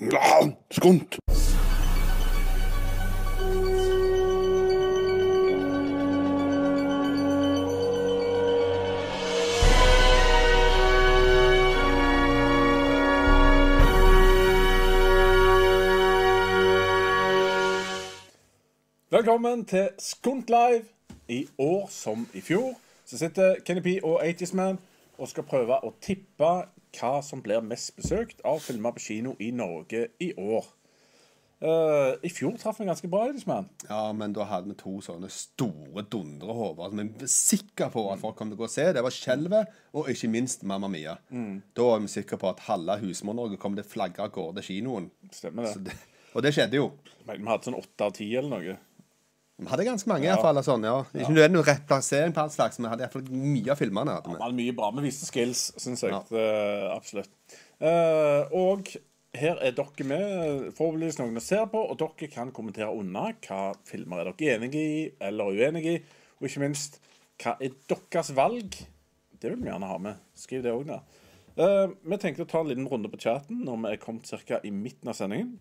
Ja, 0.00 0.52
skunt. 0.70 1.18
Velkommen 19.10 19.64
til 19.64 19.88
Skunt 19.98 20.48
Live. 20.48 20.84
I 21.28 21.46
år 21.58 21.88
som 21.90 22.28
i 22.34 22.40
fjor 22.40 22.81
så 23.12 23.18
sitter 23.20 23.58
Kenny 23.66 23.82
P 23.84 23.98
og 24.00 24.22
80's 24.24 24.54
Man 24.56 24.78
og 25.20 25.28
skal 25.28 25.44
prøve 25.44 25.76
å 25.84 25.90
tippe 26.00 26.52
hva 26.96 27.10
som 27.24 27.42
blir 27.44 27.60
mest 27.64 27.92
besøkt 27.98 28.40
av 28.48 28.62
filmer 28.64 28.94
på 28.96 29.02
kino 29.04 29.34
i 29.36 29.50
Norge 29.52 30.06
i 30.24 30.30
år. 30.40 30.70
Uh, 31.62 32.16
I 32.24 32.30
fjor 32.32 32.56
traff 32.58 32.80
vi 32.80 32.88
ganske 32.88 33.06
bra, 33.12 33.26
80's 33.28 33.44
Man. 33.46 33.68
Ja, 33.84 34.00
men 34.16 34.32
da 34.34 34.46
hadde 34.48 34.72
vi 34.72 34.78
to 34.80 34.96
sånne 35.04 35.28
store 35.30 36.06
dundrehoder 36.10 36.88
som 36.88 37.02
vi 37.02 37.06
var 37.20 37.30
sikre 37.34 37.90
på 37.92 38.06
at 38.14 38.22
folk 38.24 38.38
kom 38.40 38.50
til 38.50 38.56
å 38.56 38.62
gå 38.62 38.66
og 38.66 38.72
se. 38.72 38.88
Det 38.96 39.04
var 39.04 39.14
Skjelvet 39.14 39.76
og 39.92 40.08
ikke 40.10 40.32
minst 40.32 40.64
Mamma 40.66 40.88
Mia. 40.90 41.18
Da 41.28 41.90
var 41.90 42.00
vi 42.02 42.10
sikre 42.16 42.40
på 42.40 42.48
at 42.48 42.64
halve 42.70 42.96
Husmor-Norge 43.04 43.60
kom 43.60 43.76
til 43.76 43.84
å 43.84 43.92
flagre 43.92 44.24
av 44.24 44.32
gårde 44.34 44.64
kinoen. 44.66 45.12
Stemmer 45.36 45.68
det. 45.68 45.92
Det. 45.92 45.98
Og 46.32 46.42
det 46.48 46.54
skjedde 46.56 46.80
jo. 46.80 46.88
Men 47.28 47.44
Vi 47.44 47.52
hadde 47.52 47.68
sånn 47.68 47.78
åtte 47.78 48.08
av 48.08 48.16
ti 48.16 48.32
eller 48.32 48.56
noe. 48.56 48.78
Vi 49.62 49.70
hadde 49.70 49.86
ganske 49.86 50.10
mange, 50.10 50.26
i 50.26 50.30
hvert 50.30 50.44
fall. 50.44 50.60
Sånn, 50.66 50.84
ja. 50.86 50.96
Ikke 51.14 51.34
nødvendigvis 51.34 51.68
rett 51.68 51.86
plassering 51.88 52.34
på 52.34 52.42
all 52.42 52.52
slags, 52.54 52.80
men 52.80 52.90
hadde 52.92 53.04
i 53.04 53.06
hvert 53.06 53.16
fall 53.16 53.42
mye 53.44 53.72
av 53.72 53.80
filmene. 53.80 54.18
Hadde 54.18 54.34
Vi 54.34 54.42
hadde 54.42 54.58
mye 54.58 54.74
bra. 54.78 54.90
Vi 54.96 55.06
viste 55.06 55.28
skills, 55.28 55.64
syns 55.82 56.04
jeg. 56.04 56.12
Ja. 56.14 56.22
Uh, 56.28 56.90
absolutt. 56.96 57.32
Uh, 57.82 58.52
og 58.58 58.92
her 59.38 59.62
er 59.64 59.72
dere 59.76 60.06
med, 60.08 60.66
forhåpentligvis 60.76 61.18
noen 61.22 61.40
å 61.40 61.44
se 61.44 61.60
på, 61.72 61.80
og 61.80 61.98
dere 62.00 62.28
kan 62.32 62.52
kommentere 62.54 62.92
under 62.92 63.32
hva 63.46 63.62
filmer 63.88 64.22
er 64.22 64.32
dere 64.32 64.58
enige 64.58 64.82
i 64.82 65.02
eller 65.24 65.56
uenige 65.56 65.96
i, 65.96 66.02
og 66.38 66.48
ikke 66.48 66.64
minst 66.66 67.00
hva 67.42 67.56
er 67.62 67.74
deres 67.90 68.32
valg. 68.36 68.76
Det 69.42 69.50
vil 69.50 69.62
vi 69.64 69.70
gjerne 69.72 69.90
ha 69.90 69.98
med. 70.02 70.22
Skriv 70.38 70.62
det 70.64 70.74
òg 70.74 70.86
ned. 70.90 71.18
Uh, 71.56 71.92
vi 72.08 72.16
tenkte 72.20 72.46
å 72.46 72.48
ta 72.48 72.62
en 72.62 72.70
liten 72.70 72.88
runde 72.88 73.10
på 73.12 73.20
chatten 73.20 73.64
når 73.66 73.80
vi 73.82 73.92
er 73.92 74.00
kommet 74.00 74.30
ca. 74.48 74.60
i 74.64 74.72
midten 74.72 75.10
av 75.12 75.18
sendingen. 75.18 75.56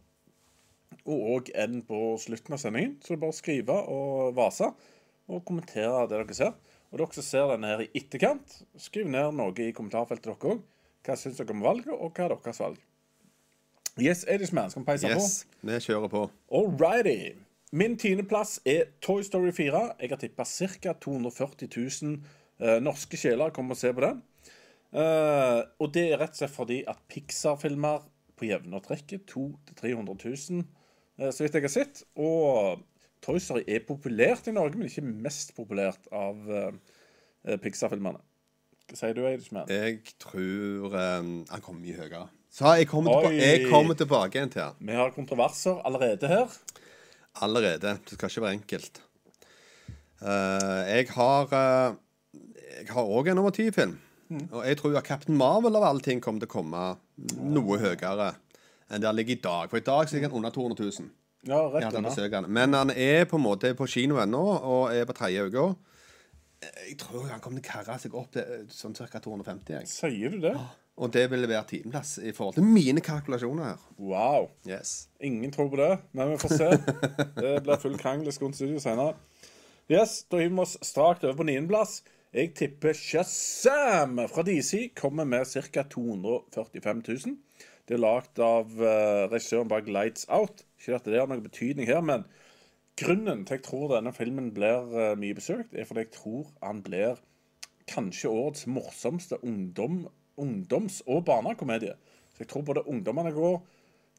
Og 1.10 1.50
en 1.58 1.80
på 1.88 2.02
slutten 2.22 2.56
av 2.56 2.62
sendingen. 2.62 2.98
Så 3.02 3.14
det 3.14 3.20
er 3.20 3.24
bare 3.24 3.36
å 3.36 3.40
skrive 3.40 3.78
og 3.94 4.36
vase 4.38 4.72
og 5.32 5.44
kommentere 5.48 6.06
det 6.10 6.18
dere 6.18 6.38
ser. 6.38 6.56
Og 6.92 7.00
dere 7.00 7.18
som 7.18 7.26
ser 7.26 7.52
denne 7.54 7.72
her 7.72 7.84
i 7.86 7.92
etterkant, 7.96 8.58
skriv 8.80 9.08
ned 9.10 9.38
noe 9.38 9.56
i 9.64 9.72
kommentarfeltet 9.76 10.28
dere 10.28 10.56
òg. 10.56 10.66
Hva 11.06 11.18
syns 11.18 11.40
dere 11.40 11.56
om 11.56 11.64
valget, 11.64 11.94
og 11.96 12.12
hva 12.14 12.28
er 12.28 12.36
deres 12.36 12.62
valg? 12.62 12.82
Yes, 14.00 14.26
Edishman, 14.30 14.70
skal 14.72 14.84
vi 14.84 14.88
peise 14.88 15.10
Yes, 15.10 15.32
vi 15.66 15.80
kjører 15.84 16.12
på. 16.12 16.28
All. 16.56 16.76
Min 17.72 17.96
tiendeplass 18.00 18.60
er 18.68 18.92
Toy 19.04 19.24
Story 19.24 19.52
4. 19.56 19.82
Jeg 20.02 20.12
har 20.12 20.20
tippa 20.20 20.44
ca. 20.44 20.94
240 20.94 21.70
000 22.04 22.18
eh, 22.60 22.80
norske 22.84 23.20
sjeler 23.20 23.54
kommer 23.56 23.76
og 23.76 23.80
ser 23.80 23.96
på 23.96 24.04
den. 24.04 24.22
Eh, 24.92 25.60
og 25.80 25.94
det 25.96 26.06
er 26.10 26.20
rett 26.20 26.36
og 26.36 26.42
slett 26.42 26.56
fordi 26.56 26.82
at 26.92 27.00
Pixar-filmer 27.12 28.04
på 28.36 28.50
jevne 28.50 28.76
og 28.76 28.84
trekke 28.90 29.22
200 29.30 29.76
000-300 29.80 30.18
000, 30.52 30.60
eh, 30.60 30.81
så 31.30 31.46
vidt 31.46 31.58
jeg 31.58 31.68
har 31.68 31.74
sett. 31.74 32.02
Og 32.18 32.82
Toy 33.22 33.38
Story 33.42 33.62
er 33.70 33.84
populært 33.86 34.50
i 34.50 34.56
Norge, 34.56 34.80
men 34.80 34.90
ikke 34.90 35.06
mest 35.06 35.54
populært 35.58 36.10
av 36.16 36.40
uh, 36.50 36.72
Pixar-filmerne. 37.62 38.22
Hva 38.90 38.98
sier 38.98 39.16
du, 39.16 39.22
Eidishman? 39.30 39.70
Jeg 39.72 40.02
tror 40.20 40.96
um, 40.98 41.34
han 41.48 41.64
kommer 41.64 41.86
mye 41.86 42.00
høyere. 42.00 42.26
Så 42.52 42.74
jeg 42.76 42.90
kommer, 42.92 43.30
Oi. 43.30 43.38
jeg 43.38 43.70
kommer 43.72 43.96
tilbake 43.96 44.36
igjen 44.36 44.52
til 44.52 44.66
han. 44.66 44.80
Vi 44.82 44.98
har 44.98 45.14
kontroverser 45.16 45.80
allerede 45.88 46.28
her. 46.28 46.58
Allerede. 47.46 47.96
Det 48.10 48.18
skal 48.18 48.34
ikke 48.34 48.44
være 48.48 48.58
enkelt. 48.60 49.02
Uh, 50.22 50.82
jeg 50.90 51.08
har 51.16 51.54
uh, 51.54 51.96
Jeg 52.82 52.90
har 52.92 53.14
òg 53.16 53.30
en 53.32 53.40
nummer 53.40 53.54
ti-film. 53.56 54.00
Og 54.52 54.62
jeg 54.64 54.78
tror 54.80 54.98
at 54.98 55.08
Captain 55.08 55.38
Marvel 55.38 55.76
av 55.76 55.84
alle 55.84 56.04
ting 56.04 56.22
kommer 56.24 56.40
til 56.40 56.48
å 56.48 56.54
komme 56.54 56.84
noe 57.36 57.80
høyere 57.82 58.30
enn 58.92 59.04
han 59.08 59.16
ligger 59.16 59.36
i 59.38 59.44
dag. 59.44 59.72
For 59.72 59.80
i 59.80 59.86
dag 59.86 60.08
så 60.08 60.16
ligger 60.16 60.32
han 60.32 60.40
under 60.40 60.54
200 60.56 60.88
000. 61.00 61.10
Ja, 61.48 61.58
Jeg 61.64 61.72
rett 61.74 61.84
hadde 61.88 61.98
unna. 61.98 62.10
besøk 62.10 62.34
av 62.34 62.44
han. 62.44 62.52
Men 62.54 62.74
han 62.78 62.92
er 62.94 63.26
på 63.26 63.40
en 63.40 63.46
måte 63.46 63.74
på 63.78 63.88
kino 63.90 64.20
ennå, 64.22 64.42
og 64.62 64.94
er 64.94 65.08
på 65.10 65.16
tredje 65.18 65.48
uke. 65.50 65.64
Jeg 66.62 66.98
tror 67.02 67.26
han 67.32 67.40
kommer 67.42 67.58
til 67.62 67.72
å 67.72 67.74
karre 67.74 67.98
seg 68.00 68.14
opp 68.14 68.30
til 68.36 68.46
eh, 68.46 68.66
sånn 68.70 68.94
ca. 68.94 69.18
250. 69.18 69.74
Jeg. 69.80 69.88
Sier 69.90 70.30
du 70.36 70.40
det? 70.44 70.54
Og 71.02 71.10
det 71.16 71.24
vil 71.32 71.48
være 71.50 71.66
timeplass 71.72 72.20
i 72.22 72.32
forhold 72.36 72.60
til 72.60 72.68
mine 72.68 73.02
kalkulasjoner 73.02 73.72
her. 73.72 73.80
Wow. 73.98 74.52
Yes. 74.70 75.08
Ingen 75.24 75.50
tror 75.56 75.72
på 75.72 75.80
det, 75.80 75.90
men 76.14 76.36
vi 76.36 76.38
får 76.44 76.54
se. 76.60 76.68
Det 77.40 77.56
blir 77.66 77.82
full 77.82 77.98
krangel 77.98 78.30
i 78.30 78.36
Skåne 78.36 78.54
Studio 78.54 78.78
senere. 78.84 79.16
Yes, 79.90 80.20
da 80.30 80.38
hiver 80.38 80.54
vi 80.60 80.62
oss 80.68 80.78
strakt 80.86 81.24
over 81.26 81.40
på 81.42 81.48
niendeplass. 81.50 82.04
Jeg 82.32 82.54
tipper 82.56 82.94
Shazam 82.96 84.22
fra 84.32 84.44
DC 84.48 84.92
kommer 84.96 85.26
med 85.28 85.50
ca. 85.74 85.84
245 85.90 87.02
000. 87.26 87.38
Det 87.90 87.98
er 87.98 88.04
lagd 88.06 88.40
av 88.46 88.70
uh, 88.78 89.26
regissøren 89.34 89.68
bak 89.72 89.90
Lights 89.90 90.30
Out. 90.30 90.62
Ikke 90.82 90.98
at 90.98 91.06
det 91.06 91.20
har 91.20 91.30
noen 91.30 91.44
betydning 91.46 91.86
her, 91.86 92.02
men 92.02 92.24
grunnen 92.98 93.44
til 93.46 93.60
jeg 93.60 93.66
tror 93.68 93.92
denne 93.94 94.14
filmen 94.14 94.50
blir 94.56 94.96
eh, 94.98 95.14
mye 95.20 95.38
besøkt, 95.38 95.76
er 95.78 95.86
fordi 95.86 96.08
jeg 96.08 96.16
tror 96.16 96.48
han 96.64 96.82
blir 96.86 97.22
kanskje 97.92 98.32
årets 98.32 98.66
morsomste 98.68 99.38
ungdom, 99.46 100.08
ungdoms- 100.42 101.04
og 101.06 101.26
barnekomedie. 101.26 101.94
Så 102.34 102.44
jeg 102.44 102.50
tror 102.50 102.66
både 102.66 102.88
ungdommene 102.88 103.34
går, 103.36 103.62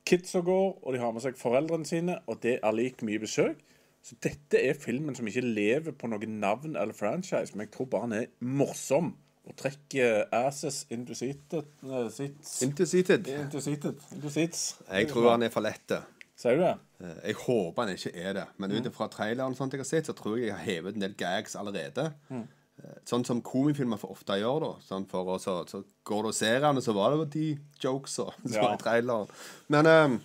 kidsa 0.06 0.40
går, 0.40 0.78
og 0.82 0.94
de 0.94 1.02
har 1.02 1.12
med 1.14 1.24
seg 1.24 1.38
foreldrene 1.38 1.88
sine, 1.88 2.20
og 2.26 2.42
det 2.42 2.58
er 2.62 2.76
lik 2.76 3.02
mye 3.06 3.22
besøk. 3.22 3.58
Så 4.02 4.16
dette 4.22 4.58
er 4.58 4.78
filmen 4.78 5.14
som 5.14 5.26
ikke 5.30 5.44
lever 5.46 5.94
på 5.94 6.10
noe 6.10 6.26
navn 6.26 6.74
eller 6.74 6.94
franchise, 6.94 7.54
men 7.54 7.66
jeg 7.66 7.74
tror 7.76 7.90
bare 7.90 8.08
han 8.08 8.16
er 8.16 8.32
morsom 8.40 9.12
og 9.42 9.54
trekker 9.58 10.28
asses 10.34 10.84
into 10.94 11.14
seated, 11.18 11.66
eh, 11.82 12.08
seats. 12.10 12.62
Interseated. 12.62 13.26
Into 13.26 13.60
seated. 13.60 14.02
Into 14.14 14.30
seats. 14.30 14.76
Jeg 14.90 15.08
tror 15.10 15.30
han 15.30 15.42
er 15.42 15.50
for 15.50 15.66
lett. 15.66 15.94
Sier 16.42 16.58
du 16.58 16.64
det? 16.64 16.72
Eh, 17.04 17.20
Jeg 17.30 17.36
håper 17.44 17.84
han 17.86 17.92
ikke 17.94 18.12
er 18.18 18.32
det, 18.40 18.46
men 18.58 18.72
ut 18.74 18.88
ifra 18.90 19.06
traileren 19.12 19.54
sånt 19.58 19.72
jeg 19.76 19.82
har 19.84 19.88
sett, 19.92 20.08
så 20.10 20.14
tror 20.18 20.36
jeg 20.40 20.48
jeg 20.50 20.56
har 20.58 20.66
hevet 20.66 20.96
en 20.98 21.04
del 21.06 21.14
gags 21.18 21.54
allerede. 21.60 22.08
Mm. 22.32 22.42
Sånn 23.06 23.22
som 23.28 23.38
komifilmer 23.46 23.98
for 24.00 24.10
ofte 24.14 24.34
gjør, 24.40 24.64
da. 24.64 24.70
Sånn 24.88 25.04
for 25.10 25.28
å, 25.34 25.38
så, 25.38 25.60
så 25.70 25.82
går 26.08 26.24
du 26.24 26.28
og 26.32 26.34
ser 26.34 26.64
han, 26.66 26.80
og 26.80 26.82
så 26.82 26.94
var 26.96 27.12
det 27.12 27.18
jo 27.20 27.26
de 27.36 27.48
jokesa 27.84 28.24
som 28.32 28.54
Ja. 28.56 28.62
var 28.64 28.74
i 28.74 28.80
traileren. 28.82 29.28
Men 29.70 29.86
um, 29.92 30.16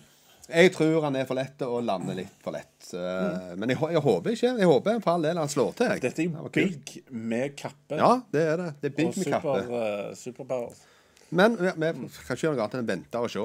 jeg 0.48 0.72
tror 0.74 1.04
han 1.04 1.14
er 1.20 1.26
for 1.28 1.36
lett 1.38 1.60
og 1.68 1.84
lander 1.84 2.16
litt 2.18 2.34
for 2.42 2.56
lett. 2.56 2.88
Eh, 2.96 3.54
Men 3.60 3.68
jeg, 3.74 3.78
jeg 3.92 4.02
håper 4.08 4.34
ikke. 4.34 4.52
Jeg 4.62 4.70
håper 4.72 5.00
for 5.04 5.12
all 5.12 5.26
del 5.28 5.38
han 5.38 5.52
slår 5.52 5.74
til. 5.78 5.92
jeg. 5.92 6.00
Dette 6.08 6.24
er 6.24 6.50
big 6.56 6.94
med 7.12 7.54
kappe 7.60 8.00
Ja, 8.00 8.14
det 8.32 8.44
er 8.54 8.62
det. 8.64 8.70
Det 8.80 8.90
er 8.90 9.06
og 9.06 9.18
med 9.20 9.28
super, 9.28 9.40
kappe. 9.44 10.48
uh. 10.48 10.94
Men 11.30 11.56
vi, 11.60 11.70
vi 11.76 12.08
kan 12.24 12.36
ikke 12.36 12.46
gjøre 12.46 12.56
noe 12.56 12.64
annet 12.64 12.76
enn 12.78 12.84
å 12.86 12.88
vente 12.88 13.20
og 13.20 13.32
se. 13.32 13.44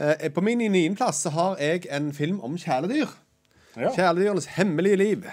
Eh, 0.00 0.28
på 0.32 0.44
min 0.44 0.62
niendeplass 0.62 1.24
har 1.34 1.58
jeg 1.60 1.84
en 1.92 2.12
film 2.16 2.40
om 2.44 2.56
kjæledyr. 2.60 3.12
Ja. 3.76 3.90
Kjæledyrenes 3.92 4.48
hemmelige 4.56 4.96
liv. 5.00 5.28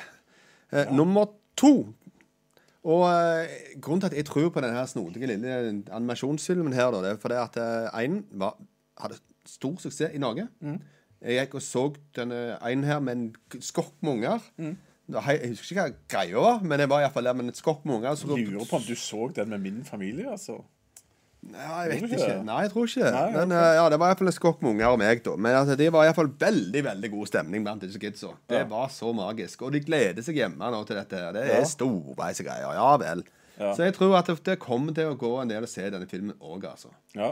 Eh, 0.72 0.92
Nummer 0.96 1.32
to. 1.60 1.94
Og 2.84 3.06
eh, 3.12 3.56
grunnen 3.82 4.04
til 4.04 4.12
at 4.12 4.18
jeg 4.20 4.28
tror 4.28 4.52
på 4.56 4.64
denne 4.64 4.86
snodige 4.88 5.28
lille 5.32 5.56
animasjonsfilmen 5.92 6.76
her, 6.76 6.92
da, 6.96 7.02
det 7.04 7.16
er 7.16 7.24
fordi 7.24 7.40
at 7.40 7.60
én 8.04 8.22
hadde 9.00 9.20
stor 9.48 9.80
suksess 9.80 10.16
i 10.16 10.22
Norge. 10.22 10.48
Jeg 11.20 11.42
gikk 11.42 11.58
og 11.60 11.64
så 11.64 11.82
denne 12.16 12.58
en 12.64 12.86
her 12.88 13.00
med 13.04 13.18
en 13.18 13.64
skokk 13.64 13.96
med 14.02 14.20
unger. 14.20 14.46
Mm. 14.58 14.78
Jeg 15.10 15.50
husker 15.56 15.74
ikke 15.74 15.84
hva 15.84 15.94
greia 16.14 16.44
var, 16.44 16.60
men 16.64 16.80
jeg 16.84 16.90
var 16.92 17.02
iallfall 17.04 17.26
der 17.28 17.36
med 17.40 17.50
en 17.50 17.58
skokk 17.58 17.82
med 17.88 17.96
unger. 17.98 18.20
Lurer 18.30 18.68
på 18.70 18.78
om 18.78 18.86
du 18.86 18.94
så 18.96 19.30
den 19.36 19.50
med 19.50 19.64
min 19.64 19.82
familie, 19.88 20.30
altså. 20.32 20.60
Ja, 21.50 21.82
jeg 21.88 22.02
vet 22.04 22.12
ikke. 22.20 22.44
Nei, 22.44 22.58
jeg 22.66 22.72
tror 22.74 22.88
ikke 22.90 23.04
det. 23.06 23.12
Nei, 23.16 23.32
Men 23.38 23.52
eh, 23.56 23.74
ja, 23.80 23.86
det 23.90 23.98
var 24.02 24.12
iallfall 24.12 24.28
en 24.28 24.36
skokk 24.36 24.62
med 24.62 24.74
unger 24.74 24.90
og 24.92 24.98
meg, 25.00 25.22
da. 25.24 25.36
Men 25.40 25.56
altså, 25.56 25.78
det 25.80 25.88
var 25.96 26.04
iallfall 26.06 26.28
veldig 26.42 26.82
veldig 26.84 27.12
god 27.14 27.30
stemning 27.32 27.64
blant 27.64 27.82
disse 27.86 28.02
kidsa. 28.02 28.34
Det 28.52 28.60
Ja. 28.60 28.66
var 28.68 28.90
så 28.92 29.14
magisk. 29.16 29.62
Og 29.64 29.72
de 29.72 29.80
gleder 29.80 30.22
seg 30.26 30.36
hjemme 30.36 30.60
nå 30.74 30.82
til 30.86 30.96
dette. 31.00 31.16
her. 31.16 31.32
Det 31.34 31.46
er 31.48 31.60
Ja. 31.62 31.64
storveise 31.64 32.44
greier. 32.44 32.74
Ja 32.76 32.98
vel. 32.98 33.24
Ja. 33.58 33.74
Så 33.74 33.84
jeg 33.88 33.94
tror 33.96 34.18
at 34.20 34.28
det, 34.28 34.44
det 34.44 34.60
kommer 34.60 34.94
til 34.94 35.08
å 35.14 35.18
gå 35.18 35.42
en 35.42 35.48
del 35.48 35.64
å 35.64 35.68
se 35.68 35.90
denne 35.90 36.08
filmen 36.08 36.36
òg, 36.40 36.64
altså. 36.66 36.92
Ja. 37.16 37.32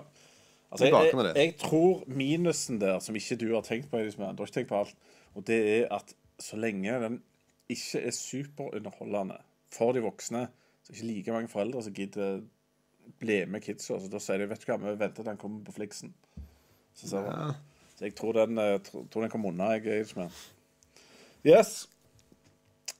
Altså, 0.72 0.86
jeg, 0.88 1.12
jeg, 1.14 1.36
jeg 1.36 1.58
tror 1.58 2.04
minusen 2.08 2.80
der, 2.80 3.00
som 3.00 3.16
ikke 3.16 3.38
du 3.40 3.54
har 3.54 3.62
tenkt 3.64 3.90
på, 3.92 3.98
liksom, 4.04 4.24
du 4.36 4.42
har 4.44 4.48
ikke 4.48 4.60
tenkt 4.60 4.70
på 4.70 4.80
alt, 4.82 4.96
og 5.36 5.46
det 5.48 5.60
er 5.84 5.94
at 5.96 6.14
så 6.40 6.58
lenge 6.60 6.92
den 7.00 7.22
ikke 7.70 8.02
er 8.08 8.12
superunderholdende 8.12 9.38
for 9.72 9.94
de 9.96 10.02
voksne, 10.04 10.48
så 10.84 10.92
er 10.92 10.94
det 10.94 11.00
ikke 11.00 11.14
like 11.14 11.32
mange 11.38 11.52
foreldre 11.52 11.84
som 11.84 11.94
gidder 11.96 12.42
bli 13.20 13.46
med 13.46 13.64
kidsa. 13.64 13.96
Altså, 13.98 14.10
da 14.12 14.20
sier 14.24 14.40
de 14.44 14.48
vet 14.52 14.64
du 14.64 14.72
hva, 14.72 14.78
vi 14.82 14.94
venter 15.00 15.22
til 15.22 15.30
den 15.32 15.38
kommer 15.42 15.64
på 15.68 15.76
Fliksen. 15.76 16.14
Så, 16.98 17.08
så, 17.12 17.24
Ja. 17.26 17.52
så 17.98 18.06
jeg 18.08 18.16
tror 18.16 18.34
den, 18.34 18.58
eh, 18.58 18.78
tror, 18.80 19.22
den 19.22 19.30
kommer 19.34 19.50
unna, 19.54 19.72
jeg, 19.78 19.86
Elisabeth. 19.88 20.36
Yes. 21.46 21.88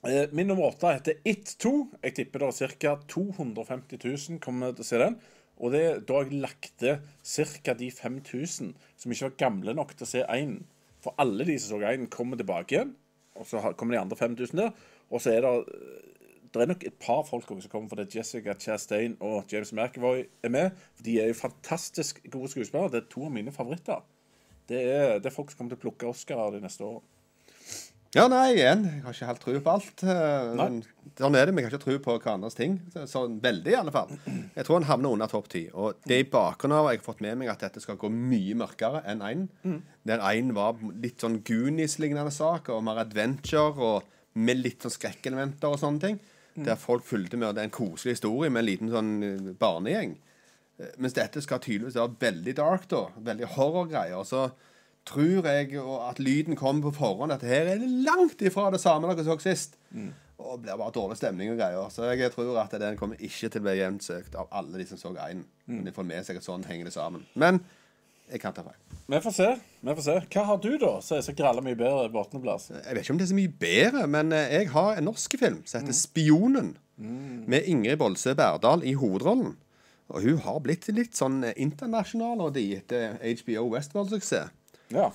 Eh, 0.06 0.28
Min 0.32 0.46
nummer 0.46 0.68
åtte 0.70 0.92
heter 0.94 1.18
It 1.24 1.56
2. 1.58 1.72
Jeg 2.02 2.14
tipper 2.14 2.38
det 2.44 2.60
er 2.62 2.74
ca. 2.78 2.94
250 3.08 3.98
000 4.04 4.38
kommer 4.40 4.72
til 4.72 4.84
å 4.84 4.88
se 4.88 4.98
den. 5.02 5.18
Og 5.58 5.72
det 5.74 5.80
er 5.82 6.00
da 6.06 6.20
jeg 6.22 6.38
lagt 6.38 6.68
til 6.78 7.00
ca. 7.24 7.74
de 7.74 7.90
5000 7.90 8.74
som 8.96 9.12
ikke 9.12 9.26
var 9.30 9.38
gamle 9.42 9.74
nok 9.74 9.96
til 9.96 10.06
å 10.06 10.10
se 10.12 10.22
én. 10.30 10.60
For 11.02 11.14
alle 11.18 11.44
de 11.44 11.58
som 11.58 11.80
så 11.80 11.90
én, 11.90 12.06
kommer 12.10 12.38
tilbake 12.38 12.76
igjen. 12.76 12.94
Og 13.38 13.46
så 13.46 13.60
kommer 13.76 13.94
de 13.94 14.00
andre 14.00 14.16
5000 14.18 14.56
der. 14.56 14.70
Og 15.10 15.20
så 15.22 15.32
er 15.34 15.42
det 15.42 15.52
eh, 15.74 16.04
Det 16.48 16.62
er 16.62 16.70
nok 16.70 16.84
et 16.88 16.96
par 17.02 17.24
folk 17.28 17.48
som 17.48 17.60
kommer, 17.68 17.90
for 17.90 18.00
det 18.00 18.08
er 18.08 18.20
Jessica 18.20 18.54
Chastain 18.56 19.18
og 19.20 19.50
James 19.52 19.72
McAvoy 19.74 20.24
er 20.42 20.52
med. 20.54 20.78
For 20.96 21.04
de 21.04 21.18
er 21.20 21.28
jo 21.28 21.36
fantastisk 21.36 22.22
gode 22.32 22.48
skuespillere. 22.54 22.92
Det 22.94 23.02
er 23.02 23.12
to 23.12 23.26
av 23.26 23.34
mine 23.34 23.52
favoritter. 23.52 24.00
Det 24.68 24.80
er, 24.80 25.18
det 25.20 25.28
er 25.28 25.34
folk 25.34 25.52
som 25.52 25.60
kommer 25.60 25.74
til 25.74 25.80
å 25.80 25.84
plukke 25.86 26.08
Oscar 26.08 26.50
de 26.54 26.62
neste 26.64 26.84
årene. 26.84 27.04
Ja, 28.16 28.24
nei, 28.32 28.54
igjen. 28.54 28.86
Jeg 28.88 29.02
har 29.04 29.12
ikke 29.12 29.26
helt 29.28 29.42
tro 29.42 29.54
på 29.60 29.72
alt. 29.74 30.02
Men 30.56 30.78
sånn 31.18 31.34
er 31.36 31.48
det. 31.48 31.52
Men 31.52 31.60
jeg 31.60 31.68
har 31.68 31.74
ikke 31.74 31.82
tro 31.82 31.96
på 32.06 32.14
hverandres 32.16 32.56
ting. 32.56 32.78
Sånn 33.10 33.36
veldig, 33.44 33.74
i 33.74 33.76
alle 33.76 33.92
fall. 33.92 34.14
Jeg 34.54 34.64
tror 34.64 34.78
han 34.78 34.88
havner 34.88 35.12
under 35.12 35.28
topp 35.28 35.50
ti. 35.52 35.66
Og 35.76 36.00
det 36.08 36.22
i 36.22 36.28
bakgrunnen 36.32 36.78
av 36.78 36.88
jeg 36.88 37.02
har 37.02 37.04
fått 37.04 37.20
med 37.26 37.36
meg 37.42 37.52
at 37.52 37.66
dette 37.66 37.82
skal 37.84 38.00
gå 38.00 38.08
mye 38.12 38.56
mørkere 38.56 39.02
enn 39.12 39.20
én. 39.28 39.44
Der 40.08 40.24
én 40.24 40.54
var 40.56 40.80
litt 41.04 41.20
sånn 41.20 41.42
Goonies-lignende 41.44 42.32
sak, 42.32 42.72
og 42.72 42.80
mer 42.88 43.02
adventure, 43.04 43.76
og 43.76 44.40
med 44.40 44.64
litt 44.64 44.86
sånn 44.86 44.96
skrekkelementer 44.96 45.68
og 45.68 45.80
sånne 45.84 46.06
ting. 46.06 46.18
Der 46.64 46.76
folk 46.80 47.04
fulgte 47.04 47.36
med, 47.36 47.48
og 47.48 47.54
det 47.54 47.62
er 47.62 47.68
en 47.70 47.74
koselig 47.76 48.16
historie 48.16 48.50
med 48.50 48.60
en 48.64 48.66
liten 48.68 48.90
sånn 48.92 49.10
eh, 49.22 49.52
barnegjeng. 49.58 50.16
Eh, 50.78 50.94
Mens 50.98 51.14
dette 51.16 51.42
skal 51.44 51.60
tydeligvis 51.64 51.96
være 51.98 52.16
veldig 52.20 52.54
dark, 52.58 52.88
da. 52.90 53.04
Veldig 53.30 53.46
horrorgreier. 53.56 54.24
Så 54.26 54.48
tror 55.08 55.46
jeg 55.48 55.78
at 56.10 56.18
lyden 56.20 56.56
kommer 56.56 56.90
på 56.90 56.96
forhånd. 56.98 57.32
At 57.32 57.42
her 57.46 57.70
er 57.74 57.78
det 57.80 57.88
langt 58.04 58.42
ifra 58.44 58.70
det 58.74 58.80
samme 58.82 59.08
dere 59.08 59.24
så 59.24 59.38
sist. 59.40 59.78
Og 60.38 60.58
det 60.60 60.68
blir 60.68 60.76
bare 60.78 60.94
dårlig 60.94 61.16
stemning 61.18 61.50
og 61.50 61.58
greier. 61.58 61.88
Så 61.90 62.06
jeg 62.12 62.30
tror 62.34 62.58
at 62.62 62.74
den 62.78 62.96
kommer 63.00 63.16
ikke 63.18 63.48
til 63.50 63.62
å 63.62 63.64
bli 63.64 63.78
jevnt 63.80 64.04
søkt 64.06 64.36
av 64.38 64.50
alle 64.54 64.78
de 64.78 64.86
som 64.86 65.00
så 65.00 65.14
én. 65.24 65.40
Men 65.66 65.84
de 65.88 65.92
får 65.96 66.06
med 66.06 66.26
seg 66.26 66.36
at 66.38 66.46
sånn 66.46 66.66
henger 66.68 66.90
det 66.90 66.94
sammen. 66.94 67.24
Men 67.34 67.58
jeg 68.28 68.42
kan 68.42 68.54
ta 68.56 68.64
feil. 68.66 68.78
Vi 69.08 69.20
får 69.24 69.34
se. 69.34 69.46
vi 69.80 69.94
får 69.94 70.04
se. 70.04 70.16
Hva 70.34 70.42
har 70.50 70.58
du, 70.60 70.72
da, 70.80 70.90
som 71.04 71.16
er 71.16 71.22
så 71.24 71.32
gralla 71.36 71.64
mye 71.64 71.78
bedre 71.78 72.10
på 72.12 72.20
åttendeplass? 72.20 72.68
Jeg 72.74 72.84
vet 72.96 73.04
ikke 73.04 73.14
om 73.14 73.20
det 73.20 73.24
er 73.28 73.32
så 73.32 73.38
mye 73.38 73.54
bedre, 73.62 74.04
men 74.16 74.34
eh, 74.36 74.52
jeg 74.58 74.68
har 74.74 74.98
en 74.98 75.08
norsk 75.08 75.38
film 75.40 75.62
som 75.64 75.80
heter 75.80 75.96
'Spionen'. 75.96 76.76
Med 76.98 77.62
Ingrid 77.70 78.00
Bolsø 78.00 78.34
Berdal 78.34 78.82
i 78.82 78.96
hovedrollen. 78.98 79.54
Og 80.08 80.24
hun 80.24 80.38
har 80.42 80.60
blitt 80.64 80.88
litt 80.90 81.16
sånn 81.16 81.42
eh, 81.46 81.56
internasjonal 81.60 82.40
og 82.42 82.54
de 82.56 82.64
etter 82.80 83.18
HBO 83.22 83.68
Westworld-suksess. 83.74 84.50
Ja. 84.94 85.10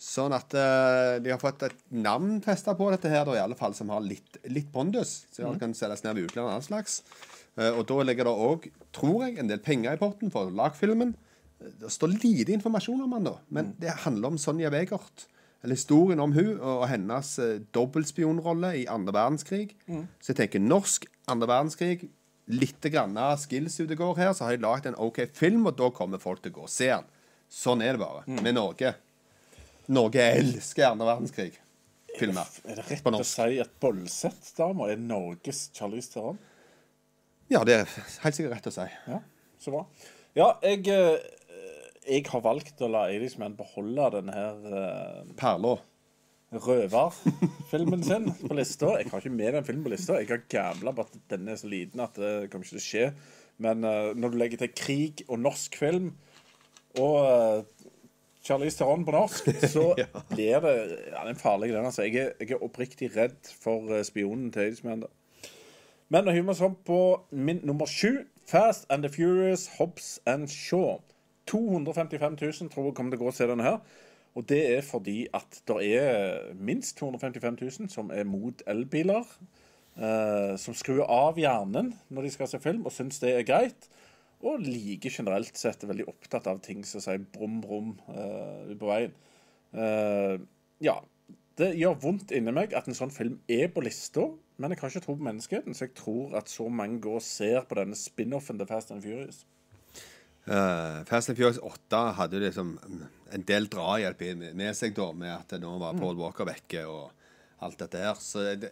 Sånn 0.00 0.34
at 0.36 0.52
uh, 0.52 1.16
de 1.22 1.30
har 1.32 1.40
fått 1.40 1.62
et 1.64 1.76
navn 1.94 2.36
festa 2.44 2.74
på 2.76 2.90
dette 2.92 3.08
her, 3.08 3.24
da, 3.24 3.36
i 3.38 3.40
alle 3.40 3.56
fall, 3.56 3.72
som 3.76 3.92
har 3.94 4.02
litt, 4.04 4.36
litt 4.52 4.68
pondus. 4.74 5.22
Så 5.32 5.46
det 5.46 5.62
kan 5.62 5.72
selges 5.76 6.04
ned 6.04 6.18
ved 6.18 6.28
utlandet. 6.28 6.50
annen 6.50 6.66
slags. 6.66 6.98
Uh, 7.56 7.70
og 7.70 7.86
da 7.88 8.00
ligger 8.04 8.28
det 8.28 8.34
òg, 8.48 8.66
tror 8.92 9.24
jeg, 9.24 9.38
en 9.40 9.48
del 9.48 9.62
penger 9.64 9.96
i 9.96 10.00
potten 10.02 10.34
for 10.34 10.52
lagfilmen. 10.52 11.14
Det 11.60 11.90
står 11.92 12.12
lite 12.18 12.52
informasjon 12.52 13.00
om 13.06 13.12
han 13.16 13.24
da, 13.24 13.36
men 13.48 13.74
det 13.80 13.94
handler 14.04 14.34
om 14.34 14.38
Sonja 14.38 14.70
Wegert. 14.74 15.26
Eller 15.64 15.78
historien 15.78 16.20
om 16.20 16.32
hun 16.36 16.58
og 16.60 16.82
hennes 16.90 17.38
eh, 17.40 17.60
dobbeltspionrolle 17.72 18.74
i 18.82 18.86
andre 18.90 19.14
verdenskrig. 19.16 19.70
Så 20.20 20.34
jeg 20.34 20.36
tenker 20.42 20.60
norsk 20.60 21.06
andre 21.32 21.48
verdenskrig. 21.48 22.10
Litt 22.52 22.84
grann 22.92 23.16
skills 23.40 23.78
ute 23.80 23.96
går 23.96 24.18
her, 24.18 24.34
så 24.36 24.44
har 24.44 24.52
jeg 24.52 24.60
lagd 24.60 24.84
en 24.90 24.98
OK 25.00 25.22
film, 25.32 25.64
og 25.70 25.78
da 25.78 25.88
kommer 25.96 26.20
folk 26.20 26.42
til 26.44 26.52
å 26.52 26.58
gå 26.58 26.66
og 26.66 26.72
se 26.74 26.90
den. 26.90 27.06
Sånn 27.48 27.80
er 27.80 27.96
det 27.96 28.02
bare 28.02 28.26
med 28.42 28.58
Norge. 28.58 28.90
Norge 29.88 30.20
elsker 30.34 30.90
andre 30.90 31.06
verdenskrig-filmer. 31.14 32.50
Er 32.68 32.76
det 32.82 32.84
rett 32.90 33.02
På 33.04 33.08
å 33.12 33.16
norsk. 33.16 33.30
si 33.30 33.56
at 33.64 33.72
Bolseth-dama 33.80 34.90
er 34.92 35.00
Norges 35.00 35.70
Charlize 35.76 36.12
Theron? 36.12 36.36
Ja, 37.52 37.64
det 37.64 37.78
er 37.78 37.88
helt 38.24 38.36
sikkert 38.36 38.58
rett 38.58 38.68
å 38.68 38.74
si. 38.76 38.86
Ja, 39.08 39.22
så 39.60 39.72
bra. 39.72 39.86
Ja, 40.36 40.50
jeg, 40.64 40.84
eh, 40.88 41.24
jeg 42.04 42.26
har 42.28 42.42
valgt 42.44 42.82
å 42.84 42.90
la 42.90 43.06
Irishman 43.12 43.56
beholde 43.58 44.10
denne 44.18 44.36
her 44.36 44.64
uh, 44.68 45.34
Perla. 45.38 45.76
røverfilmen 46.54 48.04
sin 48.06 48.28
på 48.44 48.54
lista. 48.54 48.92
Jeg 49.00 49.10
har 49.10 49.22
ikke 49.22 49.32
med 49.34 49.56
den 49.56 49.66
filmen 49.66 49.86
på 49.86 49.94
lista. 49.94 50.18
Jeg 50.20 50.30
har 50.30 50.44
gambla 50.52 50.92
på 50.94 51.06
at 51.06 51.16
denne 51.32 51.54
er 51.54 51.60
så 51.60 51.70
liten 51.70 52.04
at 52.04 52.18
det 52.20 52.50
kommer 52.52 52.66
ikke 52.66 52.76
til 52.76 52.82
å 52.82 52.88
skje. 52.88 53.06
Men 53.64 53.86
uh, 53.86 54.12
når 54.16 54.34
du 54.34 54.38
legger 54.42 54.62
til 54.64 54.74
krig 54.76 55.24
og 55.28 55.40
norsk 55.42 55.78
film 55.80 56.12
og 57.00 57.16
uh, 57.24 57.88
Charlize 58.44 58.76
Theron 58.78 59.06
på 59.06 59.14
norsk, 59.14 59.48
så 59.72 59.88
blir 60.34 60.60
det 60.60 60.74
ja, 60.76 61.24
den 61.24 61.32
er 61.32 61.40
farlig, 61.40 61.72
den. 61.72 61.88
altså. 61.88 62.04
Jeg 62.04 62.20
er, 62.20 62.32
jeg 62.40 62.54
er 62.54 62.64
oppriktig 62.66 63.14
redd 63.16 63.40
for 63.64 63.88
uh, 63.88 64.02
spionen 64.04 64.52
til 64.52 64.68
Irishman. 64.68 65.06
Men 66.12 66.28
hiver 66.28 66.52
vi 66.52 66.60
sånn 66.60 66.76
på 66.86 67.00
min 67.32 67.64
nummer 67.64 67.88
sju. 67.90 68.26
Fast 68.44 68.84
and 68.92 69.02
the 69.02 69.08
Furious, 69.08 69.70
Hobbs 69.78 70.18
and 70.28 70.52
Shaw. 70.52 71.00
255 71.50 72.38
000 72.40 72.72
tror 72.72 72.88
jeg 72.88 72.96
kommer 72.98 73.14
til 73.14 73.22
å 73.22 73.24
gå 73.24 73.32
og 73.32 73.36
se 73.36 73.48
denne 73.50 73.66
her. 73.66 73.80
Og 74.34 74.46
det 74.50 74.62
er 74.76 74.82
fordi 74.82 75.28
at 75.34 75.60
det 75.68 75.76
er 75.94 76.54
minst 76.58 76.96
255 76.98 77.60
000 77.60 77.92
som 77.92 78.10
er 78.10 78.26
mot 78.26 78.64
elbiler. 78.66 79.28
eh, 79.96 80.56
som 80.58 80.74
skrur 80.74 81.04
av 81.06 81.38
hjernen 81.38 81.92
når 82.10 82.26
de 82.26 82.30
skal 82.34 82.48
se 82.50 82.58
film, 82.58 82.82
og 82.86 82.94
syns 82.94 83.20
det 83.22 83.30
er 83.30 83.46
greit. 83.46 83.88
Og 84.44 84.60
like 84.60 85.10
generelt 85.12 85.56
sett 85.56 85.84
er 85.84 85.92
veldig 85.92 86.08
opptatt 86.10 86.48
av 86.50 86.60
ting 86.64 86.82
som 86.84 87.00
sier 87.00 87.22
brum, 87.32 87.60
brum 87.64 87.94
uh, 88.10 88.74
på 88.76 88.90
veien. 88.90 89.14
Eh, 89.72 90.36
ja. 90.84 90.98
Det 91.54 91.70
gjør 91.78 92.00
vondt 92.02 92.32
inni 92.34 92.50
meg 92.50 92.74
at 92.74 92.88
en 92.90 92.96
sånn 92.98 93.14
film 93.14 93.38
er 93.46 93.68
på 93.70 93.84
lista, 93.86 94.26
men 94.58 94.74
jeg 94.74 94.80
kan 94.80 94.90
ikke 94.90 95.04
tro 95.04 95.14
på 95.14 95.26
menneskeheten, 95.28 95.76
så 95.78 95.86
jeg 95.86 95.94
tror 96.00 96.34
at 96.40 96.50
så 96.50 96.66
mange 96.66 96.98
går 97.04 97.20
og 97.20 97.24
ser 97.24 97.60
på 97.68 97.78
denne 97.78 97.94
spin-offen 97.94 98.58
til 98.58 98.66
Fast 98.66 98.90
and 98.90 99.04
Furious. 99.06 99.44
Uh, 100.44 101.00
Fast 101.08 101.30
and 101.32 101.38
Furious 101.38 101.58
8 101.62 102.02
hadde 102.18 102.40
liksom 102.42 102.74
en 103.32 103.44
del 103.48 103.64
drahjelp 103.72 104.20
med 104.54 104.74
seg 104.76 104.92
da, 104.96 105.06
med 105.16 105.32
at 105.32 105.54
nå 105.62 105.78
var 105.80 105.96
Paul 105.96 106.18
Walker 106.20 106.44
vekke 106.48 106.82
og 106.86 107.10
alt 107.64 107.78
dette 107.80 108.02
her. 108.02 108.18
Så 108.20 108.42
det, 108.60 108.68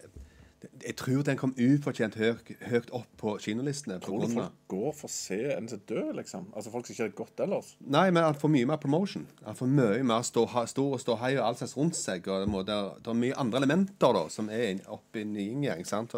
det, 0.62 0.76
jeg 0.84 0.94
tror 1.00 1.24
den 1.26 1.38
kom 1.40 1.54
ufortjent 1.58 2.14
høyt, 2.20 2.52
høyt 2.68 2.90
opp 2.94 3.08
på 3.18 3.32
kinolistene. 3.42 3.96
På 3.98 4.12
Tror 4.12 4.26
du 4.28 4.34
folk 4.36 4.58
går 4.70 4.92
for 4.94 5.08
å 5.08 5.14
se 5.14 5.38
en 5.56 5.66
som 5.70 5.80
dør, 5.88 6.12
liksom? 6.20 6.44
Altså 6.52 6.70
folk 6.74 6.86
som 6.86 6.94
ikke 6.94 7.06
har 7.08 7.16
gått 7.22 7.42
ellers? 7.46 7.72
nei, 7.82 8.04
men 8.14 8.22
han 8.28 8.36
får 8.38 8.52
mye 8.52 8.68
mer 8.70 8.78
promotion. 8.84 9.24
Han 9.48 9.58
får 9.58 9.72
mye 9.72 10.04
mer 10.12 10.22
stå, 10.28 10.44
stor 10.70 10.98
og 10.98 11.02
ståhei 11.02 11.32
og 11.38 11.46
alt 11.48 11.64
slags 11.64 11.74
rundt 11.80 11.98
seg. 11.98 12.28
Og 12.28 12.44
det, 12.44 12.52
må, 12.52 12.62
det, 12.68 12.76
er, 12.76 13.00
det 13.02 13.10
er 13.14 13.18
mye 13.24 13.40
andre 13.42 13.62
elementer 13.64 14.14
da, 14.20 14.26
som 14.30 14.52
er 14.52 14.68
inn- 14.76 14.84
oppe 14.92 15.22
i 15.22 15.26
en 15.26 15.34
yin-yang. 15.40 15.82
sant? 15.88 16.14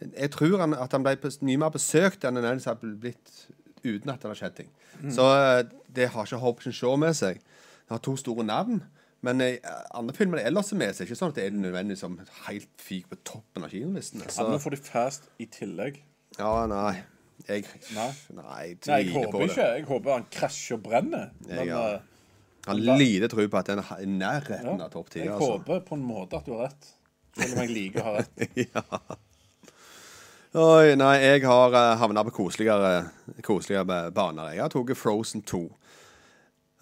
Jeg 0.00 0.32
tror 0.32 0.56
han, 0.64 0.74
at 0.80 0.96
han 0.96 1.04
ble 1.04 1.14
mye 1.44 1.60
mer 1.66 1.72
besøkt 1.76 2.24
enn 2.24 2.40
han 2.40 2.48
ellers 2.54 2.66
hadde 2.72 2.96
blitt 2.98 3.34
uten 3.84 4.10
at 4.12 4.20
det 4.22 4.28
har 4.30 4.38
skjedd 4.38 4.56
ting. 4.56 4.70
Så 5.14 5.26
eh, 5.34 5.62
det 5.92 6.08
har 6.14 6.26
ikke 6.26 6.40
Hobson 6.42 6.72
Shaw 6.72 6.96
med 7.00 7.14
seg. 7.18 7.40
Det 7.40 7.90
har 7.96 8.02
to 8.04 8.16
store 8.20 8.44
navn. 8.44 8.82
Men 9.22 9.40
i 9.44 9.58
andre 9.92 10.14
filmer 10.16 10.38
det 10.40 10.46
ellers 10.48 10.70
er 10.72 10.78
med 10.80 10.94
seg. 10.96 11.06
Ikke 11.08 11.18
sånn 11.18 11.32
at 11.34 11.36
det 11.36 11.44
er 11.50 11.56
nødvendigvis 11.56 12.00
som 12.00 12.14
helt 12.46 12.68
fik 12.80 13.08
på 13.10 13.18
toppen 13.28 13.64
av 13.66 13.72
kinolistene. 13.72 14.24
Ja, 14.30 14.44
men 14.46 14.54
Nå 14.56 14.60
får 14.62 14.76
de 14.76 14.82
Fast 14.86 15.26
i 15.38 15.46
tillegg. 15.46 15.98
ja, 16.38 16.52
nei. 16.70 17.02
Jeg, 17.48 17.64
Nei. 17.96 18.10
nei, 18.36 18.76
Nei, 18.86 18.96
jeg 19.00 19.12
håper 19.14 19.42
ikke. 19.46 19.66
Jeg 19.78 19.84
håper 19.88 20.12
han 20.12 20.24
krasjer 20.30 20.76
og 20.76 20.82
brenner. 20.84 21.30
Men 21.46 21.56
Jeg 21.56 21.70
har- 21.72 21.94
eh, 21.94 22.00
Jeg 22.66 22.86
har 22.86 22.98
lite 23.00 23.28
tro 23.32 23.46
på 23.48 23.58
at 23.58 23.66
den 23.66 23.78
er 23.78 24.02
i 24.02 24.04
nærheten 24.06 24.76
ja, 24.78 24.84
av 24.84 24.90
topp 24.92 25.08
ti. 25.10 25.20
jeg 25.20 25.28
Altså. 25.32 25.52
håper 25.58 25.80
på 25.80 25.94
en 25.96 26.02
måte 26.04 26.36
at 26.36 26.44
du 26.44 26.52
har 26.52 26.66
rett. 26.68 26.90
Selv 27.38 27.52
om 27.54 27.58
jeg 27.64 27.70
liker 27.70 28.00
å 28.00 28.04
ha 28.04 28.12
rett. 28.18 28.36
Oi, 30.50 30.96
nei, 30.98 31.12
jeg 31.22 31.44
har 31.46 31.70
uh, 31.70 31.92
havna 32.00 32.24
på 32.26 32.32
koseligere, 32.34 33.04
koseligere 33.46 34.08
baner. 34.10 34.48
Jeg 34.50 34.64
har 34.64 34.72
tatt 34.72 34.96
Frozen 34.98 35.44
2. 35.46 35.60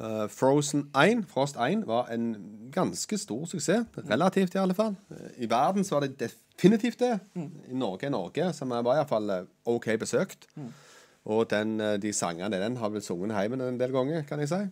Uh, 0.00 0.24
Frozen 0.32 0.86
1, 0.96 1.26
Frost 1.28 1.58
1 1.60 1.82
var 1.84 2.08
en 2.14 2.30
ganske 2.72 3.18
stor 3.20 3.44
suksess. 3.50 3.84
Relativt, 4.08 4.56
i 4.56 4.62
alle 4.62 4.76
fall. 4.78 4.96
Uh, 5.12 5.28
I 5.36 5.50
verden 5.52 5.84
så 5.84 5.98
var 5.98 6.06
det 6.06 6.16
definitivt 6.16 7.04
det. 7.04 7.18
I 7.36 7.76
Norge 7.76 8.08
er 8.08 8.14
Norge, 8.16 8.48
som 8.56 8.72
var 8.72 9.02
iallfall 9.02 9.34
OK 9.68 9.90
besøkt. 10.00 10.48
Og 11.28 11.44
den, 11.52 11.76
de 12.00 12.12
sangene 12.16 12.56
den 12.56 12.80
har 12.80 12.88
blitt 12.88 13.04
sunget 13.04 13.36
hjemme 13.36 13.60
en 13.68 13.76
del 13.76 13.92
ganger, 13.92 14.24
kan 14.24 14.40
jeg 14.40 14.48
si. 14.48 14.62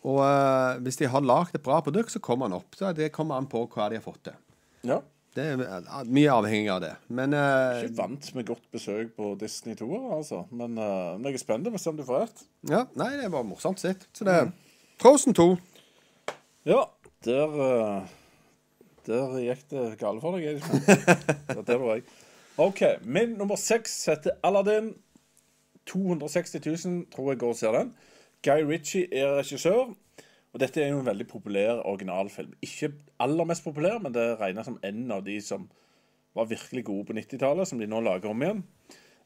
Og 0.00 0.22
uh, 0.24 0.80
hvis 0.80 1.02
de 1.02 1.12
har 1.12 1.20
lagd 1.20 1.52
et 1.52 1.68
bra 1.68 1.84
produkt, 1.84 2.16
så 2.16 2.24
kommer 2.24 2.48
han 2.48 2.56
opp. 2.56 2.80
Så 2.80 2.96
det 2.96 3.12
kommer 3.12 3.36
an 3.36 3.50
på 3.50 3.66
hva 3.68 3.92
de 3.92 4.00
har 4.00 4.08
fått 4.08 4.30
til. 4.30 4.40
Ja. 4.88 5.02
Det 5.34 5.44
er 5.50 6.10
mye 6.14 6.30
avhengig 6.30 6.68
av 6.70 6.80
det. 6.84 6.92
Men 7.10 7.34
uh, 7.34 7.80
Ikke 7.82 7.96
vant 7.98 8.26
med 8.36 8.46
godt 8.46 8.66
besøk 8.70 9.16
på 9.16 9.32
Disney 9.40 9.74
2, 9.74 9.88
altså. 10.14 10.44
Men, 10.54 10.76
uh, 10.78 11.16
men 11.18 11.26
jeg 11.32 11.40
er 11.40 11.42
spent 11.42 11.66
på 11.66 11.74
å 11.74 11.82
se 11.82 11.90
om 11.90 11.98
du 11.98 12.04
får 12.06 12.20
rett. 12.22 12.44
Ja, 12.70 12.84
nei, 13.00 13.10
det 13.18 13.30
var 13.34 13.46
morsomt 13.46 13.82
sett. 13.82 14.06
Så 14.14 14.26
det 14.28 14.36
er 14.44 14.52
Frozen 15.02 15.34
2. 15.34 15.48
Ja, 16.70 16.84
der 17.26 17.56
uh, 17.58 18.12
Der 19.08 19.34
gikk 19.42 19.66
det 19.74 19.88
galt 20.00 20.22
for 20.22 20.38
deg, 20.38 20.62
det 20.62 21.64
Der 21.68 21.82
var 21.82 21.98
jeg. 21.98 22.06
OK. 22.62 22.84
Min 23.02 23.34
nummer 23.40 23.58
seks 23.58 24.04
heter 24.06 24.38
Aladdin. 24.46 24.94
260 25.90 26.62
000 26.62 27.02
tror 27.12 27.32
jeg 27.32 27.42
går 27.42 27.56
og 27.56 27.58
ser 27.58 27.74
den. 27.74 27.90
Guy 28.46 28.62
Ritchie 28.70 29.10
er 29.10 29.34
regissør. 29.40 29.90
Og 30.54 30.60
dette 30.62 30.80
er 30.80 30.92
jo 30.92 31.00
en 31.02 31.08
veldig 31.08 31.26
populær 31.26 31.80
originalfilm. 31.82 32.52
Ikke 32.62 32.92
aller 33.22 33.48
mest 33.50 33.64
populær, 33.66 33.98
men 34.02 34.14
det 34.14 34.36
regnes 34.38 34.68
som 34.68 34.78
en 34.86 35.00
av 35.10 35.24
de 35.26 35.40
som 35.42 35.66
var 36.34 36.46
virkelig 36.50 36.84
gode 36.86 37.08
på 37.08 37.16
90-tallet, 37.18 37.68
som 37.68 37.80
de 37.82 37.88
nå 37.90 37.98
lager 38.02 38.30
om 38.30 38.42
igjen. 38.42 38.62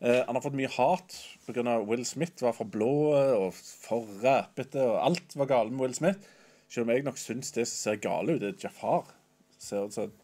Eh, 0.01 0.23
han 0.25 0.37
har 0.37 0.45
fått 0.45 0.57
mye 0.57 0.71
hat 0.73 1.17
pga. 1.45 1.77
Will 1.85 2.05
Smith 2.09 2.45
var 2.45 2.57
for 2.57 2.71
blå 2.73 2.93
og 3.13 3.53
for 3.57 4.09
ræpete, 4.23 4.81
og 4.81 5.03
alt 5.05 5.37
var 5.37 5.51
galt 5.53 5.75
med 5.75 5.85
Will 5.85 5.97
Smith. 5.97 6.35
Selv 6.69 6.87
om 6.87 6.95
jeg 6.95 7.05
nok 7.05 7.21
syns 7.21 7.53
det 7.57 7.67
ser 7.69 8.01
gale 8.01 8.37
ut, 8.37 8.43
det 8.43 8.55
er 8.55 8.69
Jafar. 8.69 9.13
Ser 9.61 9.89
ut 9.89 10.19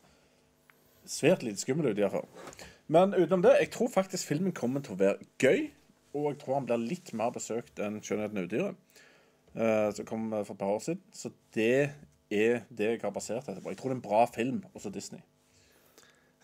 svært 1.04 1.44
lite 1.44 1.60
skummel 1.60 1.92
ut, 1.92 2.00
iallfall. 2.00 2.28
Men 2.88 3.16
utenom 3.16 3.44
det, 3.44 3.56
jeg 3.60 3.72
tror 3.76 3.92
faktisk 3.92 4.28
filmen 4.28 4.56
kommer 4.56 4.84
til 4.84 4.96
å 4.96 5.00
være 5.00 5.28
gøy. 5.40 5.66
Og 6.14 6.30
jeg 6.30 6.40
tror 6.40 6.60
han 6.60 6.68
blir 6.68 6.84
litt 6.84 7.10
mer 7.16 7.32
besøkt 7.34 7.80
enn 7.82 7.98
'Skjønnheten 8.00 8.38
og 8.38 8.46
udyret', 8.46 9.00
som 9.54 10.06
kom 10.08 10.24
for 10.32 10.54
et 10.54 10.58
par 10.58 10.72
år 10.74 10.80
siden. 10.82 11.02
Så 11.14 11.30
det 11.54 11.68
er 12.34 12.64
det 12.74 12.88
jeg 12.90 13.00
har 13.04 13.14
basert 13.14 13.46
dette 13.46 13.62
på. 13.62 13.70
Jeg 13.70 13.78
tror 13.78 13.92
det 13.92 13.96
er 13.96 14.00
en 14.00 14.08
bra 14.08 14.24
film, 14.34 14.64
også 14.74 14.90
Disney. 14.90 15.22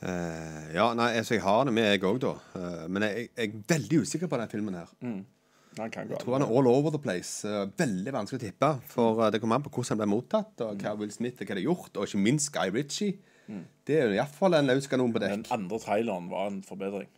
Uh, 0.00 0.70
ja, 0.72 0.86
nei, 0.96 1.10
altså, 1.20 1.34
jeg 1.36 1.44
har 1.44 1.66
det 1.68 1.74
med, 1.76 1.90
jeg 1.92 2.04
òg, 2.08 2.22
da. 2.22 2.32
Uh, 2.54 2.86
men 2.88 3.04
jeg, 3.04 3.26
jeg 3.36 3.50
er 3.50 3.64
veldig 3.68 4.00
usikker 4.06 4.30
på 4.32 4.38
den 4.40 4.52
filmen 4.52 4.78
her. 4.78 4.94
Gå 5.76 5.86
Jeg 5.86 6.22
tror 6.22 6.34
han 6.38 6.44
er 6.46 6.50
all 6.56 6.68
over 6.70 6.90
the 6.94 7.00
place. 7.02 7.46
Uh, 7.46 7.68
veldig 7.78 8.14
vanskelig 8.16 8.40
å 8.40 8.44
tippe. 8.46 8.70
For 8.90 9.20
eh, 9.20 9.32
det 9.34 9.42
kommer 9.42 9.60
an 9.60 9.66
på 9.66 9.72
hvordan 9.74 9.94
han 9.94 10.00
ble 10.00 10.08
mottatt, 10.10 10.64
og 10.64 10.80
hva 10.80 10.96
Will 10.98 11.12
Smith 11.14 11.38
hva 11.38 11.50
det 11.52 11.60
har 11.60 11.68
gjort, 11.68 11.92
og 11.94 12.08
ikke 12.08 12.22
minst 12.24 12.50
Guy 12.54 12.72
Ritchie. 12.74 13.20
Det 13.86 13.96
er 13.98 14.06
jo 14.06 14.14
iallfall 14.14 14.54
en 14.54 14.68
løs 14.70 14.86
kanon 14.86 15.12
på 15.12 15.18
Den 15.18 15.42
dekk. 15.42 15.52
andre 15.56 15.78
traileren 15.82 16.28
var 16.30 16.48
en 16.52 16.60
forbedring. 16.62 17.08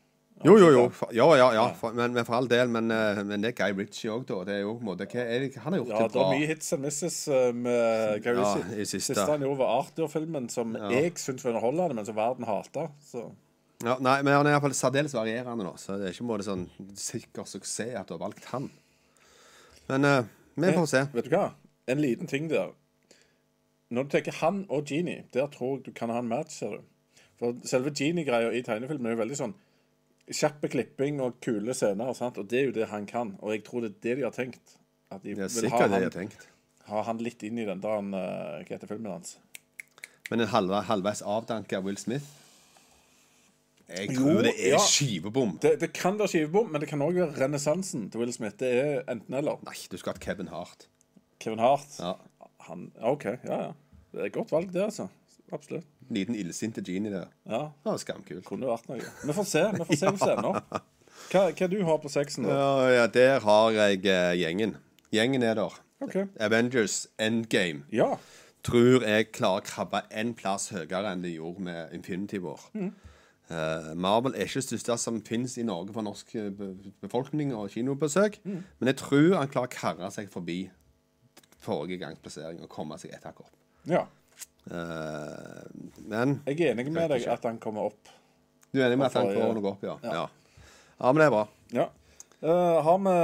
Jo, 0.45 0.57
jo, 0.59 0.69
jo. 0.75 0.83
Ja, 1.15 1.27
ja, 1.39 1.47
ja. 1.55 1.65
Men, 1.95 2.13
men 2.17 2.25
for 2.27 2.35
all 2.41 2.49
del. 2.51 2.69
Men, 2.73 2.91
eh, 2.91 3.21
men 3.23 3.45
det 3.45 3.53
er 3.53 3.57
Guy 3.61 3.77
Ritchie 3.79 4.11
òg, 4.11 4.25
da. 4.27 4.41
Det 4.49 4.57
er 4.57 4.65
jo 4.65 4.73
måte 4.83 5.07
er 5.07 5.45
det, 5.45 5.53
Han 5.63 5.73
har 5.77 5.83
gjort 5.83 5.93
Ja, 5.93 6.01
det 6.03 6.13
det 6.17 6.23
er 6.25 6.33
mye 6.33 6.49
hits 6.51 6.73
and 6.75 6.83
misses 6.83 7.17
eh, 7.29 7.53
med 7.55 8.23
Guy 8.25 8.35
Ja, 8.35 8.43
Ritchie. 8.43 8.85
siste. 8.91 9.15
Siste 9.15 9.29
han 9.31 9.45
gjorde, 9.47 9.59
var 9.63 9.73
Arthur-filmen, 9.81 10.49
som 10.51 10.75
jeg 10.91 11.15
syntes 11.23 11.45
var 11.47 11.55
underholdende, 11.55 11.95
men 12.01 12.09
som 12.09 12.19
verden 12.19 12.49
hata. 12.49 12.89
Ja, 13.83 13.97
nei, 13.99 14.19
men 14.23 14.33
han 14.35 14.47
er 14.47 14.55
iallfall 14.57 14.75
særdeles 14.79 15.15
varierende 15.15 15.65
nå, 15.67 15.73
så 15.81 15.97
det 15.99 16.11
er 16.11 16.15
ikke 16.15 16.27
måte 16.29 16.45
sånn 16.47 16.69
sikker 16.99 17.47
suksess 17.51 17.97
at 17.99 18.07
du 18.11 18.15
har 18.15 18.21
valgt 18.23 18.45
han. 18.53 18.69
Men 19.89 20.05
eh, 20.07 20.23
vi 20.55 20.71
får 20.77 20.87
se. 20.91 21.01
Vet 21.17 21.27
du 21.31 21.35
hva? 21.35 21.49
En 21.91 21.99
liten 22.03 22.31
ting 22.31 22.47
der. 22.51 22.71
Når 23.93 24.07
du 24.07 24.15
tenker 24.15 24.39
han 24.39 24.63
og 24.73 24.87
Genie, 24.89 25.25
der 25.35 25.51
tror 25.53 25.77
jeg 25.77 25.89
du 25.89 25.93
kan 25.99 26.11
ha 26.15 26.21
en 26.23 26.31
match, 26.31 26.61
ser 26.63 26.79
du. 26.79 26.87
For 27.43 27.59
selve 27.67 27.91
Genie-greia 27.91 28.53
i 28.55 28.63
tegnefilmen 28.65 29.11
er 29.11 29.17
jo 29.17 29.21
veldig 29.25 29.39
sånn 29.39 29.55
kjappe 30.31 30.69
klipping 30.71 31.21
og 31.21 31.41
kule 31.43 31.75
scener, 31.75 32.12
sant? 32.14 32.38
og 32.38 32.47
det 32.49 32.61
er 32.61 32.64
jo 32.71 32.75
det 32.76 32.88
han 32.93 33.07
kan. 33.07 33.35
Og 33.43 33.52
jeg 33.57 33.64
tror 33.67 33.81
det 33.83 33.91
er 33.91 33.99
det 34.02 34.17
de 34.21 34.23
har 34.29 34.37
tenkt. 34.37 34.76
At 35.11 35.23
de 35.25 35.35
Det 35.35 35.45
er 35.45 35.49
sikkert 35.49 35.91
det 35.91 35.99
de 35.99 36.09
har 36.09 36.14
tenkt. 36.14 36.47
ha 36.88 37.02
han 37.02 37.19
litt 37.19 37.43
inn 37.43 37.59
i 37.59 37.64
den 37.69 37.81
der 37.81 37.97
han, 37.99 38.12
eh, 38.14 38.62
Hva 38.64 38.76
heter 38.79 38.87
filmen 38.88 39.12
hans? 39.12 39.37
Men 40.31 40.41
en 40.41 40.49
halve, 40.49 40.83
halvveis 40.88 41.21
avdanka 41.23 41.83
Will 41.85 41.97
Smith 42.00 42.25
Jeg 43.88 44.09
Jo, 44.14 44.23
tror 44.23 44.43
det 44.47 44.55
er 44.57 44.71
ja. 44.73 44.79
skivebom. 44.79 45.59
Det, 45.61 45.75
det 45.83 45.93
kan 45.93 46.17
være 46.19 46.29
skivebom, 46.33 46.71
men 46.73 46.81
det 46.81 46.88
kan 46.88 47.02
òg 47.05 47.12
være 47.19 47.35
renessansen 47.43 48.07
til 48.11 48.21
Will 48.23 48.33
Smith. 48.33 48.57
Det 48.57 48.71
er 48.73 49.02
enten-eller. 49.12 49.59
Nei, 49.67 49.75
du 49.91 49.99
skal 50.00 50.14
ha 50.14 50.19
Kevin 50.23 50.49
Hart. 50.49 50.87
Kevin 51.43 51.59
Hart 51.61 51.99
Ja. 51.99 52.14
han, 52.69 52.87
OK, 53.02 53.25
ja, 53.45 53.59
ja. 53.67 53.73
Det 54.12 54.21
er 54.23 54.25
et 54.31 54.33
godt 54.33 54.52
valg, 54.55 54.73
det, 54.73 54.83
altså. 54.87 55.09
Absolutt. 55.52 55.85
Liten 56.12 56.35
illsinte 56.38 56.83
genie 56.85 57.11
der. 57.12 57.28
Ja, 57.49 57.62
Ja, 57.87 57.97
Skamkult. 57.99 58.45
Kunne 58.49 58.66
vært 58.69 58.88
noe. 58.88 59.00
Vi 59.25 59.33
får 59.37 59.47
se. 59.49 59.62
Vi 59.73 59.85
får 59.88 59.97
se 59.99 60.11
hvordan 60.12 60.28
det 60.28 60.38
ender. 60.38 60.83
Hva, 61.33 61.42
hva 61.57 61.69
du 61.71 61.78
har 61.88 61.99
på 62.02 62.11
sexen, 62.12 62.45
da? 62.45 62.57
Ja, 62.57 62.88
ja, 63.00 63.07
der 63.07 63.40
har 63.45 63.71
jeg 63.76 64.04
eh, 64.07 64.33
gjengen. 64.42 64.76
Gjengen 65.12 65.42
er 65.47 65.54
der. 65.61 65.76
OK. 66.02 66.16
Avengers 66.40 67.07
Endgame 67.21 67.85
Ja. 67.92 68.16
tror 68.66 69.02
jeg 69.07 69.31
klarer 69.33 69.62
å 69.62 69.64
krabbe 69.66 70.00
én 70.11 70.35
plass 70.38 70.69
høyere 70.75 71.12
enn 71.12 71.23
de 71.23 71.31
gjorde 71.37 71.61
med 71.62 71.92
Infinity 71.95 72.38
War. 72.42 72.61
Mm. 72.75 72.90
Eh, 73.52 73.88
Marvel 73.95 74.35
er 74.35 74.47
ikke 74.49 74.61
det 74.62 74.64
største 74.81 74.97
som 74.99 75.21
finnes 75.23 75.57
i 75.59 75.64
Norge 75.66 75.92
for 75.95 76.02
norsk 76.07 76.35
eh, 76.40 76.50
be- 76.50 76.75
befolkning 77.04 77.54
og 77.54 77.71
kinobesøk. 77.75 78.40
Mm. 78.45 78.62
Men 78.81 78.90
jeg 78.92 78.97
tror 79.02 79.37
han 79.38 79.49
klarer 79.52 79.69
å 79.71 79.75
karre 79.76 80.11
seg 80.14 80.31
forbi 80.33 80.61
forrige 81.62 81.99
gangs 82.02 82.19
plassering 82.23 82.61
og 82.64 82.69
komme 82.73 82.99
seg 82.99 83.14
et 83.14 83.25
hakk 83.28 83.40
opp. 83.45 83.52
ja. 83.87 84.07
Eh, 84.71 85.62
men 86.07 86.37
Jeg 86.47 86.61
er 86.61 86.76
enig 86.76 86.92
med 86.92 87.11
deg 87.11 87.26
at 87.31 87.49
han 87.49 87.59
kommer 87.62 87.90
opp. 87.90 88.12
du 88.71 88.81
er 88.81 88.87
enig 88.87 89.00
med 89.00 89.09
at 89.09 89.19
han 89.19 89.33
kommer 89.33 89.59
noe 89.59 89.73
opp, 89.75 89.83
ja. 89.85 89.97
Ja. 90.04 90.14
ja. 90.23 90.28
Ja, 91.02 91.11
men 91.11 91.19
det 91.19 91.26
er 91.26 91.35
bra. 91.35 91.47
Ja. 91.75 91.88
Uh, 92.42 92.78
har 92.83 92.99
vi 93.02 93.14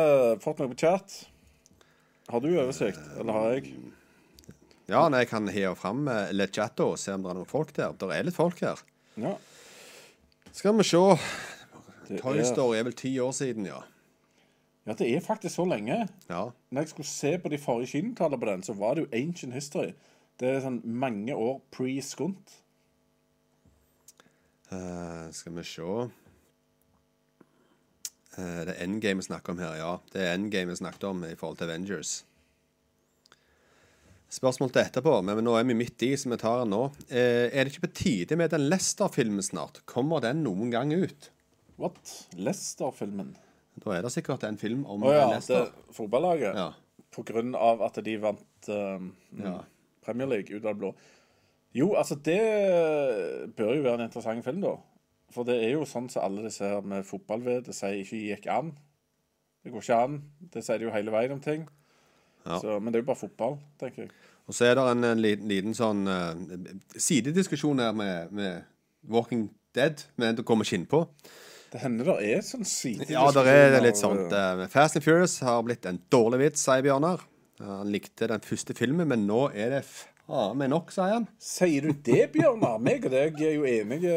fått 0.43 0.61
noe 0.63 0.71
på 0.73 0.79
chat? 0.79 1.15
Har 2.29 2.43
du 2.43 2.49
oversikt, 2.53 3.03
eller 3.19 3.35
har 3.35 3.55
jeg? 3.57 3.73
Ja, 4.91 5.05
nei, 5.11 5.25
jeg 5.25 5.31
kan 5.31 5.47
heve 5.51 5.75
fram 5.79 6.07
uh, 6.11 6.31
litt 6.35 6.55
chat 6.59 6.81
og 6.83 6.97
se 6.99 7.15
om 7.15 7.23
det 7.23 7.33
er 7.33 7.39
noen 7.39 7.51
folk 7.51 7.71
der. 7.77 7.95
Det 7.99 8.11
er 8.15 8.27
litt 8.27 8.37
folk 8.37 8.59
her. 8.63 8.83
Ja. 9.19 9.37
Skal 10.55 10.75
vi 10.79 10.87
se. 10.87 11.05
Det 12.09 12.21
Toy 12.23 12.43
Story 12.47 12.79
er 12.79 12.87
vel 12.89 12.97
ti 12.99 13.13
år 13.21 13.35
siden, 13.37 13.67
ja. 13.69 13.83
ja, 14.89 14.95
det 14.97 15.11
er 15.13 15.23
faktisk 15.23 15.59
så 15.59 15.67
lenge. 15.69 16.07
Ja. 16.31 16.45
Når 16.71 16.87
jeg 16.87 16.93
skulle 16.95 17.11
se 17.11 17.35
på 17.43 17.51
de 17.53 17.59
forrige 17.61 17.93
kinotallene 17.93 18.41
på 18.41 18.49
den, 18.49 18.63
så 18.65 18.75
var 18.79 18.97
det 18.97 19.05
jo 19.05 19.11
ancient 19.19 19.55
history. 19.55 19.93
Det 20.39 20.49
er 20.49 20.61
sånn 20.63 20.79
mange 20.87 21.35
år 21.35 21.59
pre-skunt. 21.75 22.53
Uh, 24.69 25.31
skal 25.33 25.55
vi 25.57 25.63
se 25.65 25.81
uh, 25.83 26.11
Det 28.37 28.75
er 28.75 28.83
Endgame 28.85 29.23
vi 29.23 29.29
snakker 29.31 29.55
om 29.55 29.63
her, 29.63 29.79
ja. 29.81 29.93
Det 30.13 30.21
er 30.23 30.35
Endgame 30.37 30.71
vi 30.75 30.77
snakket 30.79 31.07
om 31.09 31.25
i 31.27 31.35
forhold 31.39 31.59
til 31.59 31.71
Avengers. 31.71 32.11
Spørsmål 34.29 34.71
til 34.75 34.85
etterpå, 34.85 35.15
men 35.25 35.41
nå 35.41 35.55
er 35.57 35.65
vi 35.65 35.75
midt 35.79 36.05
i, 36.05 36.13
så 36.21 36.29
vi 36.29 36.37
tar 36.39 36.61
den 36.63 36.75
nå. 36.77 36.83
Uh, 37.09 37.49
er 37.49 37.65
det 37.65 37.73
ikke 37.73 37.87
på 37.89 37.95
tide 38.03 38.39
med 38.39 38.53
den 38.55 38.69
Lester-filmen 38.69 39.43
snart? 39.43 39.83
Kommer 39.89 40.23
den 40.23 40.45
noen 40.45 40.71
gang 40.75 40.93
ut? 40.93 41.33
What? 41.81 41.99
Lester-filmen? 42.37 43.33
Da 43.79 43.97
er 43.97 44.05
det 44.05 44.13
sikkert 44.15 44.45
en 44.47 44.59
film 44.61 44.85
om 44.91 45.03
Å 45.07 45.15
ja, 45.15 45.27
Lester. 45.33 45.67
er 45.67 45.97
fotballaget. 45.97 46.55
Ja. 46.59 46.69
På 47.15 47.25
grunn 47.27 47.55
av 47.57 47.83
at 47.87 47.99
de 48.05 48.15
vant 48.21 48.71
eh, 48.71 49.03
Ja. 49.41 49.57
Premier 50.09 50.31
League 50.33 50.51
ut 50.51 50.65
av 50.65 50.73
det 50.73 50.81
blå. 50.81 50.93
Jo, 51.77 51.93
altså 52.01 52.17
det 52.25 52.41
bør 53.57 53.75
jo 53.77 53.85
være 53.85 53.99
en 54.01 54.07
interessant 54.09 54.45
film, 54.45 54.63
da. 54.65 54.77
For 55.35 55.45
det 55.45 55.59
er 55.61 55.75
jo 55.77 55.87
sånn 55.89 56.09
som 56.09 56.25
alle 56.25 56.47
disse 56.47 56.65
her 56.65 56.85
med 56.85 57.05
fotball-VD 57.07 57.75
sier 57.77 58.01
ikke 58.01 58.23
gikk 58.31 58.49
an. 58.53 58.73
Det 59.61 59.75
går 59.75 59.85
ikke 59.85 59.99
an. 60.07 60.23
Det 60.55 60.63
sier 60.65 60.81
de 60.81 60.89
jo 60.89 60.95
hele 60.95 61.13
veien 61.13 61.35
om 61.37 61.43
ting. 61.45 61.67
Ja. 62.47 62.57
Så, 62.63 62.79
men 62.81 62.93
det 62.93 63.01
er 63.01 63.05
jo 63.05 63.11
bare 63.11 63.21
fotball, 63.21 63.59
tenker 63.81 64.07
jeg. 64.07 64.15
Og 64.49 64.57
så 64.57 64.71
er 64.71 64.79
det 64.79 64.87
en, 64.89 65.05
en 65.05 65.21
liten, 65.21 65.51
liten 65.51 65.77
sånn 65.77 66.09
uh, 66.09 66.33
sidediskusjon 66.97 67.83
her 67.85 67.93
med, 67.97 68.33
med 68.33 68.65
Walking 69.13 69.51
Dead, 69.77 70.01
men 70.17 70.39
det 70.39 70.47
kommer 70.49 70.65
ikke 70.65 70.81
inn 70.81 70.89
på. 70.89 71.03
Det 71.69 71.83
hender 71.83 72.15
det 72.15 72.31
er 72.33 72.47
sånn 72.47 72.65
side 72.65 73.11
Ja, 73.13 73.27
det 73.35 73.45
er 73.45 73.83
litt 73.85 74.01
sånt. 74.01 74.33
Uh, 74.33 74.65
Fast 74.73 74.97
and 74.97 75.05
Furious 75.05 75.37
har 75.45 75.61
blitt 75.67 75.85
en 75.91 76.01
dårlig 76.09 76.47
vits, 76.47 76.65
sier 76.65 76.81
Bjørnar. 76.87 77.21
Ja, 77.59 77.79
Han 77.81 77.91
likte 77.93 78.29
den 78.31 78.41
første 78.45 78.75
filmen, 78.79 79.09
men 79.11 79.27
nå 79.27 79.49
er 79.55 79.73
det 79.77 79.83
faen 79.89 80.59
meg 80.61 80.71
nok, 80.71 80.93
sier 80.95 81.15
han. 81.17 81.27
Sier 81.43 81.89
du 81.89 81.93
det, 82.07 82.29
Bjørnar? 82.35 82.79
Meg 82.85 83.07
og 83.09 83.15
deg 83.15 83.41
er 83.43 83.55
jo 83.57 83.65
enige. 83.67 84.17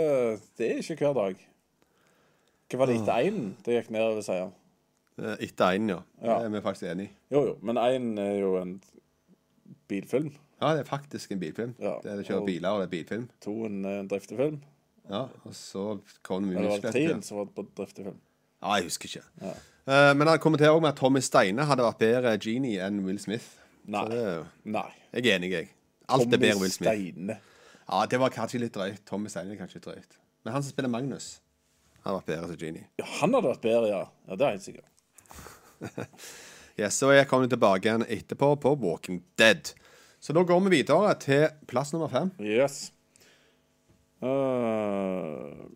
Det 0.60 0.68
er 0.76 0.82
ikke 0.84 1.00
hver 1.08 1.18
dag. 1.18 1.48
Hva 2.72 2.80
var 2.80 2.88
det 2.92 3.00
etter 3.02 3.26
én 3.28 3.40
det 3.66 3.78
gikk 3.80 3.90
nedover, 3.92 4.24
sier 4.24 4.46
han? 4.46 4.54
Eh, 5.22 5.36
Etter 5.48 5.76
én, 5.78 5.90
ja. 5.92 5.98
Ja. 6.24 6.38
Det 6.40 6.48
er 6.48 6.54
vi 6.54 6.62
faktisk 6.64 6.88
enig 6.92 7.10
i. 7.10 7.14
Jo, 7.36 7.42
jo, 7.50 7.56
men 7.68 7.78
én 7.82 8.12
er 8.22 8.38
jo 8.40 8.54
en 8.62 8.78
bilfilm. 9.92 10.32
Ja, 10.62 10.76
det 10.78 10.84
er 10.86 10.88
faktisk 10.92 11.32
en 11.34 11.40
bilfilm. 11.42 11.74
Ja, 11.82 11.96
Det 12.04 12.12
er 12.12 12.22
det 12.22 12.28
kjører 12.30 12.46
biler, 12.48 12.70
og 12.70 12.80
det 12.84 12.88
er 12.88 12.94
bilfilm. 12.94 13.26
To 13.42 13.56
en, 13.66 13.82
en 13.90 14.08
driftefilm. 14.12 14.60
Ja, 15.10 15.24
og 15.44 15.56
så 15.58 15.86
kom 16.24 16.44
det 16.46 16.52
mye 16.54 16.60
Eller 16.62 16.70
var 16.70 16.78
det 16.78 16.86
muskler. 16.86 17.08
treen 17.10 17.24
som 17.26 17.38
var 17.42 17.50
på 17.58 17.66
driftefilm? 17.80 18.20
Ja, 18.62 18.76
jeg 18.78 18.88
husker 18.88 19.10
ikke. 19.10 19.54
Eh, 19.88 20.12
men 20.16 20.28
han 20.28 20.40
kommenterer 20.40 20.70
også 20.76 20.82
med 20.86 20.92
at 20.94 21.00
Tommy 21.02 21.22
Steine 21.26 21.66
hadde 21.66 21.86
vært 21.86 22.02
bedre 22.02 22.34
genie 22.42 22.82
enn 22.86 23.02
Will 23.06 23.20
Smith. 23.20 23.48
Nei. 23.90 24.04
Det 24.12 24.26
Nei. 24.70 24.88
Jeg 25.14 25.26
er 25.26 25.38
enig, 25.40 25.52
jeg. 25.56 25.72
Alt 26.12 26.28
er 26.34 26.38
bedre 26.42 26.60
Will 26.62 26.72
Smith. 26.74 26.92
Steine. 26.92 27.40
Ja, 27.88 28.06
det 28.08 28.20
var 28.22 28.30
kanskje 28.36 28.62
litt 28.62 28.76
drøyt. 28.78 29.02
Tommy 29.10 29.32
Steine 29.32 29.56
er 29.56 29.60
kanskje 29.60 29.82
drøyt. 29.84 30.20
Men 30.46 30.54
han 30.56 30.64
som 30.64 30.72
spiller 30.74 30.90
Magnus, 30.92 31.40
har 32.06 32.16
vært 32.20 32.30
bedre 32.32 32.48
som 32.52 32.58
genie. 32.62 32.86
Ja, 33.02 33.06
han 33.20 33.34
hadde 33.36 33.50
vært 33.52 33.66
bedre, 33.66 33.90
ja. 33.92 34.04
Ja, 34.30 34.36
Det 34.38 34.48
er 34.48 34.56
helt 34.56 34.70
sikkert. 34.70 34.88
Yes, 36.80 36.96
så 36.98 37.10
jeg 37.12 37.28
kommer 37.28 37.50
tilbake 37.52 37.84
igjen 37.90 38.06
etterpå 38.08 38.54
på 38.64 38.72
Walking 38.80 39.20
Dead. 39.38 39.74
Så 40.24 40.34
da 40.34 40.42
går 40.48 40.62
vi 40.66 40.72
videre 40.78 41.12
til 41.20 41.44
plass 41.68 41.92
nummer 41.94 42.08
fem. 42.10 42.32
Yes. 42.40 42.94
Uh... 44.24 45.68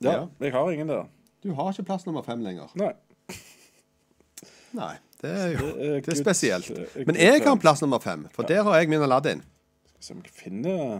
Ja, 0.00 0.10
Ja. 0.12 0.22
jeg 0.40 0.52
har 0.56 0.70
ingen 0.72 0.88
der. 0.90 1.04
Du 1.46 1.52
har 1.54 1.70
ikke 1.70 1.86
plass 1.86 2.06
nummer 2.06 2.24
fem 2.26 2.40
lenger. 2.42 2.72
Nei. 2.74 2.92
Nei, 4.74 4.94
det 5.22 5.30
er 5.30 5.52
jo 5.54 5.66
Det 5.66 5.84
er 5.88 6.00
det 6.00 6.08
er 6.12 6.18
spesielt. 6.18 6.70
er 6.70 7.04
Men 7.06 7.16
jeg 7.16 7.42
har 7.44 7.56
plass 7.62 7.82
nummer 7.84 8.02
fem, 8.02 8.26
for 8.34 8.42
der 8.42 8.62
har 8.66 8.80
jeg 8.80 8.88
min 8.90 9.02
Aladdin. 9.02 9.44
Skal 10.00 10.16
vi 10.16 10.32
finner 10.34 10.98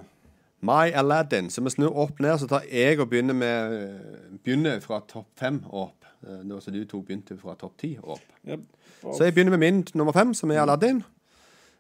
My 0.63 0.93
Aladdin. 0.95 1.51
Så 1.51 1.65
vi 1.67 1.71
snur 1.71 1.97
opp 1.99 2.21
ned, 2.21 2.39
så 2.39 2.47
tar 2.47 2.63
jeg 2.71 3.01
og 3.01 3.11
begynner 3.11 3.35
med 3.35 4.39
Begynner 4.45 4.81
fra 4.81 5.01
topp 5.09 5.27
fem 5.39 5.61
og 5.67 5.83
opp. 5.83 6.07
Eh, 6.23 6.45
Nå 6.47 6.61
som 6.61 6.73
du 6.73 6.85
to 6.87 7.03
begynte 7.03 7.37
fra 7.39 7.55
topp 7.59 7.77
ti 7.83 7.97
og 8.03 8.17
opp. 8.17 8.33
Yep. 8.49 8.61
Så 9.03 9.25
jeg 9.25 9.35
begynner 9.35 9.59
med 9.59 9.65
min 9.67 9.85
nummer 9.95 10.13
fem, 10.13 10.35
som 10.35 10.51
er 10.51 10.63
Aladdin. 10.63 11.03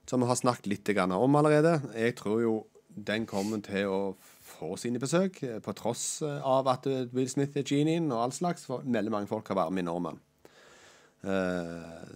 Som 0.06 0.20
vi 0.20 0.26
har 0.26 0.34
snakket 0.34 0.66
litt 0.66 0.98
om 0.98 1.36
allerede. 1.36 1.80
Jeg 1.94 2.16
tror 2.16 2.40
jo 2.40 2.66
den 3.06 3.26
kommer 3.26 3.62
til 3.62 3.86
å 3.86 4.16
får 4.56 4.76
sine 4.80 5.00
besøk, 5.02 5.42
eh, 5.44 5.58
på 5.62 5.74
tross 5.76 6.22
eh, 6.24 6.38
av 6.44 6.68
at 6.72 6.86
eh, 6.90 7.06
Will 7.16 7.28
Smith 7.30 7.56
er 7.58 7.66
genien 7.66 8.08
og 8.12 8.22
all 8.24 8.34
slags. 8.34 8.66
For 8.68 8.84
veldig 8.84 9.12
mange 9.12 9.30
folk 9.30 9.48
har 9.52 9.60
varme 9.60 9.82
i 9.82 9.86
Norman. 9.86 10.22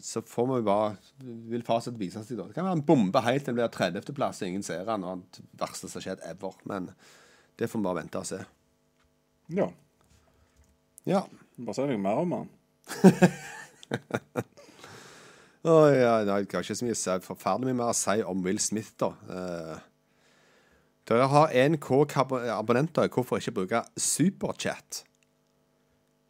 Så 0.06 0.20
får 0.22 0.44
vi 0.46 0.58
bare 0.62 0.90
Vil 1.50 1.64
fasit 1.66 1.96
vise 1.98 2.20
seg 2.22 2.36
da. 2.38 2.44
Det 2.46 2.54
kan 2.54 2.66
være 2.68 2.76
en 2.78 2.84
bombe 2.86 3.18
helt 3.24 3.42
til 3.42 3.56
det 3.56 3.64
blir 3.64 3.72
30.-plass, 3.74 4.42
ingen 4.46 4.62
ser 4.62 4.84
den, 4.86 5.02
og 5.02 5.24
det 5.34 5.42
verste 5.58 5.88
som 5.88 5.98
har 5.98 6.04
skjedd 6.04 6.22
ever. 6.28 6.54
Men 6.70 6.86
det 7.58 7.66
får 7.66 7.80
vi 7.80 7.88
bare 7.88 7.98
vente 7.98 8.20
og 8.20 8.28
se. 8.28 8.38
Ja. 9.56 9.66
Ja. 11.10 11.24
Bare 11.58 11.74
si 11.74 11.88
noe 11.90 11.98
mer 12.04 12.22
om 12.22 12.36
den. 12.36 12.46
Å, 15.66 15.74
ja, 16.04 16.14
nei, 16.28 16.38
jeg 16.44 16.52
har 16.52 16.62
ikke 16.62 16.78
så 16.78 16.86
mye 16.86 17.20
forferdelig 17.24 17.72
mye 17.72 17.80
mer 17.82 17.90
å 17.90 17.98
si 18.04 18.20
om 18.22 18.46
Will 18.46 18.62
Smith, 18.62 18.94
da. 19.00 19.10
Eh, 21.10 21.16
dere 21.16 21.26
har 21.26 21.50
1K 21.50 21.90
abonnenter. 22.54 23.08
Hvorfor 23.10 23.40
ikke 23.40 23.56
bruke 23.56 23.82
Superchat? 23.98 25.02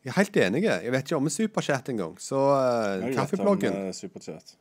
Jeg 0.01 0.11
er 0.15 0.17
helt 0.17 0.37
enig. 0.41 0.63
Jeg 0.65 0.93
vet 0.95 1.05
ikke 1.05 1.17
om 1.21 1.29
Superchat 1.29 1.91
engang. 1.93 2.17
Så 2.21 2.41
uh, 2.41 3.05
Kaffebloggen 3.13 3.75
eh, 3.77 3.93
Superchat. 3.93 4.57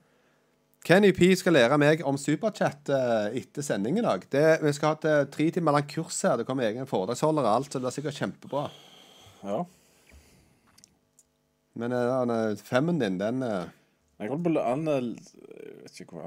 Kenny 0.84 1.12
P 1.16 1.32
skal 1.36 1.56
lære 1.56 1.78
meg 1.80 2.04
om 2.08 2.18
Superchat 2.20 2.92
uh, 2.92 3.32
etter 3.36 3.64
sending 3.64 4.00
i 4.00 4.04
dag. 4.04 4.28
Det, 4.32 4.44
vi 4.64 4.76
skal 4.76 4.96
ha 4.98 5.00
et 5.00 5.32
tre 5.32 5.50
timer 5.56 5.78
langt 5.78 5.92
kurs 5.94 6.20
her. 6.28 6.36
Det 6.40 6.48
kommer 6.48 6.68
egen 6.68 6.88
foredragsholder 6.88 7.48
og 7.48 7.54
alt, 7.54 7.72
så 7.72 7.80
det 7.80 7.88
blir 7.88 7.96
sikkert 7.96 8.20
kjempebra. 8.20 8.68
Ja. 9.48 9.64
Men 11.80 11.96
eh, 11.96 12.56
femmen 12.60 13.00
din, 13.00 13.16
den 13.22 13.40
Jeg 13.40 14.28
holder 14.28 14.44
på, 14.44 14.52
å- 14.52 14.64
han, 14.68 14.88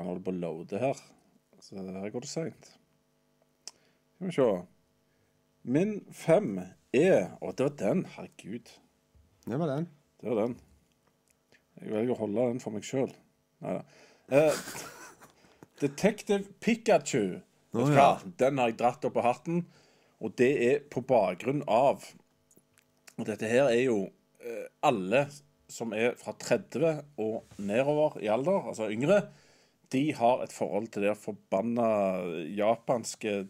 holder 0.07 0.23
på 0.25 0.33
å 0.33 0.39
loade 0.41 0.81
her. 0.81 1.03
Så 1.61 1.77
her 1.77 2.15
går 2.15 2.25
det 2.25 2.31
seint. 2.33 2.71
Skal 4.23 4.29
vi 4.29 4.35
se. 4.35 4.67
Min 5.63 5.97
fem 6.15 6.61
er 6.95 7.33
Å, 7.43 7.49
det 7.59 7.65
var 7.65 7.73
den. 7.81 8.05
Herregud. 8.15 8.71
Det 9.43 9.59
var 9.59 9.67
den. 9.73 9.89
Det 10.23 10.29
var 10.31 10.39
den. 10.39 10.55
Jeg 11.81 11.91
velger 11.91 12.15
å 12.15 12.19
holde 12.21 12.45
den 12.53 12.63
for 12.63 12.77
meg 12.77 12.87
sjøl. 12.87 13.11
Nei 13.67 13.75
da. 13.81 13.83
Eh, 14.31 14.63
Detective 15.83 16.55
Pikachu. 16.63 17.41
Hva? 17.75 17.89
ja. 17.91 18.07
Den 18.39 18.63
har 18.63 18.71
jeg 18.71 18.79
dratt 18.85 19.11
opp 19.11 19.19
på 19.19 19.27
hatten, 19.27 19.65
og 20.23 20.39
det 20.39 20.53
er 20.71 20.81
på 20.87 21.03
bakgrunn 21.03 21.65
av 21.67 22.07
Og 23.19 23.27
dette 23.27 23.51
her 23.51 23.73
er 23.73 23.89
jo 23.89 24.05
eh, 24.39 24.69
alle 24.87 25.27
som 25.67 25.97
er 25.99 26.15
fra 26.21 26.37
30 26.39 27.09
og 27.19 27.57
nedover 27.59 28.23
i 28.23 28.31
alder, 28.31 28.71
altså 28.71 28.87
yngre, 28.93 29.25
de 29.91 30.13
har 30.15 30.45
et 30.45 30.55
forhold 30.55 30.93
til 30.95 31.09
det 31.09 31.19
forbanna 31.19 31.89
japanske 32.55 33.41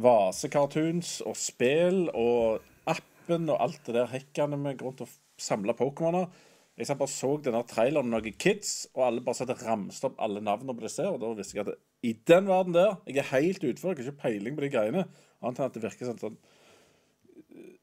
vasecartoons 0.00 1.20
og 1.28 1.36
spill 1.36 2.06
og 2.14 2.62
appen 2.88 3.50
og 3.52 3.60
alt 3.60 3.82
det 3.86 3.96
der 3.98 4.10
hekkene 4.12 4.56
med 4.56 4.80
grunn 4.80 4.94
rundt 4.94 5.04
og 5.04 5.12
samle 5.40 5.74
Pokémoner. 5.76 6.30
Jeg 6.78 6.88
satt 6.88 7.00
bare 7.02 7.12
så 7.12 7.34
denne 7.44 7.60
traileren 7.68 8.08
med 8.08 8.22
noen 8.22 8.38
kids, 8.40 8.86
og 8.96 9.04
alle 9.06 9.24
bare 9.24 9.36
satt 9.36 9.52
og 9.52 9.60
ramste 9.66 10.08
opp 10.08 10.22
alle 10.24 10.40
navnene 10.40 10.72
på 10.78 10.86
disse. 10.86 11.04
Og 11.04 11.20
da 11.20 11.34
visste 11.36 11.58
jeg 11.58 11.66
at 11.68 11.76
i 12.02 12.14
den 12.26 12.48
verden 12.48 12.74
der 12.74 12.96
Jeg 13.06 13.18
er 13.18 13.36
helt 13.36 13.64
utfor, 13.64 13.92
jeg 13.92 13.96
har 13.96 14.10
ikke 14.10 14.22
peiling 14.22 14.56
på 14.56 14.64
de 14.64 14.70
greiene. 14.72 15.04
Annet 15.42 15.58
enn 15.60 15.68
at 15.68 15.76
det 15.76 15.82
virker 15.84 16.08
sånn 16.08 16.22
sånn 16.22 16.40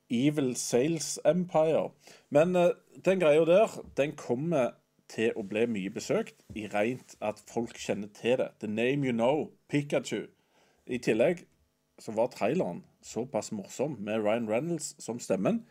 Evil 0.10 0.56
Sales 0.56 1.20
Empire. 1.24 1.92
Men 2.34 2.56
uh, 2.56 2.74
den 3.06 3.22
greia 3.22 3.46
der, 3.46 3.78
den 3.96 4.16
kommer 4.18 4.74
til 5.10 5.38
å 5.38 5.46
bli 5.46 5.68
mye 5.70 5.94
besøkt 5.94 6.42
i 6.58 6.66
rent 6.70 7.16
at 7.22 7.42
folk 7.50 7.78
kjenner 7.78 8.10
til 8.14 8.40
det. 8.42 8.50
The 8.60 8.68
name 8.68 9.06
you 9.06 9.14
know, 9.14 9.52
Pikachu. 9.70 10.26
I 10.90 10.98
tillegg 10.98 11.46
så 12.00 12.14
var 12.16 12.32
traileren 12.34 12.84
såpass 13.06 13.52
morsom 13.52 13.98
med 14.00 14.24
Ryan 14.24 14.48
Reynolds 14.50 14.94
som 15.04 15.20
stemmen 15.20 15.64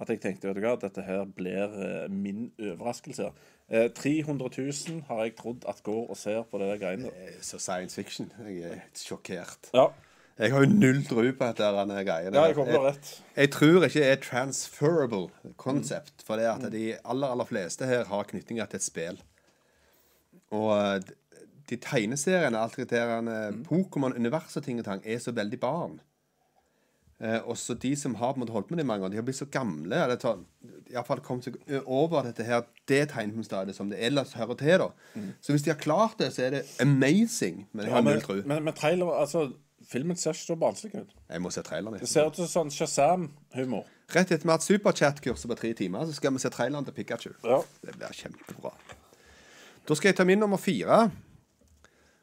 at 0.00 0.08
jeg 0.08 0.22
tenkte 0.22 0.48
vet 0.48 0.56
du 0.56 0.62
hva, 0.64 0.76
dette 0.80 1.02
her 1.04 1.26
blir 1.36 1.74
eh, 1.76 2.06
min 2.10 2.46
overraskelse. 2.58 3.28
Eh, 3.68 3.90
300 3.94 4.48
000 4.56 5.02
har 5.10 5.20
jeg 5.26 5.34
trodd 5.38 5.66
at 5.68 5.82
går 5.84 6.08
og 6.10 6.16
ser 6.18 6.40
på 6.48 6.58
det 6.58 6.70
der 6.72 6.80
greiene. 6.80 7.12
er 7.12 7.36
så 7.44 7.60
science 7.60 7.94
fiction. 7.94 8.32
Jeg 8.40 8.64
er 8.72 8.80
sjokkert. 8.98 9.70
Ja, 9.76 9.90
Jeg 10.40 10.50
har 10.50 10.64
jo 10.64 10.70
null 10.72 11.02
tro 11.04 11.20
på 11.20 11.44
at 11.44 11.58
det 11.60 11.68
denne 11.76 12.04
greiene. 12.08 12.34
ja 12.34 12.46
jeg 12.48 12.54
kommer 12.56 12.72
til 12.72 12.86
rett. 12.86 13.10
Jeg 13.36 13.50
tror 13.52 13.84
ikke 13.84 14.00
det 14.00 14.08
er 14.08 14.22
transferable 14.24 15.28
concept. 15.60 16.24
For 16.24 16.40
det 16.40 16.48
at 16.48 16.72
de 16.72 16.96
aller 17.04 17.28
aller 17.28 17.44
fleste 17.44 17.86
her 17.86 18.04
har 18.08 18.24
knytninger 18.24 18.66
til 18.66 18.80
et 18.80 18.82
spill. 18.86 19.20
Og 20.50 20.72
eh, 20.72 21.12
de 21.70 21.76
tegneseriene, 21.76 22.58
alt 22.58 22.76
det 22.76 22.88
der 22.90 23.18
eh, 23.18 23.52
Pokémon-universet 23.68 24.64
ting 24.64 24.78
og 24.80 24.84
tang, 24.88 25.02
er 25.04 25.18
så 25.22 25.32
veldig 25.36 25.60
barn. 25.60 26.00
Eh, 27.22 27.38
og 27.46 27.54
så 27.58 27.74
de 27.78 27.92
som 27.96 28.14
har 28.18 28.32
på 28.32 28.40
en 28.40 28.42
måte 28.42 28.52
holdt 28.56 28.70
med 28.70 28.78
det 28.80 28.84
i 28.84 28.88
mange 28.88 29.04
år, 29.06 29.12
de 29.12 29.16
har 29.20 29.22
blitt 29.26 29.38
så 29.38 29.46
gamle. 29.46 29.94
Eller 30.04 30.16
tar, 30.18 30.40
i 30.90 30.92
hvert 30.96 31.06
fall 31.06 31.20
kommet 31.22 31.44
seg 31.46 31.58
over 31.86 32.24
dette 32.26 32.42
her, 32.48 32.64
det 32.90 33.04
tegnefilmstadiet 33.12 33.76
som 33.78 33.90
det 33.92 34.00
ellers 34.02 34.32
hører 34.34 34.58
til. 34.58 34.78
da. 34.82 34.88
Så 35.40 35.52
hvis 35.54 35.62
de 35.62 35.70
har 35.70 35.78
klart 35.78 36.18
det, 36.18 36.32
så 36.34 36.42
er 36.48 36.56
det 36.56 36.64
amazing. 36.82 37.66
Men 37.72 37.84
jeg 37.86 37.90
Ja, 37.92 37.94
har 37.94 38.02
men, 38.02 38.12
null 38.18 38.22
tro. 38.26 38.40
men, 38.44 38.64
men 38.64 38.74
trailer, 38.74 39.12
altså 39.20 39.52
Filmen 39.92 40.16
ser 40.16 40.30
ikke 40.32 40.46
så 40.46 40.54
barnslig 40.56 40.94
ut. 40.94 41.10
Jeg 41.28 41.40
må 41.42 41.50
se 41.50 41.60
traileren. 41.66 41.98
Det 42.00 42.08
ser 42.08 42.28
ut 42.30 42.36
som 42.38 42.46
sånn 42.48 42.70
Shazam-humor. 42.72 43.82
Rett 44.14 44.30
etter 44.30 44.46
vi 44.46 44.48
har 44.48 44.56
hatt 44.56 44.64
superchat-kurset 44.64 45.50
på 45.50 45.56
tre 45.58 45.72
timer, 45.76 46.06
så 46.06 46.14
skal 46.16 46.32
vi 46.32 46.38
se 46.40 46.48
traileren 46.54 46.86
til 46.86 46.94
Pikachu. 46.96 47.32
Ja. 47.44 47.58
Det 47.82 47.96
blir 47.98 48.14
kjempebra. 48.16 48.70
Da 49.88 49.96
skal 49.98 50.12
jeg 50.12 50.16
ta 50.20 50.24
min 50.24 50.38
nummer 50.40 50.56
fire. 50.62 51.10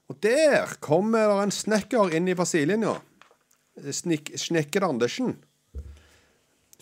Og 0.10 0.18
der 0.26 0.74
kommer 0.82 1.30
det 1.30 1.44
en 1.44 1.54
snekker 1.54 2.16
inn 2.18 2.30
i. 2.30 2.36
Snik 3.94 4.34
Snekker 4.36 4.88
Andersen. 4.88 5.38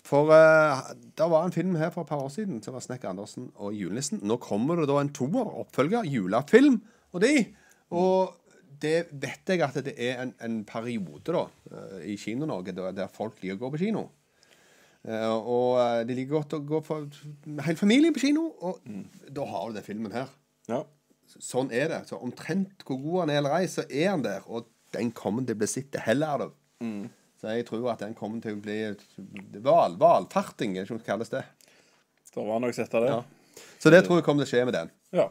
For 0.08 0.32
uh, 0.32 0.88
det 0.96 1.28
var 1.28 1.44
en 1.44 1.52
film 1.52 1.76
her 1.76 1.92
for 1.92 2.06
et 2.06 2.10
par 2.10 2.22
år 2.24 2.30
siden 2.32 2.62
som 2.64 2.76
var 2.76 2.84
Snekker 2.84 3.10
Andersen 3.10 3.50
og 3.60 3.76
julenissen. 3.76 4.22
Nå 4.24 4.38
kommer 4.40 4.80
det 4.80 4.88
da 4.88 5.00
en 5.02 5.12
toer, 5.12 5.50
oppfølger, 5.64 6.08
julefilm 6.08 6.80
og 7.12 7.24
de. 7.24 7.34
Og 7.92 8.32
det 8.80 9.10
vet 9.10 9.52
jeg 9.52 9.64
at 9.64 9.76
det 9.84 9.96
er 10.00 10.22
en, 10.22 10.32
en 10.44 10.62
periode 10.68 11.34
da, 11.34 11.44
eh, 11.72 12.12
i 12.12 12.16
Kino-Norge 12.20 12.72
der, 12.76 13.08
folk 13.12 13.40
liker 13.42 13.58
å 13.58 13.62
gå 13.64 13.72
på 13.74 13.82
kino. 13.82 14.04
Uh, 15.08 15.34
og 15.36 16.06
de 16.08 16.14
liker 16.16 16.36
godt 16.36 16.56
å 16.56 16.62
gå 16.68 16.80
for 16.86 17.08
hele 17.66 17.80
familien 17.80 18.14
på 18.14 18.22
kino, 18.22 18.48
og 18.64 18.80
da 19.34 19.44
har 19.50 19.68
du 19.68 19.78
den 19.78 19.86
filmen 19.86 20.14
her. 20.14 20.30
Ja. 20.70 20.82
Sånn 21.36 21.70
er 21.74 21.88
det. 21.92 22.00
Så 22.08 22.18
omtrent 22.24 22.84
hvor 22.88 22.98
god 23.02 23.20
han 23.24 23.30
er 23.34 23.40
eller 23.42 23.56
ei, 23.60 23.66
så 23.70 23.84
er 23.88 24.10
han 24.14 24.24
der. 24.24 24.44
Og 24.48 24.66
den 24.96 25.10
kommer 25.16 25.44
til 25.44 25.56
å 25.58 25.60
bli 25.60 25.68
sett 25.70 25.90
til 25.92 26.04
heller 26.06 26.46
av. 26.48 26.54
Så 27.38 27.52
jeg 27.54 27.66
tror 27.68 27.90
at 27.92 28.00
den 28.02 28.14
kommer 28.18 28.40
til 28.42 28.56
å 28.56 28.62
bli 28.62 28.78
val, 29.62 29.94
valfarting, 30.00 30.76
er 30.78 30.86
det 30.88 30.90
ikke 30.96 31.06
kalles 31.12 31.30
det. 31.30 31.44
Da 32.34 32.44
var 32.46 32.60
nok 32.62 32.74
sett 32.76 32.94
av 32.94 33.04
det. 33.04 33.12
Ja. 33.12 33.62
Så 33.82 33.90
det 33.90 34.04
tror 34.06 34.18
jeg 34.18 34.24
kommer 34.26 34.44
til 34.44 34.48
å 34.48 34.52
skje 34.56 34.64
med 34.68 34.74
den. 34.76 34.90
Ja. 35.16 35.28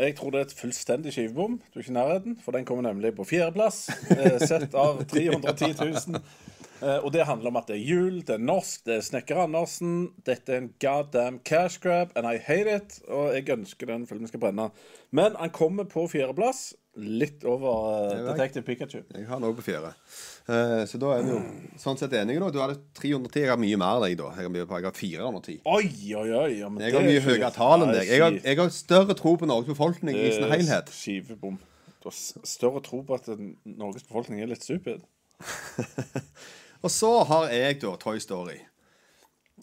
Jeg 0.00 0.14
tror 0.16 0.32
det 0.32 0.40
er 0.40 0.46
et 0.46 0.54
fullstendig 0.56 1.12
skivebom. 1.12 1.58
Du 1.68 1.76
er 1.76 1.82
ikke 1.84 1.92
i 1.92 1.96
nærheten, 1.98 2.36
for 2.40 2.56
den 2.56 2.64
kommer 2.68 2.86
nemlig 2.86 3.10
på 3.16 3.26
fjerdeplass. 3.28 3.82
Eh, 4.14 4.38
sett 4.40 4.72
av 4.78 5.02
310 5.12 5.74
000. 6.08 6.22
Eh, 6.82 6.98
og 6.98 7.12
det 7.14 7.26
handler 7.28 7.52
om 7.52 7.58
at 7.60 7.68
det 7.70 7.76
er 7.78 7.84
jul, 7.86 8.20
det 8.26 8.34
er 8.34 8.42
norsk, 8.42 8.82
det 8.88 8.96
er 8.96 9.04
Snekker 9.06 9.44
Andersen. 9.44 10.10
Dette 10.26 10.56
er 10.56 10.64
en 10.64 10.70
goddamn 10.82 11.38
cash 11.46 11.78
grab, 11.82 12.10
and 12.18 12.26
I 12.26 12.40
hate 12.42 12.76
it. 12.76 12.98
Og 13.08 13.30
jeg 13.36 13.46
ønsker 13.54 13.86
den 13.86 14.06
filmen 14.08 14.30
skal 14.30 14.42
brenne. 14.42 14.70
Men 15.14 15.36
han 15.38 15.52
kommer 15.54 15.86
på 15.86 16.08
fjerdeplass. 16.10 16.72
Litt 16.92 17.44
over 17.48 18.10
uh. 18.10 18.32
Detective 18.32 18.66
Pikachu. 18.66 18.98
Jeg 19.14 19.24
har 19.24 19.38
den 19.38 19.46
òg 19.48 19.54
på 19.56 19.64
fjerde. 19.64 19.94
Uh, 20.44 20.82
så 20.90 20.98
da 21.00 21.14
er 21.14 21.22
vi 21.24 21.30
jo 21.32 21.38
sånn 21.80 21.96
sett 22.00 22.12
enige, 22.18 22.42
da. 22.42 22.50
Du 22.52 22.58
hadde 22.60 22.80
310, 22.98 23.38
jeg 23.46 23.48
har 23.48 23.60
mye 23.62 23.78
mer 23.80 24.00
enn 24.00 24.04
deg, 24.04 24.16
da. 24.20 24.32
Jeg 24.36 24.48
har, 24.48 24.52
mye 24.52 24.66
har 24.68 24.98
410. 24.98 25.60
Oi, 25.62 25.86
oi, 26.18 26.26
oi. 26.36 26.50
Ja, 26.58 26.68
men 26.68 26.84
Jeg 26.84 26.98
har 26.98 27.06
mye 27.06 27.22
høyere 27.24 27.52
tall 27.54 27.86
enn 27.86 27.94
deg. 27.94 28.10
Jeg 28.10 28.24
har, 28.26 28.40
jeg 28.42 28.60
har 28.60 28.74
større 28.76 29.16
tro 29.16 29.36
på 29.40 29.48
Norges 29.48 29.70
befolkning 29.72 30.18
i 30.18 30.32
sin 30.34 30.50
helhet. 30.50 30.92
Skivebom. 30.92 31.56
Du 32.02 32.10
har 32.10 32.18
større 32.18 32.82
tro 32.84 33.00
på 33.06 33.16
at 33.16 33.30
Norges 33.38 34.04
befolkning 34.10 34.42
er 34.42 34.50
litt 34.50 34.66
stupid. 34.66 35.06
Og 36.82 36.90
så 36.90 37.10
har 37.28 37.48
jeg 37.54 37.80
da 37.82 37.92
Toy 38.00 38.18
Story. 38.22 38.58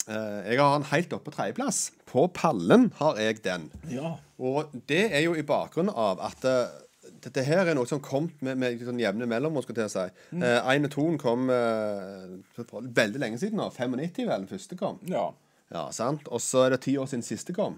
Eh, 0.08 0.38
jeg 0.50 0.60
har 0.60 0.76
den 0.78 0.88
helt 0.90 1.12
oppe 1.12 1.28
på 1.28 1.34
tredjeplass. 1.36 1.80
På 2.08 2.26
pallen 2.32 2.88
har 3.00 3.18
jeg 3.20 3.42
den. 3.44 3.68
Ja. 3.92 4.14
Og 4.40 4.72
det 4.88 5.02
er 5.12 5.26
jo 5.26 5.34
i 5.36 5.44
bakgrunn 5.46 5.92
av 5.92 6.22
at 6.30 6.46
eh, 6.48 6.72
dette 7.20 7.44
her 7.44 7.66
er 7.68 7.76
noe 7.76 7.88
som 7.88 8.00
kom 8.00 8.30
med, 8.40 8.56
med 8.60 8.80
sånn 8.86 9.00
jevne 9.02 9.28
mellomrom, 9.28 9.64
si. 9.66 10.06
Mm. 10.32 10.42
Eh, 10.46 10.58
Ein 10.72 10.88
og 10.88 10.94
toen 10.94 11.18
kom 11.20 11.50
eh, 11.52 12.38
veldig 12.56 13.20
lenge 13.20 13.40
siden 13.42 13.60
nå. 13.60 13.68
95 13.76 14.24
vel, 14.24 14.34
den 14.46 14.50
første 14.50 14.80
kom. 14.80 15.00
ja. 15.08 15.28
Ja, 15.70 15.84
sant? 15.94 16.24
Og 16.34 16.40
så 16.42 16.64
er 16.66 16.72
det 16.74 16.80
ti 16.82 16.96
år 16.98 17.06
siden 17.06 17.22
siste 17.22 17.54
kom. 17.54 17.76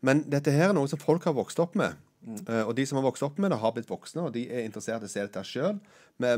Men 0.00 0.22
dette 0.32 0.54
her 0.56 0.70
er 0.70 0.76
noe 0.78 0.88
som 0.88 0.96
folk 1.02 1.26
har 1.28 1.34
vokst 1.36 1.58
opp 1.60 1.74
med. 1.76 1.98
Eh, 2.48 2.62
og 2.62 2.72
de 2.78 2.86
som 2.88 2.96
har 2.96 3.04
vokst 3.04 3.26
opp 3.26 3.36
med 3.36 3.52
det, 3.52 3.58
har 3.60 3.74
blitt 3.76 3.90
voksne, 3.90 4.22
og 4.24 4.32
de 4.32 4.46
er 4.48 4.64
interessert 4.64 5.04
i 5.04 5.08
å 5.08 5.12
se 5.12 5.26
dette 5.26 5.42
sjøl. 5.44 5.76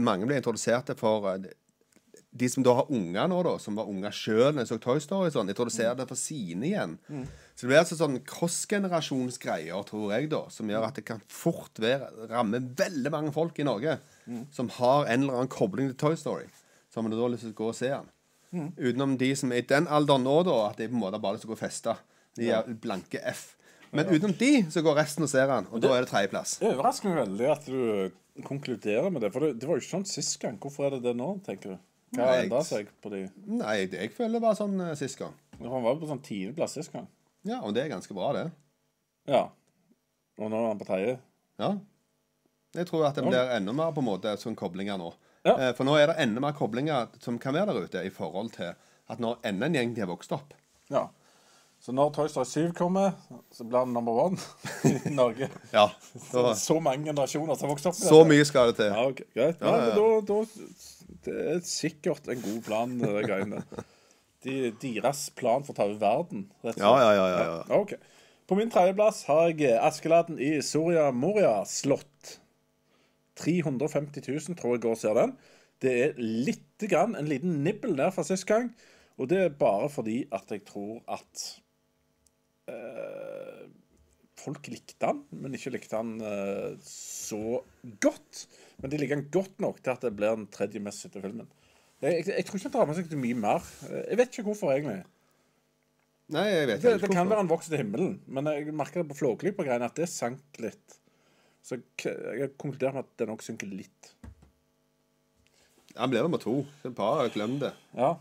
Mange 0.02 0.26
blir 0.26 0.40
introdusert 0.40 0.90
for 0.98 1.28
eh, 1.36 1.46
de 2.32 2.48
som 2.48 2.64
da 2.64 2.72
har 2.78 2.88
unger 2.92 3.28
nå, 3.28 3.42
da, 3.44 3.50
som 3.60 3.76
var 3.76 3.90
unger 3.92 4.14
sjøl 4.16 4.54
når 4.54 4.64
de 4.64 4.70
så 4.70 4.78
Toy 4.80 5.02
Story, 5.04 5.28
sånn, 5.34 5.50
jeg 5.52 5.58
tror 5.58 5.68
du 5.68 5.74
ser 5.74 5.96
det 5.98 6.06
for 6.08 6.16
sine 6.16 6.64
igjen. 6.70 6.94
Så 7.52 7.66
det 7.66 7.68
blir 7.68 7.80
altså 7.82 7.98
sånn 8.00 8.16
cross-generasjonsgreier, 8.28 9.84
tror 9.88 10.14
jeg, 10.14 10.30
da, 10.32 10.40
som 10.54 10.72
gjør 10.72 10.86
at 10.88 10.96
det 10.96 11.04
kan 11.10 11.20
fort 11.28 11.82
være 11.82 12.08
ramme 12.30 12.62
veldig 12.78 13.12
mange 13.12 13.34
folk 13.36 13.60
i 13.60 13.68
Norge 13.68 13.98
som 14.54 14.70
har 14.78 15.10
en 15.12 15.26
eller 15.26 15.42
annen 15.42 15.52
kobling 15.52 15.92
til 15.92 15.98
Toy 16.00 16.16
Story. 16.16 16.48
så 16.92 17.02
har 17.02 17.08
da 17.12 17.28
lyst 17.32 17.46
til 17.46 17.54
å 17.54 17.60
gå 17.60 17.68
og 17.72 17.76
se 17.76 17.88
den. 17.92 18.08
Mm. 18.52 18.70
Utenom 18.76 19.16
de 19.20 19.30
som 19.36 19.52
er 19.52 19.62
i 19.62 19.68
den 19.68 19.88
alderen 19.88 20.26
nå, 20.28 20.38
da, 20.44 20.56
at 20.70 20.80
de 20.80 20.88
på 20.88 20.96
en 20.96 21.04
måte 21.04 21.20
bare 21.20 21.32
har 21.32 21.38
lyst 21.38 21.46
til 21.46 21.52
å 21.52 21.54
gå 21.54 21.58
og 21.58 21.62
feste. 21.62 21.94
De 22.36 22.50
er 22.52 22.74
blanke 22.80 23.20
F. 23.28 23.54
Men 23.92 24.08
utenom 24.08 24.34
de, 24.40 24.50
så 24.72 24.80
går 24.84 24.96
resten 25.02 25.24
og 25.24 25.30
ser 25.32 25.48
den, 25.48 25.68
og 25.68 25.80
da 25.84 25.92
er 25.92 26.04
det 26.04 26.10
tredjeplass. 26.12 26.58
Det 26.60 26.68
overrasker 26.70 27.12
meg 27.12 27.18
veldig 27.26 27.48
at 27.52 27.66
du 27.68 28.44
konkluderer 28.48 29.12
med 29.12 29.24
det. 29.24 29.32
For 29.34 29.44
det, 29.44 29.56
det 29.60 29.68
var 29.68 29.76
jo 29.76 29.84
ikke 29.84 29.94
sånn 29.98 30.08
sist 30.08 30.38
gang. 30.40 30.56
Hvorfor 30.60 30.88
er 30.88 30.96
det 30.96 31.02
det 31.08 31.16
nå, 31.18 31.34
tenker 31.44 31.74
du? 31.74 31.80
Hva 32.12 32.28
har 32.28 32.42
endra 32.42 32.60
seg 32.66 32.90
på 33.00 33.10
de 33.12 33.22
Nei, 33.48 33.86
det 33.88 34.02
jeg 34.02 34.12
føler 34.12 34.40
bare 34.40 34.52
var 34.52 34.58
sånn 34.58 34.76
uh, 34.80 34.92
sist 34.98 35.16
gang. 35.20 35.32
Han 35.62 35.84
var 35.84 35.94
jo 35.94 36.02
på 36.02 36.10
sånn 36.10 36.22
tiendeplass 36.24 36.76
sist 36.76 36.92
gang. 36.92 37.06
Ja, 37.48 37.62
og 37.64 37.72
det 37.74 37.84
er 37.86 37.92
ganske 37.94 38.14
bra, 38.16 38.32
det. 38.36 38.46
Ja. 39.30 39.46
Og 40.38 40.50
nå 40.50 40.58
er 40.58 40.68
han 40.68 40.80
på 40.80 40.88
tredje. 40.88 41.16
Ja. 41.62 41.72
Jeg 42.76 42.88
tror 42.88 43.06
at 43.08 43.18
det 43.18 43.24
blir 43.26 43.52
enda 43.56 43.74
mer 43.76 43.92
på 43.94 44.02
en 44.02 44.08
måte 44.08 44.32
sånn 44.40 44.56
koblinger 44.58 45.00
nå. 45.00 45.10
Ja. 45.46 45.56
Eh, 45.56 45.72
For 45.76 45.88
nå 45.88 45.96
er 45.98 46.12
det 46.12 46.20
enda 46.22 46.42
mer 46.44 46.54
koblinger 46.56 47.10
som 47.22 47.38
kan 47.42 47.56
være 47.56 47.74
der 47.74 47.88
ute, 47.88 48.04
i 48.06 48.12
forhold 48.14 48.54
til 48.56 48.72
at 48.72 49.20
når 49.20 49.42
enda 49.48 49.68
en 49.68 49.76
gjeng 49.76 49.96
de 49.96 50.04
har 50.04 50.10
vokst 50.12 50.32
opp. 50.36 50.54
Ja. 50.92 51.08
Så 51.82 51.90
når 51.92 52.12
Toy 52.14 52.28
Story 52.30 52.46
7 52.46 52.72
kommer, 52.78 53.16
så 53.50 53.64
blir 53.66 53.82
han 53.82 53.92
number 53.92 54.12
one 54.12 54.38
i 55.08 55.10
Norge. 55.10 55.48
Ja. 55.72 55.88
Så, 56.30 56.44
så 56.54 56.78
mange 56.80 57.08
generasjoner 57.10 57.58
som 57.58 57.66
har 57.66 57.74
vokst 57.74 57.88
opp 57.90 57.98
med 57.98 58.08
så 58.12 58.20
mye 58.28 58.44
skal 58.46 58.70
det 58.70 58.78
til. 58.78 58.92
Ja, 58.94 59.06
ok, 59.10 59.22
greit. 59.34 59.64
Ja, 59.64 59.72
ja, 59.72 59.88
ja, 59.88 59.96
da, 59.98 60.20
da 60.28 61.01
Det 61.26 61.34
er 61.54 61.60
sikkert 61.66 62.28
en 62.32 62.40
god 62.42 62.62
plan, 62.66 62.94
det 63.00 63.26
greiene. 63.28 63.62
De, 64.42 64.56
deres 64.82 65.28
plan 65.38 65.62
for 65.62 65.74
å 65.74 65.78
ta 65.78 65.86
over 65.86 66.00
verden. 66.02 66.46
rett 66.64 66.74
og 66.74 66.80
slett. 66.80 66.82
Ja, 66.82 66.94
ja, 66.98 67.12
ja, 67.14 67.26
ja, 67.30 67.42
ja. 67.46 67.78
Okay. 67.78 67.98
På 68.50 68.58
min 68.58 68.72
tredjeplass 68.74 69.22
har 69.28 69.52
jeg 69.52 69.76
Askeladden 69.78 70.40
i 70.42 70.56
Soria 70.66 71.10
Moria 71.14 71.60
slott. 71.68 72.38
350 73.38 74.24
000 74.26 74.58
tror 74.58 74.74
jeg 74.74 74.82
går 74.82 74.96
og 74.96 75.00
ser 75.00 75.16
den. 75.16 75.36
Det 75.82 75.92
er 76.04 76.18
litt 76.18 76.84
grann, 76.90 77.14
en 77.18 77.30
liten 77.30 77.62
nibbel 77.64 77.94
der 77.98 78.12
fra 78.14 78.24
sist 78.26 78.46
gang. 78.50 78.72
Og 79.20 79.30
det 79.30 79.38
er 79.44 79.54
bare 79.56 79.88
fordi 79.92 80.24
at 80.34 80.50
jeg 80.50 80.64
tror 80.66 81.00
at 81.10 81.46
øh, 82.70 83.64
folk 84.42 84.68
likte 84.70 84.98
den, 85.02 85.22
men 85.42 85.54
ikke 85.56 85.74
likte 85.74 85.98
den 85.98 86.20
øh, 86.22 86.76
så 86.86 87.62
godt. 88.02 88.46
Men 88.82 88.90
de 88.90 88.98
ligger 88.98 89.16
an 89.20 89.28
godt 89.30 89.60
nok 89.62 89.80
til 89.82 89.90
at 89.94 90.00
det 90.02 90.10
blir 90.18 90.34
den 90.36 90.46
tredje 90.50 90.80
mest 90.82 91.04
sette 91.04 91.20
filmen. 91.22 91.46
Jeg, 92.02 92.16
jeg, 92.26 92.26
jeg 92.34 92.44
tror 92.48 92.58
ikke 92.58 92.68
han 92.68 92.74
drar 92.76 92.86
med 92.90 92.96
seg 92.98 93.08
til 93.12 93.20
mye 93.22 93.36
mer. 93.38 93.66
Jeg 94.10 94.18
vet 94.18 94.32
ikke 94.34 94.46
hvorfor, 94.48 94.72
egentlig. 94.74 95.04
Nei, 96.32 96.46
jeg 96.48 96.66
vet 96.66 96.80
Det, 96.82 96.90
ikke 96.96 96.98
det 96.98 97.10
kan 97.12 97.14
hvorfor. 97.14 97.30
være 97.30 97.42
han 97.44 97.50
vokser 97.52 97.70
til 97.74 97.82
himmelen, 97.82 98.12
men 98.26 98.48
jeg 98.50 98.74
merker 98.74 99.02
det 99.02 99.08
på 99.12 99.18
Flåklypa-greiene 99.20 99.86
at 99.90 99.94
det 100.00 100.08
sank 100.10 100.58
litt. 100.64 100.98
Så 101.62 101.76
jeg, 101.78 101.84
jeg 102.02 102.40
har 102.42 102.52
konkludert 102.58 102.96
med 102.96 103.04
at 103.06 103.12
det 103.22 103.28
nok 103.30 103.44
synker 103.46 103.70
litt. 103.70 104.12
Han 105.96 106.10
blir 106.10 106.24
nummer 106.24 106.40
to. 106.42 106.62
Det 106.82 106.90
er 106.90 106.96
bare 106.96 107.28
glem 107.34 107.58
det. 107.62 107.72
Ja. 107.94 108.14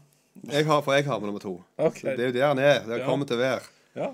Jeg 0.52 0.66
har, 0.68 0.82
for 0.86 0.94
jeg 0.96 1.06
har 1.08 1.20
med 1.24 1.32
nummer 1.32 1.44
to. 1.44 1.56
Ok. 1.82 2.02
Så 2.04 2.14
Det 2.18 2.26
er 2.26 2.30
jo 2.30 2.36
der 2.38 2.48
han 2.52 2.60
er. 2.62 2.84
Det 2.88 3.00
Ja. 3.02 3.06
kommer 3.08 3.26
til 3.28 3.40
å 3.40 3.42
være. 3.42 3.64
ja. 3.96 4.12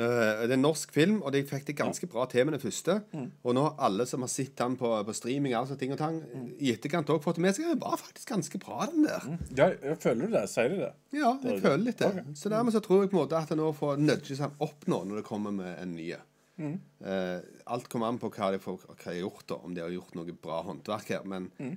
Eh, 0.00 0.42
det 0.46 0.54
er 0.54 0.56
en 0.56 0.62
norsk 0.64 0.92
film, 0.94 1.18
og 1.26 1.32
de 1.34 1.42
fikk 1.44 1.66
det 1.68 1.74
ganske 1.78 2.08
bra 2.10 2.24
til 2.30 2.46
med 2.48 2.54
den 2.56 2.62
første. 2.62 2.94
Mm. 3.12 3.26
Og 3.44 3.56
nå 3.56 3.64
har 3.66 3.74
alle 3.88 4.06
som 4.08 4.24
har 4.24 4.30
sett 4.32 4.54
den 4.60 4.76
på, 4.80 4.90
på 5.04 5.14
streaming, 5.18 5.52
altså 5.58 5.76
ting 5.80 5.92
og 5.92 6.00
tang, 6.00 6.20
i 6.58 6.72
etterkant 6.72 7.10
òg 7.12 7.20
fått 7.24 7.36
det 7.40 7.44
med 7.44 7.56
seg. 7.58 7.68
Det 7.74 7.82
var 7.82 8.00
faktisk 8.00 8.32
ganske 8.32 8.60
bra, 8.62 8.86
den 8.92 9.04
der. 9.08 9.28
ja 9.58 9.68
jeg 9.90 10.00
føler 10.02 10.26
du 10.30 10.34
det? 10.38 10.44
Sier 10.52 10.72
du 10.72 10.78
det? 10.86 10.90
Ja, 11.16 11.34
jeg 11.44 11.58
det. 11.58 11.60
føler 11.66 11.84
litt 11.90 12.00
det. 12.00 12.10
Okay. 12.14 12.34
Så 12.42 12.52
dermed 12.54 12.76
så 12.76 12.82
tror 12.86 13.04
jeg 13.04 13.12
på 13.12 13.18
en 13.18 13.22
måte 13.24 13.38
at 13.42 13.52
det 13.52 13.60
nå 13.60 13.70
får 13.76 14.00
nudges 14.00 14.40
han 14.46 14.56
opp 14.64 14.88
nå 14.90 15.02
når 15.10 15.20
det 15.22 15.26
kommer 15.28 15.54
med 15.54 15.76
en 15.82 15.94
ny. 15.98 16.10
Mm. 16.60 16.74
Eh, 17.04 17.38
alt 17.72 17.86
kommer 17.92 18.10
an 18.12 18.18
på 18.20 18.28
hva 18.34 18.50
de, 18.52 18.58
får, 18.60 18.82
hva 18.88 18.96
de 19.04 19.10
har 19.14 19.20
gjort, 19.22 19.46
da, 19.48 19.60
om 19.64 19.74
de 19.76 19.80
har 19.84 19.92
gjort 19.94 20.16
noe 20.18 20.34
bra 20.44 20.62
håndverk 20.66 21.14
her. 21.16 21.22
Men 21.28 21.50
Mm. 21.60 21.76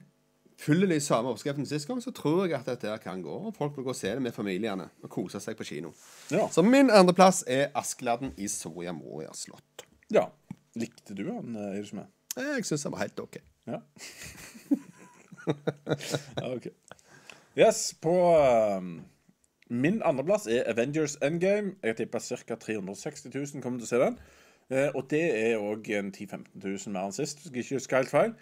Følger 0.63 0.88
de 0.93 0.99
samme 1.04 1.30
oppskriften 1.34 1.65
sist 1.69 1.88
gang, 1.89 1.99
så 2.04 2.12
tror 2.15 2.45
jeg 2.47 2.56
at 2.58 2.67
dette 2.71 2.88
her 2.89 3.02
kan 3.04 3.21
gå. 3.23 3.34
Og 3.49 3.56
folk 3.58 3.76
vil 3.78 3.86
gå 3.88 3.93
og 3.93 3.99
se 3.99 4.12
det 4.15 4.21
med 4.23 4.32
familiene 4.36 4.89
og 5.04 5.10
kose 5.13 5.39
seg 5.43 5.58
på 5.60 5.67
kino. 5.67 5.91
Ja. 6.32 6.47
Så 6.52 6.63
min 6.65 6.89
andreplass 6.93 7.43
er 7.47 7.69
Askeladden 7.76 8.34
i 8.38 8.47
Soria 8.52 8.95
Moria 8.95 9.34
slott. 9.38 9.86
ja. 10.12 10.30
Likte 10.76 11.13
du 11.13 11.28
han, 11.30 11.52
eh, 11.56 11.76
Eidesmed? 11.78 12.08
Eh, 12.34 12.47
Jeg 12.56 12.65
syns 12.65 12.82
den 12.88 12.91
var 12.95 13.04
helt 13.04 13.19
OK. 13.21 13.36
Ja. 13.69 13.78
ok. 16.56 16.67
Yes, 17.58 17.93
på 18.02 18.13
um, 18.80 19.02
min 19.69 20.02
andreplass 20.06 20.47
er 20.47 20.63
Avengers 20.71 21.15
Endgame. 21.21 21.76
Jeg 21.84 21.93
har 21.93 21.99
tippa 21.99 22.19
ca. 22.19 22.56
360 22.56 23.30
000 23.36 23.62
kommer 23.62 23.78
til 23.84 23.86
å 23.86 23.91
se 23.91 24.02
den. 24.02 24.17
Uh, 24.73 24.89
og 24.97 25.06
det 25.12 25.21
er 25.43 25.62
òg 25.62 25.86
10 25.86 26.26
000-15 26.26 26.47
000 26.63 26.95
mer 26.95 27.10
enn 27.12 27.15
sist, 27.19 27.43
hvis 27.45 27.54
jeg 27.54 27.65
ikke 27.67 27.82
husker 27.84 28.02
helt 28.02 28.13
feil. 28.13 28.34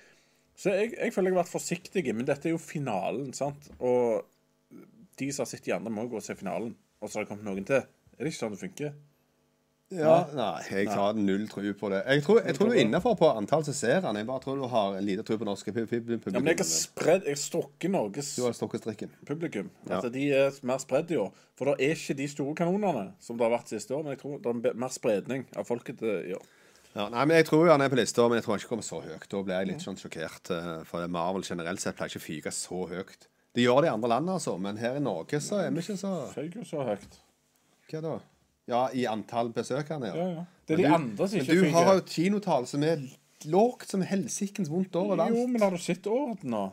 Så 0.55 0.73
jeg, 0.75 0.91
jeg 0.97 1.13
føler 1.15 1.31
jeg 1.31 1.37
har 1.37 1.43
vært 1.43 1.53
forsiktig, 1.55 2.03
men 2.15 2.25
dette 2.27 2.49
er 2.49 2.55
jo 2.55 2.61
finalen, 2.61 3.31
sant? 3.33 3.69
Og 3.79 4.25
de 5.17 5.31
som 5.31 5.43
har 5.45 5.49
sett 5.51 5.65
de 5.65 5.73
andre, 5.73 5.91
må 5.93 6.03
jo 6.05 6.13
gå 6.15 6.19
og 6.21 6.25
se 6.25 6.35
finalen. 6.37 6.75
Og 7.01 7.09
så 7.09 7.19
har 7.19 7.25
det 7.25 7.31
kommet 7.31 7.47
noen 7.47 7.65
til. 7.65 7.81
Er 7.81 8.21
det 8.25 8.33
ikke 8.33 8.43
sånn 8.43 8.53
det 8.53 8.61
funker? 8.61 8.91
Ja, 9.91 10.21
nei, 10.31 10.61
jeg 10.71 10.87
har 10.87 11.17
null 11.19 11.41
tro 11.51 11.59
på 11.75 11.89
det. 11.91 11.97
Jeg 12.07 12.21
tror, 12.23 12.37
jeg 12.47 12.55
tror 12.55 12.69
du 12.69 12.75
er 12.77 12.85
innafor 12.85 13.17
på 13.19 13.27
antall 13.35 13.65
som 13.67 13.75
ser 13.75 13.97
den. 14.05 14.15
Jeg 14.21 14.27
bare 14.29 14.39
tror 14.45 14.61
du 14.61 14.67
har 14.71 14.93
en 14.95 15.03
lite 15.03 15.25
tro 15.27 15.35
på 15.41 15.43
norske 15.49 15.73
pu- 15.75 15.83
pu- 15.83 15.97
publikum. 16.05 16.31
Ja, 16.31 16.39
men 16.39 16.53
jeg 16.53 16.61
har 16.61 16.69
spredd, 16.69 17.25
jeg 17.27 17.39
stokker 17.41 17.67
strukket 17.73 17.91
Norges 17.91 18.29
Du 18.37 18.45
har 18.45 18.55
strikken. 18.55 19.11
publikum. 19.27 19.67
Ja. 19.89 19.97
At 19.99 20.07
de 20.13 20.29
er 20.31 20.55
mer 20.63 20.79
spredd 20.79 21.11
i 21.11 21.19
år. 21.19 21.33
For 21.59 21.65
det 21.73 21.89
er 21.89 21.99
ikke 21.99 22.15
de 22.21 22.27
store 22.31 22.55
kanonene 22.55 23.03
som 23.19 23.35
det 23.35 23.43
har 23.49 23.51
vært 23.57 23.73
siste 23.73 23.91
år, 23.97 24.03
men 24.07 24.15
jeg 24.15 24.21
tror 24.23 24.39
det 24.39 24.71
er 24.71 24.79
mer 24.85 24.95
spredning 24.95 25.43
av 25.59 25.67
folket 25.67 25.99
i 26.07 26.37
år. 26.39 26.47
Ja, 26.95 27.05
nei, 27.07 27.23
men 27.25 27.37
Jeg 27.37 27.45
tror 27.47 27.69
han 27.71 27.81
er 27.81 27.87
på 27.89 27.95
lista, 27.95 28.25
men 28.27 28.35
jeg 28.39 28.43
tror 28.45 28.53
han 28.57 28.59
ikke 28.59 28.69
kommer 28.73 28.83
så 28.87 28.97
høyt. 29.03 29.27
Da 29.31 29.41
blir 29.47 29.55
jeg 29.61 29.67
litt 29.69 29.83
sånn 29.85 29.95
sjokkert. 29.99 30.49
eh, 30.51 30.81
For 30.89 31.07
Marvel 31.07 31.43
generelt 31.47 31.79
sett 31.79 31.95
pleier 31.95 32.09
ikke 32.11 32.19
å 32.19 32.25
fyke 32.25 32.51
så 32.51 32.81
høyt. 32.89 33.27
De 33.55 33.61
gjør 33.63 33.81
det 33.83 33.87
i 33.89 33.93
andre 33.93 34.09
land, 34.09 34.29
altså, 34.29 34.57
men 34.59 34.77
her 34.79 34.95
i 34.95 34.99
Norge 35.03 35.39
så 35.43 35.59
er 35.65 35.71
vi 35.71 35.79
ikke 35.83 35.97
så 35.99 36.11
Føyk 36.33 36.53
jo 36.55 36.63
så 36.67 36.83
høyt. 36.87 37.17
Hva 37.91 38.01
da? 38.01 38.13
Ja, 38.71 38.81
i 38.95 39.05
antall 39.09 39.49
besøkende, 39.55 40.07
Ja, 40.11 40.15
ja. 40.15 40.27
ja. 40.37 40.43
Det 40.67 40.73
er 40.73 40.77
de 40.77 40.83
Men 40.83 40.93
andre 40.93 41.27
som 41.27 41.37
Men 41.37 41.45
ikke 41.47 41.57
du 41.57 41.71
har 41.75 41.93
jo 41.97 42.01
kinotall 42.07 42.67
som 42.67 42.83
er 42.83 42.97
lågt 43.51 43.89
som 43.89 44.01
helsikens 44.01 44.69
vondt 44.71 44.95
overalt. 44.95 45.35
Jo, 45.35 45.47
men 45.47 45.61
har 45.61 45.71
du 45.71 45.77
sett 45.81 46.07
året 46.07 46.43
nå? 46.43 46.71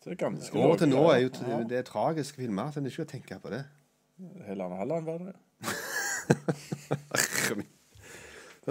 Det 0.00 0.12
er 0.14 0.16
ganske 0.16 0.54
År 0.56 0.76
til 0.80 0.88
nå 0.88 1.02
er 1.12 1.18
jo 1.26 1.30
det 1.68 1.78
er 1.78 1.82
tragiske 1.84 2.36
filmer, 2.40 2.70
så 2.72 2.78
en 2.80 2.86
ikke 2.88 2.94
skal 3.02 3.06
tenke 3.18 3.40
på 3.42 3.50
det. 3.52 3.64
Helland 4.46 4.72
Halland 4.78 5.04
var 5.04 5.18
det. 5.18 5.34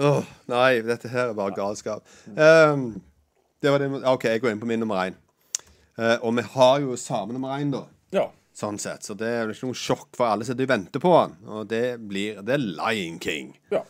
Åh, 0.00 0.24
nei, 0.48 0.80
dette 0.86 1.10
her 1.12 1.30
er 1.30 1.36
bare 1.36 1.52
galskap. 1.56 2.06
Um, 2.32 2.84
det 3.60 3.72
var 3.74 3.82
det, 3.82 3.88
OK, 4.08 4.24
jeg 4.30 4.40
går 4.40 4.54
inn 4.54 4.60
på 4.62 4.68
min 4.70 4.80
nummer 4.80 5.02
én. 5.10 5.16
Uh, 6.00 6.16
og 6.24 6.34
vi 6.38 6.44
har 6.54 6.78
jo 6.80 6.96
samme 6.96 7.34
nummer 7.36 7.52
én, 7.60 7.72
da. 7.74 7.82
Ja. 8.16 8.26
Sånn 8.56 8.78
sett. 8.80 9.04
Så 9.06 9.14
det 9.18 9.28
er 9.28 9.52
ikke 9.52 9.68
noe 9.68 9.76
sjokk 9.78 10.08
for 10.16 10.30
alle 10.32 10.46
sitter 10.48 10.64
og 10.66 10.72
venter 10.72 11.02
på 11.04 11.12
han. 11.14 11.34
Og 11.46 11.68
det 11.70 11.98
blir 12.08 12.40
The 12.42 12.56
Lion 12.60 13.18
King. 13.22 13.54
ja. 13.74 13.84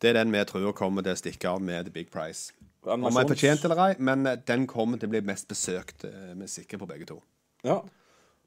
Det 0.00 0.08
er 0.14 0.16
den 0.16 0.30
vi 0.32 0.40
tror 0.48 0.72
kommer 0.72 1.04
til 1.04 1.12
å 1.12 1.18
stikke 1.20 1.50
av 1.50 1.58
med 1.60 1.84
The 1.84 1.92
Big 1.92 2.06
Price. 2.10 2.54
Om 2.88 3.02
jeg 3.04 3.12
er 3.20 3.26
fortjent 3.28 3.64
eller 3.68 3.80
ei, 3.84 3.88
men 4.00 4.22
eh, 4.26 4.38
den 4.48 4.62
kommer 4.66 4.96
til 4.96 5.10
å 5.10 5.12
bli 5.12 5.20
mest 5.28 5.44
besøkt. 5.50 6.06
eh, 6.08 6.30
Vi 6.38 6.46
er 6.46 6.48
sikre 6.48 6.78
på 6.80 6.88
begge 6.88 7.04
to. 7.10 7.18
ja. 7.62 7.82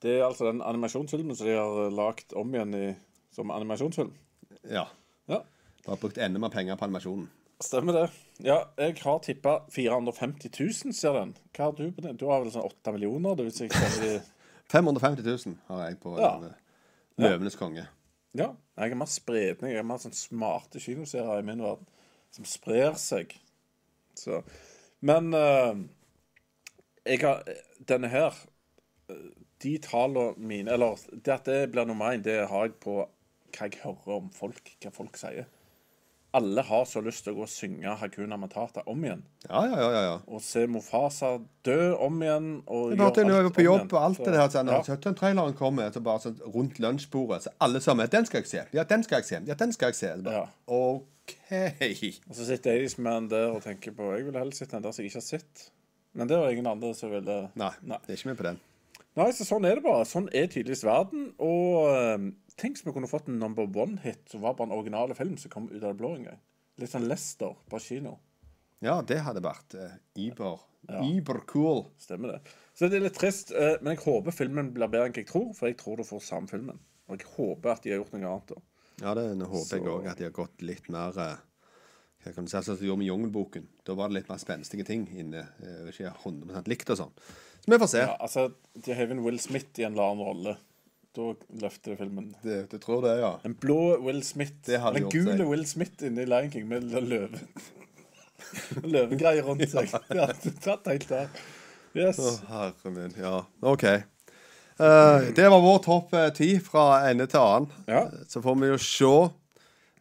Det 0.02 0.18
er 0.18 0.26
altså 0.26 0.50
den 0.50 0.64
animasjonsfilmen 0.66 1.38
som 1.38 1.46
de 1.48 1.54
har 1.56 1.92
lagd 1.96 2.34
om 2.36 2.50
igjen 2.52 2.74
i, 2.76 2.88
som 3.32 3.52
animasjonsfilm. 3.56 4.10
Ja. 4.68 4.88
Ja. 5.32 5.38
Bare 5.86 6.00
brukt 6.00 6.18
enda 6.18 6.40
mer 6.40 6.50
penger 6.54 6.78
på 6.80 6.86
animasjonen. 6.88 7.30
Stemmer 7.64 7.94
det. 7.96 8.06
Ja, 8.44 8.58
jeg 8.80 8.98
har 9.04 9.20
tippa 9.24 9.54
450 9.72 10.50
000, 10.60 10.94
ser 10.96 11.16
den. 11.16 11.34
Hva 11.56 11.70
har 11.70 11.76
du 11.78 11.86
på 11.96 12.04
den? 12.04 12.18
Du 12.20 12.26
har 12.28 12.42
vel 12.44 12.52
sånn 12.52 12.66
8 12.68 12.94
millioner? 12.96 13.36
Det 13.40 13.46
vil 13.48 13.56
si, 13.56 13.68
de 13.70 14.14
550 14.74 15.24
000 15.28 15.58
har 15.70 15.84
jeg 15.90 16.00
på 16.04 16.16
Ja. 16.20 16.34
denne 16.40 16.56
Løvenes 17.24 17.56
konge. 17.60 17.86
Ja. 18.34 18.50
Jeg 18.76 18.90
har 18.90 18.98
mer 18.98 19.12
spredning. 19.12 19.72
Jeg 19.72 19.78
har 19.84 19.86
mer 19.88 20.02
sånn 20.02 20.16
smarte 20.18 20.80
kinoserier 20.82 21.40
i 21.44 21.46
min 21.46 21.62
verden 21.62 21.86
som 22.34 22.48
sprer 22.50 22.96
seg. 22.98 23.36
Så 24.18 24.42
Men 25.00 25.30
uh, 25.34 25.78
jeg 27.06 27.20
har 27.22 27.44
Denne 27.90 28.08
her 28.14 28.36
eh, 29.10 29.24
De 29.64 29.72
tallene 29.82 30.38
mine 30.38 30.70
Eller 30.72 31.00
det 31.12 31.34
at 31.34 31.48
det 31.50 31.72
blir 31.74 31.88
nummer 31.90 32.14
én, 32.14 32.22
det 32.22 32.48
har 32.50 32.68
jeg 32.68 32.76
på 32.84 33.00
hva 33.04 33.68
jeg 33.68 33.82
hører 33.84 34.14
om 34.20 34.30
folk, 34.34 34.70
hva 34.82 34.92
folk 34.94 35.18
sier. 35.18 35.46
Alle 36.34 36.64
har 36.66 36.86
så 36.90 37.02
lyst 37.06 37.26
til 37.26 37.36
å 37.36 37.38
gå 37.38 37.44
og 37.46 37.52
synge 37.52 37.92
Hakuna 38.00 38.40
Matata 38.42 38.82
om 38.90 39.04
igjen. 39.06 39.20
Ja, 39.46 39.60
ja, 39.70 39.78
ja. 39.80 40.02
ja. 40.02 40.16
Og 40.26 40.42
se 40.42 40.64
Mofasa 40.66 41.36
dø 41.68 41.92
om 42.02 42.18
igjen. 42.26 42.48
Og 42.66 42.96
hørte 42.98 43.26
når 43.28 43.36
jeg 43.36 43.48
var 43.48 43.54
på 43.54 43.66
jobb 43.68 43.94
og 43.94 44.00
alt 44.00 44.24
det 44.24 44.34
der, 44.34 44.48
så 44.50 44.64
når 44.66 44.90
ja. 44.90 44.98
traileren 45.14 45.54
kommer, 45.60 45.92
så 45.94 46.02
bare 46.02 46.24
sånn 46.26 46.42
rundt 46.56 46.82
lunsjbordet, 46.82 47.46
så 47.46 47.54
alle 47.62 47.84
sammen 47.86 48.10
'Den 48.10 48.26
skal 48.26 48.42
jeg 48.42 48.50
se'. 48.50 48.66
Ja, 48.74 48.84
den 48.84 49.06
skal 49.06 49.22
jeg 49.22 49.30
se. 49.30 49.42
Ja, 49.46 49.54
den 49.54 49.74
skal 49.78 49.94
jeg 49.94 49.96
se. 49.96 50.10
Så 50.18 50.24
bare, 50.24 50.34
Ja. 50.42 50.46
OK. 50.68 51.38
Og 52.30 52.36
så 52.36 52.46
sitter 52.46 52.72
Aidisman 52.72 53.30
der 53.30 53.54
og 53.54 53.62
tenker 53.64 53.94
på 53.96 54.12
Jeg 54.16 54.26
vil 54.26 54.34
heller 54.34 54.52
sitte 54.52 54.76
den 54.76 54.84
der 54.84 54.92
som 54.92 55.04
jeg 55.04 55.12
ikke 55.12 55.22
har 55.22 55.30
sett. 55.30 55.70
Men 56.14 56.30
det 56.30 56.38
var 56.38 56.50
ingen 56.50 56.68
andre 56.68 56.94
som 56.96 57.12
ville 57.12 57.50
Nei, 57.56 57.72
Nei. 57.82 57.98
det 58.06 58.14
er 58.14 58.18
ikke 58.18 58.30
med 58.34 58.38
på 58.38 58.44
den. 58.50 58.60
Nei, 59.20 59.30
så 59.36 59.46
sånn 59.46 59.66
er 59.70 59.78
det 59.78 59.86
bare. 59.86 60.06
Sånn 60.10 60.30
er 60.34 60.48
tydeligvis 60.50 60.86
verden. 60.88 61.28
Og 61.44 61.90
eh, 61.92 62.28
tenk 62.58 62.80
hvis 62.80 62.86
vi 62.88 62.94
kunne 62.96 63.10
fått 63.10 63.30
en 63.30 63.38
number 63.42 63.68
one-hit 63.68 64.26
som 64.32 64.42
var 64.42 64.56
bare 64.58 64.72
en 64.72 64.78
originale 64.78 65.18
film 65.18 65.36
som 65.38 65.54
kom 65.54 65.70
ut 65.70 65.82
av 65.84 65.92
det 65.92 66.00
blå 66.00 66.16
en 66.18 66.30
gang. 66.32 66.40
Litt 66.82 66.94
sånn 66.94 67.06
Lester 67.10 67.54
på 67.70 67.82
kino. 67.84 68.18
Ja, 68.84 68.98
det 69.08 69.22
hadde 69.24 69.44
vært 69.46 69.76
uh, 69.80 69.94
Iber. 70.20 70.64
Ja. 70.90 71.00
Cool. 71.48 71.86
Stemmer 72.02 72.34
det. 72.34 72.40
Så 72.76 72.90
det 72.92 72.98
er 72.98 73.06
litt 73.06 73.16
trist, 73.16 73.54
uh, 73.56 73.78
men 73.80 73.94
jeg 73.94 74.02
håper 74.04 74.36
filmen 74.36 74.74
blir 74.76 74.90
bedre 74.92 75.08
enn 75.08 75.16
jeg 75.16 75.30
tror, 75.30 75.54
for 75.56 75.70
jeg 75.70 75.78
tror 75.80 76.02
du 76.02 76.08
får 76.08 76.26
samme 76.26 76.52
filmen. 76.52 76.82
Og 77.08 77.22
jeg 77.22 77.30
håper 77.38 77.72
at 77.72 77.86
de 77.86 77.94
har 77.94 78.02
gjort 78.02 78.18
noe 78.18 78.34
annet. 78.34 78.52
da. 78.52 78.66
Ja, 79.04 79.14
det 79.16 79.24
håper 79.40 79.78
jeg 79.78 79.86
Så- 79.86 79.94
òg, 79.94 80.10
at 80.10 80.20
de 80.20 80.28
har 80.28 80.36
gått 80.36 80.62
litt 80.66 80.90
mer 80.90 81.16
uh, 81.16 81.38
Hva 82.24 82.34
kan 82.34 82.46
du 82.46 82.52
si, 82.52 82.58
sånn 82.58 82.76
som 82.76 82.82
de 82.82 82.88
gjorde 82.88 83.04
med 83.04 83.12
Jungelboken. 83.12 83.66
Da 83.86 83.96
var 84.00 84.10
det 84.10 84.18
litt 84.22 84.30
mer 84.32 84.40
spenstige 84.40 84.86
ting 84.88 85.08
inne. 85.12 85.46
Uh, 85.62 85.88
Ikke 85.92 86.12
100 86.12 86.68
likt 86.72 86.90
og 86.90 87.00
sånn. 87.00 87.16
Så 87.64 87.72
vi 87.72 87.80
får 87.80 87.92
se. 87.94 88.04
Ja, 88.04 88.16
altså, 88.20 88.50
De 88.74 88.94
har 88.94 89.12
en 89.14 89.24
Will 89.24 89.40
Smith 89.40 89.80
i 89.80 89.88
en 89.88 89.94
eller 89.96 90.12
annen 90.12 90.26
rolle. 90.28 90.56
Da 91.14 91.30
løfter 91.62 91.94
det 91.94 92.00
filmen. 92.02 92.32
Det, 92.42 92.58
du 92.72 92.80
tror 92.82 93.04
det, 93.06 93.14
ja? 93.22 93.36
En 93.46 93.54
blå 93.56 93.98
Will 94.02 94.24
Smith. 94.26 94.56
Det 94.66 94.80
hadde 94.82 95.00
en 95.00 95.06
gjort 95.06 95.14
gule 95.14 95.38
seg. 95.38 95.46
Will 95.52 95.66
Smith 95.70 96.08
inni 96.08 96.26
Lion 96.26 96.50
King 96.52 96.66
med 96.72 96.90
løve. 96.90 97.44
Løvegreier 98.96 99.46
rundt 99.46 99.70
seg. 99.70 99.94
Ja, 100.10 100.28
det 100.34 100.56
tatt 100.64 100.90
helt 100.90 101.08
der. 101.12 101.30
Yes. 101.94 102.18
Å, 102.18 102.34
herre 102.50 102.96
min. 102.96 103.14
Ja, 103.22 103.44
OK. 103.62 103.86
Uh, 104.82 105.30
det 105.38 105.46
var 105.54 105.62
vår 105.62 105.80
topp 105.86 106.16
eh, 106.18 106.32
ti 106.34 106.50
fra 106.66 107.04
ende 107.12 107.28
til 107.30 107.44
annen. 107.44 107.70
Ja. 107.86 108.08
Så 108.28 108.42
får 108.42 108.58
vi 108.58 108.72
jo 108.72 108.80
se 108.82 109.14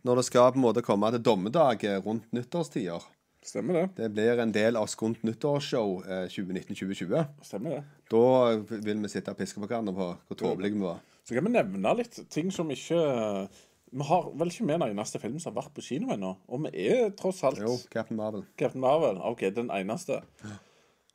når 0.02 0.18
det 0.18 0.24
skal 0.30 0.54
på 0.54 0.62
en 0.62 0.64
måte 0.64 0.84
komme 0.84 1.12
til 1.12 1.22
dommedag 1.22 1.84
eh, 1.84 2.00
rundt 2.02 2.24
nyttårstider. 2.34 3.04
Stemmer 3.42 3.74
det. 3.74 3.86
Det 3.96 4.08
blir 4.14 4.38
en 4.38 4.52
del 4.54 4.78
av 4.78 4.86
Skunt 4.90 5.24
nyttårsshow 5.26 5.96
eh, 6.06 6.26
2019-2020. 6.30 7.24
Stemmer 7.42 7.74
det. 7.74 7.82
Da 8.12 8.24
vil 8.70 9.02
vi 9.02 9.10
sitte 9.10 9.34
og 9.34 9.40
piske 9.40 9.58
på 9.58 9.66
hverandre 9.66 9.94
på 9.96 10.08
hvor 10.14 10.38
tåpelige 10.38 10.78
vi 10.78 10.84
var. 10.84 11.00
Så 11.26 11.34
kan 11.34 11.46
vi 11.46 11.54
nevne 11.54 11.94
litt 11.98 12.18
ting 12.30 12.50
som 12.54 12.70
ikke 12.70 12.98
Vi 13.92 14.06
har 14.08 14.28
vel 14.38 14.50
ikke 14.50 14.66
med 14.66 14.78
en 14.78 14.86
eneste 14.92 15.20
film 15.20 15.40
som 15.42 15.52
har 15.52 15.64
vært 15.64 15.74
på 15.76 15.84
kino 15.84 16.14
ennå. 16.14 16.36
Og 16.48 16.62
vi 16.64 16.86
er 16.86 17.10
tross 17.18 17.42
alt 17.44 17.60
Jo, 17.60 17.74
Captain 17.92 18.16
Marvel. 18.16 18.46
Captain 18.56 18.80
Marvel. 18.80 19.18
OK, 19.26 19.42
den 19.54 19.68
eneste. 19.74 20.22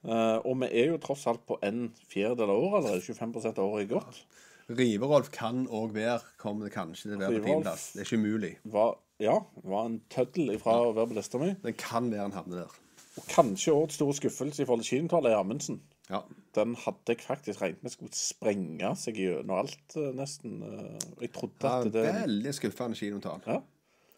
Eh, 0.08 0.38
og 0.44 0.60
vi 0.62 0.70
er 0.70 0.92
jo 0.92 1.00
tross 1.02 1.26
alt 1.32 1.42
på 1.48 1.58
en 1.66 1.88
fjerdedel 2.12 2.54
av 2.54 2.68
året 2.68 2.92
eller 2.92 3.02
25% 3.08 3.56
av 3.56 3.66
året 3.66 3.88
er 3.88 3.96
gått. 3.96 4.22
Riverolf 4.70 5.30
kan 5.32 5.66
òg 5.72 5.94
være 5.96 6.20
kommer 6.42 6.70
kanskje 6.74 7.12
til 7.12 7.16
å 7.16 7.22
være 7.22 7.40
på 7.40 7.46
tiendeplass. 7.46 7.86
Det 7.96 8.02
er 8.02 8.10
ikke 8.10 8.20
umulig. 8.20 8.54
Var, 8.74 8.96
ja, 9.24 9.38
var 9.64 9.86
en 9.88 10.02
tøddel 10.12 10.52
ifra 10.58 10.74
å 10.90 10.94
være 10.98 11.08
på 11.14 11.18
lista 11.20 11.40
mi. 11.40 11.54
Den 11.64 11.78
kan 11.80 12.10
være 12.12 12.26
en 12.28 12.36
havne 12.36 12.60
der. 12.64 12.74
Og 13.18 13.30
kanskje 13.32 13.74
årets 13.74 13.96
store 13.98 14.14
skuffelse 14.20 14.62
i 14.62 14.68
forhold 14.68 14.84
til 14.86 14.98
kinotallet 15.00 15.32
er 15.32 15.40
Amundsen. 15.40 15.80
Ja. 16.12 16.20
Den 16.56 16.76
hadde 16.80 17.12
jeg 17.16 17.24
faktisk 17.26 17.62
regnet 17.64 17.82
med 17.84 17.92
skulle 17.96 18.14
sprenge 18.16 18.92
seg 19.00 19.18
gjennom 19.20 19.58
alt, 19.58 19.96
eh, 19.96 20.12
nesten. 20.16 20.60
eh, 20.64 21.08
Jeg 21.24 21.32
trodde 21.34 21.64
ja 21.64 21.80
at 21.82 21.92
det 21.92 22.04
veldig 22.22 22.54
skuffende 22.56 22.96
kinotall. 23.00 23.42
ja, 23.48 23.60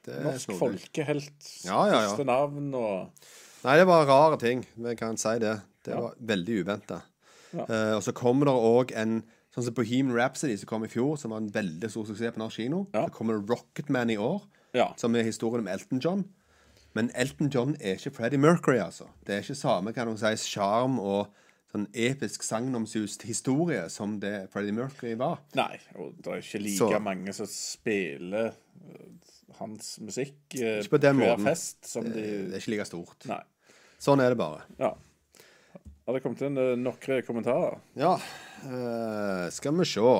Norsk 0.10 0.52
folkehelt, 0.58 1.66
Ja, 1.66 1.86
ja, 1.86 2.02
ja. 2.10 2.24
navn 2.24 2.74
og 2.74 3.10
Nei, 3.64 3.76
det 3.78 3.86
var 3.88 4.06
rare 4.08 4.38
ting. 4.40 4.66
Vi 4.78 4.96
kan 4.96 5.18
si 5.18 5.38
det. 5.40 5.62
Det 5.84 5.94
Ja. 5.94 6.00
var 6.02 6.14
veldig 6.20 6.64
uventa. 6.66 7.02
Ja. 7.54 7.96
og 7.98 8.04
så 8.04 8.12
kommer 8.14 8.46
det 8.46 8.54
òg 8.54 8.92
en 8.96 9.24
Sånn 9.60 9.66
som 9.68 9.76
Bohemian 9.76 10.16
Rhapsody, 10.16 10.56
som 10.58 10.70
kom 10.70 10.86
i 10.86 10.88
fjor, 10.92 11.18
som 11.20 11.32
var 11.34 11.42
en 11.42 11.50
veldig 11.52 11.90
stor 11.92 12.06
suksess 12.08 12.32
på 12.36 12.40
norsk 12.40 12.56
kino. 12.62 12.86
Ja. 12.96 13.06
Så 13.10 13.12
kommer 13.18 13.42
Rocketman 13.50 14.10
i 14.14 14.16
år, 14.18 14.42
Ja. 14.74 14.94
som 14.96 15.16
er 15.16 15.24
historien 15.28 15.66
om 15.66 15.68
Elton 15.68 16.00
John. 16.00 16.24
Men 16.96 17.12
Elton 17.14 17.50
John 17.52 17.76
er 17.82 17.96
ikke 17.98 18.14
Freddie 18.16 18.38
Mercury, 18.40 18.78
altså. 18.80 19.08
Det 19.26 19.36
er 19.36 19.42
ikke 19.44 19.56
samme 19.60 19.94
kan 19.94 20.08
du 20.08 20.16
si, 20.18 20.26
sjarm 20.38 20.98
og 21.00 21.28
sånn 21.74 21.88
episk 21.94 22.42
sagnomsust 22.42 23.24
historie 23.28 23.90
som 23.90 24.20
det 24.20 24.50
Freddie 24.54 24.72
Mercury 24.72 25.16
var. 25.16 25.40
Nei, 25.56 25.78
og 25.98 26.16
det 26.22 26.28
er 26.28 26.38
ikke 26.42 26.64
like 26.64 26.78
Så- 26.78 27.00
mange 27.02 27.34
som 27.34 27.46
spiller 27.46 28.46
eh, 28.48 29.54
hans 29.60 30.00
musikk 30.00 30.56
eh, 30.56 30.82
på 30.88 30.98
den 31.00 31.18
hver 31.18 31.36
måten. 31.38 31.44
fest 31.44 31.86
som 31.86 32.06
Det 32.06 32.16
er 32.54 32.58
ikke 32.58 32.72
like 32.78 32.86
stort. 32.86 33.26
Nei. 33.28 33.42
Sånn 34.00 34.22
er 34.22 34.30
det 34.30 34.38
bare. 34.38 34.62
Ja. 34.80 34.94
Har 36.08 36.14
det 36.14 36.24
kommet 36.24 36.42
inn 36.42 36.58
eh, 36.58 36.76
noen 36.76 37.22
kommentarer? 37.28 37.78
Ja, 37.96 38.18
eh, 38.66 39.46
skal 39.56 39.78
vi 39.80 39.86
se. 39.88 40.14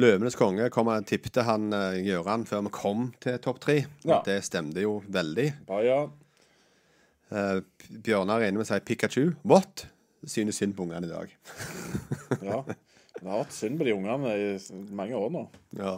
Løvenes 0.00 0.36
konge 0.40 0.70
kom 0.72 0.88
og 0.88 1.04
tippte 1.04 1.44
han 1.44 1.66
uh, 1.74 1.98
Gjøran 2.00 2.46
før 2.48 2.62
vi 2.64 2.70
kom 2.72 3.10
til 3.20 3.36
topp 3.44 3.58
tre. 3.60 3.74
Ja. 4.08 4.22
Det 4.24 4.38
stemte 4.46 4.80
jo 4.80 5.02
veldig. 5.12 5.50
Baja. 5.68 5.98
Uh, 7.32 7.58
Bjørnar 7.92 8.40
er 8.40 8.48
inne 8.48 8.62
med 8.62 8.64
å 8.64 8.70
si 8.70 8.78
Pikachu. 8.88 9.34
What? 9.44 9.84
Synes 10.24 10.56
synd 10.62 10.76
på 10.78 10.86
ungene 10.86 11.08
i 11.08 11.12
dag. 11.12 11.36
Ja. 12.42 12.62
Det 13.22 13.28
har 13.28 13.42
vært 13.44 13.52
synd 13.54 13.76
på 13.78 13.84
de 13.86 13.92
ungene 13.94 14.30
i 14.34 14.46
mange 14.96 15.14
år 15.14 15.28
nå. 15.30 15.42
Ja, 15.78 15.92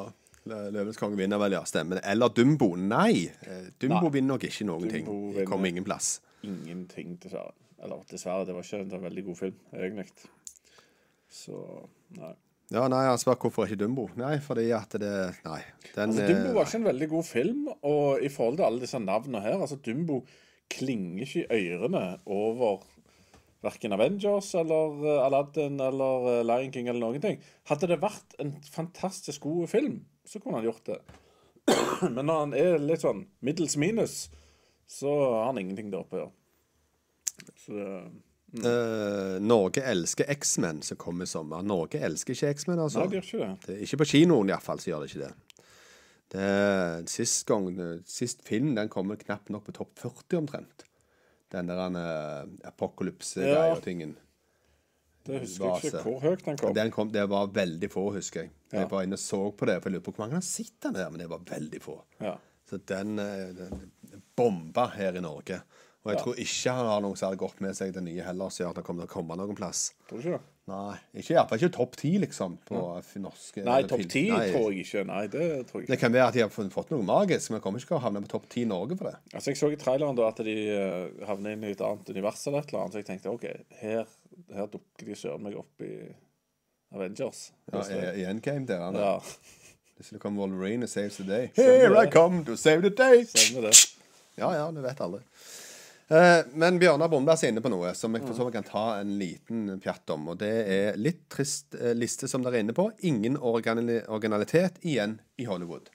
Løvenes 0.45 0.99
konge 1.01 1.17
vinner 1.17 1.39
vel, 1.41 1.55
ja. 1.57 1.63
Stemmer 1.65 1.97
det. 1.97 2.03
Eller 2.11 2.33
Dumbo. 2.37 2.75
Nei. 2.77 3.31
eh, 3.47 3.69
Dumbo 3.81 4.09
Nei. 4.11 4.15
vinner 4.19 4.35
nok 4.35 4.45
ikke 4.45 4.67
noen 4.69 4.91
ting. 4.91 5.07
Dumbo 5.07 5.33
Det 5.39 5.47
kommer 5.49 5.71
ingen 5.71 5.87
plass. 5.87 6.19
Ingenting, 6.45 7.15
dessverre. 7.23 7.55
Eller 7.81 8.03
dessverre, 8.11 8.45
det 8.45 8.57
var 8.57 8.67
ikke 8.67 8.83
en 8.83 8.91
sånn 8.93 9.07
veldig 9.07 9.25
god 9.31 9.39
film, 9.41 9.57
egentlig. 9.79 10.29
Så 11.35 11.59
nei. 12.15 12.33
Ja, 12.73 12.87
nei, 12.89 13.03
Han 13.11 13.21
spør 13.21 13.37
hvorfor 13.45 13.69
ikke 13.69 13.83
Dumbo. 13.83 14.07
Nei, 14.17 14.39
fordi 14.43 14.71
at 14.73 14.95
det 15.01 15.13
Nei. 15.45 15.61
Den 15.93 16.09
Altså, 16.09 16.23
eh, 16.23 16.31
Dumbo 16.31 16.55
var 16.57 16.69
ikke 16.69 16.81
en 16.81 16.89
veldig 16.89 17.09
god 17.11 17.27
film, 17.29 17.69
og 17.83 18.25
i 18.25 18.31
forhold 18.33 18.59
til 18.59 18.69
alle 18.69 18.85
disse 18.85 19.01
navnene 19.03 19.43
her 19.45 19.59
altså 19.59 19.77
Dumbo 19.85 20.23
klinger 20.73 21.27
ikke 21.27 21.45
i 21.53 21.75
ørene 21.77 22.05
over 22.25 22.87
verken 23.65 23.93
Avengers 23.97 24.53
eller 24.57 25.05
eh, 25.05 25.25
Aladdin 25.27 25.81
eller 25.81 26.31
eh, 26.33 26.45
Lion 26.47 26.73
King 26.73 26.89
eller 26.89 27.05
noen 27.05 27.25
ting. 27.25 27.43
Hadde 27.69 27.91
det 27.91 28.01
vært 28.03 28.39
en 28.41 28.55
fantastisk 28.73 29.45
god 29.45 29.69
film, 29.73 30.01
så 30.25 30.41
kunne 30.41 30.61
han 30.61 30.69
gjort 30.69 30.89
det. 30.89 31.01
Men 32.15 32.25
når 32.29 32.41
han 32.41 32.57
er 32.61 32.81
litt 32.83 33.05
sånn 33.05 33.27
middels 33.45 33.77
minus, 33.81 34.17
så 34.89 35.13
har 35.21 35.51
han 35.51 35.61
ingenting 35.61 35.93
der 35.93 36.05
oppe 36.05 36.17
å 36.17 36.25
gjøre. 36.25 36.35
Så 37.65 37.85
eh, 38.59 39.35
Norge 39.43 39.83
elsker 39.83 40.31
X-Men, 40.37 40.83
som 40.83 41.01
kommer 41.01 41.27
i 41.27 41.31
sommer. 41.31 41.63
Norge 41.67 42.01
elsker 42.05 42.37
ikke 42.37 42.53
X-Men, 42.55 42.83
altså. 42.87 43.03
Nei, 43.03 43.11
det 43.13 43.21
gjør 43.21 43.29
ikke 43.29 43.43
det. 43.43 43.53
Det, 43.67 43.79
ikke 43.87 44.01
på 44.03 44.09
kinoen 44.15 44.53
iallfall, 44.53 44.83
så 44.83 44.93
gjør 44.93 45.05
det 45.05 45.13
ikke 45.13 45.29
det. 45.29 45.63
det 46.35 46.51
sist 47.13 47.47
gang, 47.51 47.71
sist 48.09 48.45
film 48.47 48.75
den 48.79 48.93
kommer 48.93 49.21
knapt 49.21 49.53
nok 49.55 49.69
på 49.69 49.79
topp 49.81 50.05
40 50.07 50.43
omtrent. 50.43 50.87
Den 51.55 51.71
der 51.71 51.83
uh, 51.95 52.51
apokalypse-greia 52.67 53.77
Ja. 53.77 54.13
Det 55.25 55.39
husker 55.41 55.65
jeg 55.65 55.89
ikke 55.89 56.01
hvor 56.05 56.19
høyt 56.21 56.43
den 56.45 56.59
kom. 56.61 56.73
Den 56.77 56.91
kom, 56.93 57.13
det 57.13 57.23
var 57.33 57.47
veldig 57.55 57.89
få, 57.89 58.11
husker 58.13 58.43
jeg. 58.43 58.51
Ja. 58.73 58.83
Jeg 58.83 58.91
var 58.91 59.07
inne 59.07 59.17
og 59.17 59.23
så 59.23 59.39
på 59.57 59.69
det, 59.71 59.79
for 59.81 59.89
jeg 59.89 59.97
lurer 59.97 60.05
på 60.05 60.13
hvor 60.13 60.25
mange 60.27 60.37
han 60.37 60.45
sitter 60.45 60.93
der, 60.93 61.09
men 61.13 61.23
det 61.23 61.29
var 61.31 61.47
veldig 61.49 61.81
få. 61.81 61.95
Ja. 62.21 62.35
Så 62.69 62.81
den, 62.91 63.19
eh, 63.23 63.55
den 63.57 63.87
bomba 64.37 64.87
her 64.97 65.17
i 65.17 65.23
Norge. 65.25 65.63
Og 66.05 66.11
jeg 66.13 66.19
Ja. 66.19 66.23
tror 66.23 66.35
ikke 66.37 66.73
han 66.77 66.87
har 66.87 67.01
noe 67.01 67.17
særlig 67.17 67.39
godt 67.41 67.61
med 67.65 67.77
seg, 67.77 67.95
den 67.95 68.05
nye 68.05 68.23
heller, 68.23 68.51
som 68.53 68.65
gjør 68.65 68.71
at 68.75 68.77
han 68.77 68.85
kommer 68.85 69.07
til 69.07 69.09
å 69.09 69.13
komme 69.15 69.37
noen 69.41 69.57
plass. 69.57 69.95
Tror 70.09 70.21
du 70.21 70.27
ikke 70.29 70.37
det? 70.37 70.51
Nei, 70.67 70.97
ikke, 71.15 71.31
i 71.31 71.37
hvert 71.37 71.49
fall 71.49 71.59
ikke 71.61 71.73
topp 71.77 71.97
ti, 72.01 72.11
liksom, 72.19 72.55
på 72.65 72.75
ja. 72.77 73.21
norske 73.21 73.65
Nei, 73.65 73.83
topp 73.85 74.05
ti 74.09 74.23
tror 74.31 74.71
jeg 74.73 74.85
ikke. 74.85 75.03
Nei, 75.05 75.27
det 75.29 75.49
tror 75.69 75.83
jeg 75.83 75.89
Det 75.89 75.99
kan 76.01 76.13
være 76.13 76.29
at 76.29 76.35
de 76.35 76.41
har 76.41 76.49
fått 76.49 76.93
noe 76.93 77.05
magisk, 77.05 77.51
men 77.51 77.59
jeg 77.59 77.65
kommer 77.67 77.81
ikke 77.83 77.91
til 77.91 77.97
å 77.99 78.05
havne 78.05 78.23
på 78.25 78.31
topp 78.33 78.47
ti 78.49 78.63
i 78.63 78.69
Norge 78.69 78.97
for 78.97 79.11
det. 79.11 79.17
Altså, 79.35 79.51
Jeg 79.51 79.61
så 79.61 79.71
i 79.73 79.77
traileren 79.81 80.17
da 80.17 80.29
at 80.29 80.41
de 80.45 80.55
uh, 80.73 81.27
havner 81.29 81.53
inn 81.53 81.65
i 81.65 81.73
et 81.73 81.81
annet 81.85 82.09
univers 82.09 82.47
eller 82.47 82.59
et 82.65 82.69
eller 82.73 82.81
annet, 82.81 82.93
så 82.97 83.03
jeg 83.03 83.09
tenkte 83.11 83.33
OK, 83.35 83.45
her, 83.83 84.07
her 84.57 84.71
dukker 84.73 85.05
de 85.11 85.19
søren 85.21 85.45
meg 85.45 85.57
opp 85.61 85.85
i 85.85 85.93
Avengers. 86.95 87.51
Ja, 87.73 87.83
i, 87.89 88.23
I 88.23 88.25
Endgame 88.31 88.67
der. 88.69 88.81
Han, 88.87 88.95
Ja, 88.95 89.21
Så 90.01 90.15
det 90.17 90.21
kommer 90.21 90.43
Wolverine 90.43 90.85
og 90.85 90.89
saves 90.91 91.17
the 91.17 91.25
day. 91.29 91.51
Here 91.57 91.93
I 92.03 92.11
come 92.11 92.45
to 92.45 92.57
save 92.57 92.81
the 92.83 92.91
day. 92.91 93.25
stemmer 93.25 93.69
det. 93.69 93.77
Ja, 94.37 94.51
ja, 94.53 94.71
du 94.71 94.81
vet 94.83 95.01
aldri. 95.01 95.21
Eh, 96.09 96.41
men 96.53 96.79
Bjørnar 96.79 97.09
Bomberg 97.09 97.41
er 97.41 97.55
inne 97.55 97.63
på 97.65 97.71
noe 97.73 97.95
som 97.97 98.13
jeg 98.13 98.27
for 98.27 98.37
så 98.37 98.45
vidt 98.45 98.59
kan 98.59 98.67
ta 98.69 98.85
en 99.01 99.15
liten 99.21 99.79
pjatt 99.83 100.13
om. 100.13 100.31
Og 100.35 100.41
det 100.43 100.53
er 100.77 100.99
litt 101.01 101.25
trist 101.33 101.77
eh, 101.79 101.95
liste 101.97 102.29
som 102.31 102.45
dere 102.45 102.61
er 102.61 102.67
inne 102.67 102.77
på. 102.77 102.91
Ingen 103.09 103.39
originalitet 103.41 104.83
igjen 104.85 105.19
i 105.41 105.49
Hollywood. 105.49 105.89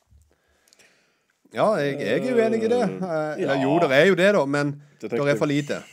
Ja, 1.54 1.72
jeg, 1.82 1.98
jeg 2.02 2.30
er 2.30 2.38
uenig 2.38 2.64
i 2.66 2.72
det. 2.72 2.84
Eh, 2.86 3.44
eller 3.44 3.58
ja. 3.58 3.64
jo, 3.66 3.76
det 3.82 3.98
er 3.98 4.08
jo 4.10 4.18
det, 4.18 4.32
da, 4.38 4.46
men 4.46 4.80
det 5.02 5.14
er 5.14 5.38
for 5.38 5.50
lite. 5.50 5.84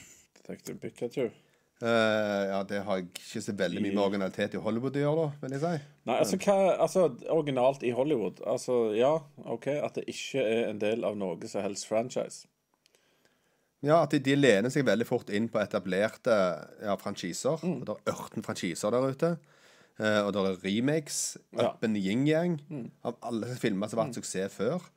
Detective 0.41 0.81
Pikachu. 0.81 1.29
Uh, 1.77 1.89
ja, 2.49 2.63
det 2.65 2.79
har 2.87 2.97
jeg 2.97 3.11
ikke 3.11 3.41
så 3.45 3.53
veldig 3.53 3.81
mye 3.85 3.93
med 3.93 4.01
originalitet 4.01 4.55
i 4.57 4.61
Hollywood 4.65 4.95
å 4.97 5.01
gjøre, 5.03 5.25
da, 5.27 5.41
vil 5.43 5.55
jeg 5.59 5.61
si. 5.61 5.73
Nei, 6.09 6.15
altså, 6.23 6.39
hva, 6.41 6.55
altså 6.87 7.03
originalt 7.35 7.83
i 7.85 7.91
Hollywood 7.93 8.41
Altså, 8.49 8.77
ja, 8.97 9.11
OK, 9.45 9.67
at 9.75 9.99
det 9.99 10.07
ikke 10.09 10.41
er 10.41 10.71
en 10.71 10.81
del 10.81 11.05
av 11.05 11.19
noe 11.21 11.51
som 11.51 11.67
helst 11.67 11.85
franchise. 11.91 12.47
Ja, 13.85 14.01
at 14.03 14.15
de, 14.15 14.21
de 14.25 14.37
lener 14.39 14.73
seg 14.73 14.87
veldig 14.89 15.07
fort 15.09 15.31
inn 15.35 15.51
på 15.53 15.61
etablerte 15.61 16.35
ja, 16.81 16.97
franchiser. 17.01 17.61
Mm. 17.63 17.83
Det 17.85 17.97
er 17.97 18.15
18 18.15 18.47
franchiser 18.47 18.95
der 18.95 19.11
ute. 19.13 19.33
Eh, 20.01 20.21
og 20.25 20.33
det 20.33 20.43
er 20.43 20.65
remakes. 20.65 21.21
Ja. 21.53 21.59
Mm. 21.59 21.67
Up 21.69 21.85
and 21.85 22.01
yin-yang. 22.01 22.57
Av 23.05 23.19
alle 23.23 23.53
filmer 23.61 23.91
som 23.91 24.01
har 24.01 24.09
vært 24.09 24.21
suksess 24.21 24.57
før. 24.57 24.89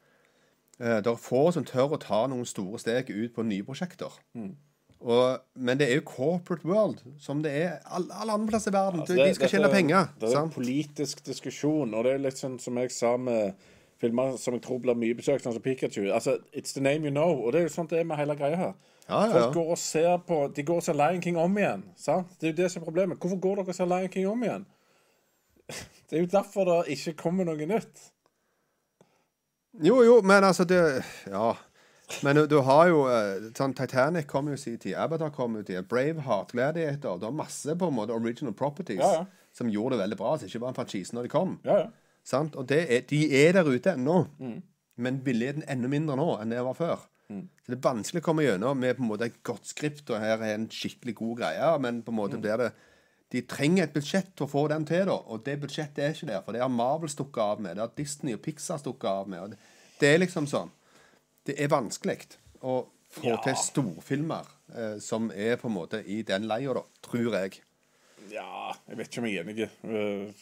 Eh, 0.80 1.00
det 1.04 1.12
er 1.12 1.20
få 1.20 1.50
som 1.56 1.68
tør 1.68 1.98
å 1.98 2.02
ta 2.02 2.24
noen 2.32 2.48
store 2.48 2.80
steg 2.82 3.12
ut 3.12 3.36
på 3.36 3.46
nye 3.48 3.68
prosjekter. 3.68 4.16
Mm. 4.38 4.56
Og, 5.00 5.40
men 5.56 5.80
det 5.80 5.88
er 5.88 6.02
jo 6.02 6.08
corporate 6.08 6.68
world, 6.68 7.00
som 7.24 7.40
det 7.44 7.54
er 7.56 7.78
alle, 7.88 8.12
alle 8.20 8.36
andre 8.36 8.52
plasser 8.52 8.74
i 8.74 8.76
verden. 8.76 9.04
Altså, 9.06 9.16
de 9.16 9.36
skal 9.38 9.54
tjene 9.54 9.72
penger. 9.72 10.10
Det 10.20 10.28
er 10.28 10.34
en 10.34 10.50
sant? 10.50 10.56
politisk 10.58 11.22
diskusjon, 11.24 11.94
og 11.96 12.04
det 12.04 12.16
er 12.16 12.26
litt 12.26 12.40
sånn 12.40 12.58
som 12.60 12.80
jeg 12.82 12.92
sa 12.92 13.14
med 13.20 13.70
filmer 14.00 14.38
som 14.40 14.56
jeg 14.56 14.64
tror 14.66 14.80
blir 14.84 14.98
mye 14.98 15.18
besøkt, 15.18 15.44
sånn 15.44 15.56
som 15.56 15.64
Pikachu. 15.64 16.06
Altså, 16.14 16.38
It's 16.56 16.74
the 16.76 16.84
name 16.84 17.08
you 17.08 17.14
know. 17.14 17.36
Og 17.44 17.54
det 17.54 17.62
er 17.62 17.68
jo 17.68 17.74
sånn 17.74 17.90
det 17.92 18.00
er 18.02 18.08
med 18.08 18.20
hele 18.20 18.36
greia 18.40 18.60
her. 18.60 18.74
Ja, 19.10 19.24
ja, 19.26 19.32
Folk 19.34 19.56
går 19.58 19.72
og 19.74 19.80
ser 19.82 20.12
på 20.28 20.36
De 20.54 20.64
går 20.64 20.82
og 20.82 20.86
ser 20.86 20.98
Lion 20.98 21.22
King 21.22 21.40
om 21.42 21.58
igjen. 21.58 21.88
Sant? 21.98 22.36
Det 22.40 22.50
er 22.50 22.54
jo 22.54 22.60
det 22.62 22.70
som 22.72 22.84
er 22.84 22.86
problemet. 22.86 23.18
Hvorfor 23.20 23.42
går 23.42 23.62
dere 23.62 23.74
og 23.74 23.80
ser 23.80 23.90
Lion 23.90 24.12
King 24.14 24.30
om 24.30 24.46
igjen? 24.46 24.68
Det 26.10 26.18
er 26.18 26.24
jo 26.24 26.30
derfor 26.32 26.66
det 26.66 26.96
ikke 26.96 27.12
kommer 27.20 27.46
noe 27.46 27.66
nytt. 27.70 28.08
Jo, 29.86 30.00
jo, 30.02 30.22
men 30.26 30.44
altså 30.44 30.66
det 30.66 31.04
Ja. 31.30 31.54
Men 32.24 32.40
du, 32.50 32.56
har 32.66 32.88
jo 32.90 33.04
eh, 33.06 33.52
sånn 33.54 33.76
Titanic 33.78 34.26
kom 34.28 34.48
jo 34.50 34.56
i 34.58 34.58
sin 34.58 34.80
tid, 34.82 34.96
Avatar 34.98 35.30
kom 35.30 35.60
jo 35.60 35.62
i 35.62 35.82
Braveheart, 35.86 36.56
Gladiator 36.56 37.20
Du 37.22 37.28
har 37.28 37.36
masse 37.38 37.76
på 37.78 37.86
en 37.86 37.94
måte 37.94 38.16
original 38.18 38.56
properties 38.58 38.98
Ja, 38.98 39.12
ja. 39.20 39.26
som 39.54 39.70
gjorde 39.70 39.94
det 39.94 40.02
veldig 40.08 40.18
bra. 40.18 40.32
Så 40.38 40.50
ikke 40.50 40.64
var 40.64 40.74
en 40.74 40.80
franchise 40.80 41.14
når 41.14 41.28
de 41.28 41.34
kom. 41.36 41.60
Ja, 41.68 41.84
ja. 41.84 42.09
Sant? 42.30 42.58
Og 42.60 42.68
det 42.70 42.84
er, 42.86 43.06
de 43.10 43.22
er 43.42 43.56
der 43.58 43.70
ute 43.70 43.96
ennå. 43.96 44.20
Mm. 44.40 44.60
Men 45.00 45.22
er 45.26 45.64
enda 45.72 45.90
mindre 45.90 46.18
nå 46.20 46.28
enn 46.42 46.52
det 46.54 46.62
var 46.66 46.78
før. 46.78 47.08
Så 47.30 47.70
det 47.70 47.76
er 47.78 47.86
vanskelig 47.86 48.24
å 48.24 48.26
komme 48.26 48.42
gjennom 48.44 48.80
med 48.82 48.96
på 48.98 49.04
en 49.04 49.10
måte 49.12 49.28
et 49.30 49.36
godt 49.46 49.68
skript, 49.70 50.08
og 50.10 50.18
her 50.20 50.42
er 50.42 50.56
en 50.56 50.64
skikkelig 50.74 51.14
god 51.20 51.36
greie, 51.44 51.68
men 51.80 52.02
på 52.02 52.10
en 52.10 52.16
Mm. 52.16 52.22
måte 52.24 52.42
blir 52.42 52.58
det 52.58 52.72
De 53.32 53.42
trenger 53.46 53.84
et 53.84 53.94
budsjett 53.94 54.32
til 54.36 54.48
å 54.48 54.50
få 54.50 54.68
den 54.70 54.86
til, 54.86 55.06
da. 55.06 55.14
Og 55.14 55.44
det 55.46 55.60
budsjettet 55.62 56.00
er 56.00 56.14
ikke 56.16 56.26
der. 56.32 56.42
For 56.42 56.52
det 56.52 56.62
har 56.62 56.70
Marvel 56.74 57.10
stukket 57.10 57.38
av 57.38 57.60
med. 57.62 57.76
Det 57.78 57.84
har 57.84 57.92
Disney 57.96 58.34
og 58.34 58.42
Pixar 58.42 58.80
stukket 58.80 59.06
av 59.06 59.28
med. 59.30 59.40
Og 59.44 59.50
det, 59.52 59.58
det 60.00 60.08
er 60.10 60.18
liksom 60.18 60.48
sånn 60.50 60.72
Det 61.46 61.54
er 61.62 61.68
vanskelig 61.68 62.26
å 62.64 62.88
få 63.12 63.28
Ja. 63.30 63.38
til 63.44 63.54
storfilmer 63.56 64.46
eh, 64.76 64.98
som 64.98 65.30
er 65.30 65.58
på 65.58 65.68
en 65.70 65.76
måte 65.76 66.02
i 66.08 66.24
den 66.24 66.48
leia, 66.48 66.74
da. 66.74 66.82
Tror 67.06 67.32
jeg. 67.38 67.62
Ja, 68.32 68.74
jeg 68.88 68.98
vet 68.98 69.08
ikke 69.12 69.22
om 69.22 69.28
jeg 69.30 69.38
er 69.38 69.44
enig 69.46 69.70
Uh, 69.86 70.34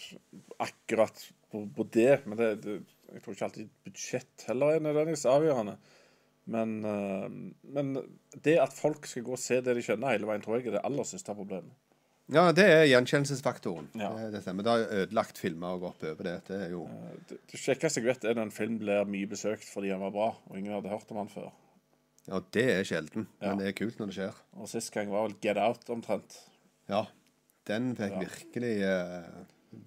akkurat 0.60 1.28
på, 1.52 1.64
på 1.78 1.86
det. 1.96 2.22
Men 2.28 2.38
det, 2.40 2.50
det, 2.66 2.78
jeg 3.14 3.24
tror 3.24 3.36
ikke 3.38 3.48
alltid 3.50 3.70
budsjett 3.88 4.48
heller 4.50 4.76
er 4.76 4.86
nødvendigvis 4.88 5.26
avgjørende. 5.32 5.78
Men, 6.48 6.78
uh, 6.88 7.28
men 7.76 7.94
det 8.46 8.56
at 8.64 8.72
folk 8.76 9.06
skal 9.10 9.26
gå 9.28 9.34
og 9.36 9.42
se 9.42 9.60
det 9.64 9.74
de 9.76 9.84
skjønner 9.84 10.14
hele 10.16 10.30
veien, 10.30 10.44
tror 10.46 10.60
jeg 10.60 10.70
er 10.72 10.78
det 10.78 10.86
aller 10.88 11.08
største 11.08 11.36
problemet. 11.36 11.76
Ja, 12.32 12.50
det 12.52 12.64
er 12.68 12.82
gjenkjennelsesfaktoren. 12.90 13.86
Ja. 13.96 14.10
Det, 14.16 14.32
det 14.34 14.42
stemmer. 14.44 14.66
Det 14.68 14.72
har 14.74 14.96
ødelagt 15.02 15.38
filmer 15.40 15.78
og 15.78 15.86
gått 15.86 16.02
over 16.10 16.28
det. 16.28 16.34
Det 16.50 16.58
er 16.66 16.74
jo 16.74 16.82
Det, 17.30 17.38
det 17.54 17.60
kjekkeste 17.62 18.02
jeg 18.02 18.08
vet, 18.10 18.26
er 18.28 18.36
når 18.36 18.50
en 18.50 18.56
film 18.56 18.76
blir 18.82 19.08
mye 19.08 19.30
besøkt 19.32 19.64
fordi 19.72 19.94
den 19.94 20.04
var 20.04 20.12
bra, 20.16 20.26
og 20.50 20.58
ingen 20.60 20.76
hadde 20.76 20.92
hørt 20.92 21.12
om 21.16 21.22
den 21.22 21.32
før. 21.32 21.48
Ja, 22.28 22.42
det 22.52 22.66
er 22.74 22.84
sjelden, 22.88 23.30
Ja. 23.40 23.54
men 23.54 23.62
det 23.62 23.70
er 23.70 23.78
kult 23.80 24.00
når 24.02 24.10
det 24.12 24.18
skjer. 24.18 24.42
Og 24.60 24.68
sist 24.68 24.92
gang 24.92 25.08
var 25.14 25.24
vel 25.30 25.38
Get 25.44 25.60
Out 25.64 25.88
omtrent. 25.96 26.36
Ja. 26.92 27.06
Den 27.68 27.94
fikk 27.96 28.12
Ja. 28.18 28.20
virkelig 28.26 28.74
eh, 28.84 29.32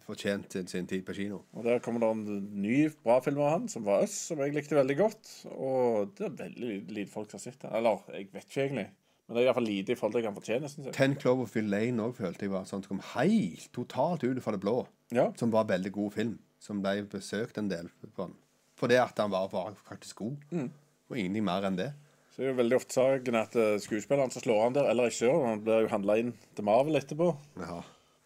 fortjent 0.04 0.56
sin, 0.70 0.86
tid 0.88 1.04
på 1.06 1.14
kino. 1.16 1.42
Og 1.56 1.66
der 1.66 1.82
kommer 1.84 2.02
det 2.02 2.10
en 2.14 2.48
ny 2.62 2.78
bra 3.04 3.20
film 3.24 3.40
av 3.44 3.52
han, 3.54 3.68
som 3.72 3.84
var 3.86 4.04
Us, 4.04 4.14
som 4.30 4.40
jeg 4.42 4.54
likte 4.56 4.78
veldig 4.78 4.96
godt. 4.98 5.30
Og 5.54 6.12
det 6.18 6.26
er 6.28 6.38
veldig 6.44 6.72
lite 6.96 7.12
folk 7.12 7.30
som 7.30 7.40
har 7.40 7.46
sett 7.46 7.62
den. 7.62 7.72
Eller, 7.78 8.02
jeg 8.14 8.28
vet 8.34 8.48
ikke 8.48 8.66
egentlig. 8.66 8.88
Men 9.30 9.36
det 9.36 9.42
er 9.42 9.48
iallfall 9.48 9.68
lite 9.68 9.94
i 9.94 9.98
forhold 9.98 10.16
til 10.16 10.24
hva 10.24 10.30
han 10.32 10.38
fortjener, 10.40 10.72
jeg. 10.74 10.92
Ten 10.96 11.12
Cloverfield 11.22 11.70
Lane 11.70 12.02
òg 12.02 12.16
følte 12.18 12.48
jeg 12.48 12.50
var 12.50 12.64
sånn 12.66 12.82
som 12.82 12.96
kom 12.96 13.02
helt 13.12 13.68
totalt 13.76 14.24
ut 14.26 14.40
fra 14.42 14.56
det 14.56 14.62
blå. 14.64 14.80
Ja. 15.14 15.28
Som 15.38 15.52
var 15.54 15.66
en 15.66 15.74
veldig 15.76 15.92
god 15.94 16.14
film. 16.16 16.36
Som 16.60 16.82
ble 16.84 17.04
besøkt 17.08 17.60
en 17.60 17.70
del 17.70 17.86
på 18.02 18.24
den. 18.24 18.34
Fordi 18.80 18.96
at 18.98 19.18
han 19.22 19.30
var, 19.30 19.46
var 19.52 19.76
faktisk 19.86 20.24
god. 20.24 20.48
Mm. 20.50 20.70
Og 21.10 21.18
ingenting 21.18 21.46
mer 21.46 21.68
enn 21.68 21.78
det. 21.78 21.92
Så 22.30 22.42
det 22.42 22.48
er 22.48 22.52
jo 22.52 22.58
veldig 22.58 22.76
ofte 22.80 22.96
saken 22.96 23.38
at 23.38 23.56
eh, 23.58 23.78
skuespilleren 23.82 24.34
som 24.34 24.42
slår 24.42 24.60
han 24.64 24.76
der, 24.76 24.90
eller 24.90 25.08
regissøren, 25.08 25.48
han 25.48 25.64
blir 25.66 25.84
jo 25.84 25.90
handla 25.94 26.18
inn 26.22 26.34
til 26.56 26.66
Marvel 26.66 26.98
etterpå. 26.98 27.30
Ja. 27.62 27.80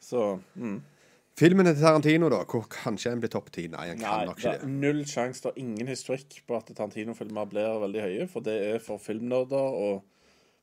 Så 0.05 0.25
mm. 0.55 0.77
Filmen 1.35 1.67
til 1.67 1.81
Tarantino, 1.83 2.29
da, 2.31 2.45
hvor 2.47 2.63
kanskje 2.71 3.11
en 3.11 3.21
blir 3.23 3.31
topp 3.33 3.49
ti? 3.55 3.65
Nei, 3.73 3.89
han 3.91 3.99
kan 3.99 4.21
Nei, 4.21 4.27
nok 4.29 4.37
det 4.39 4.45
ikke 4.45 4.53
er 4.55 4.61
det. 4.63 4.73
null 4.85 5.01
sjanse. 5.11 5.43
Det 5.43 5.51
er 5.51 5.63
ingen 5.65 5.89
historikk 5.91 6.37
på 6.47 6.59
at 6.61 6.69
Tarantino-filmer 6.71 7.49
blir 7.51 7.81
veldig 7.83 8.05
høye, 8.05 8.27
for 8.31 8.45
det 8.47 8.55
er 8.69 8.83
for 8.85 9.03
filmnerder 9.03 9.79
og 9.81 10.05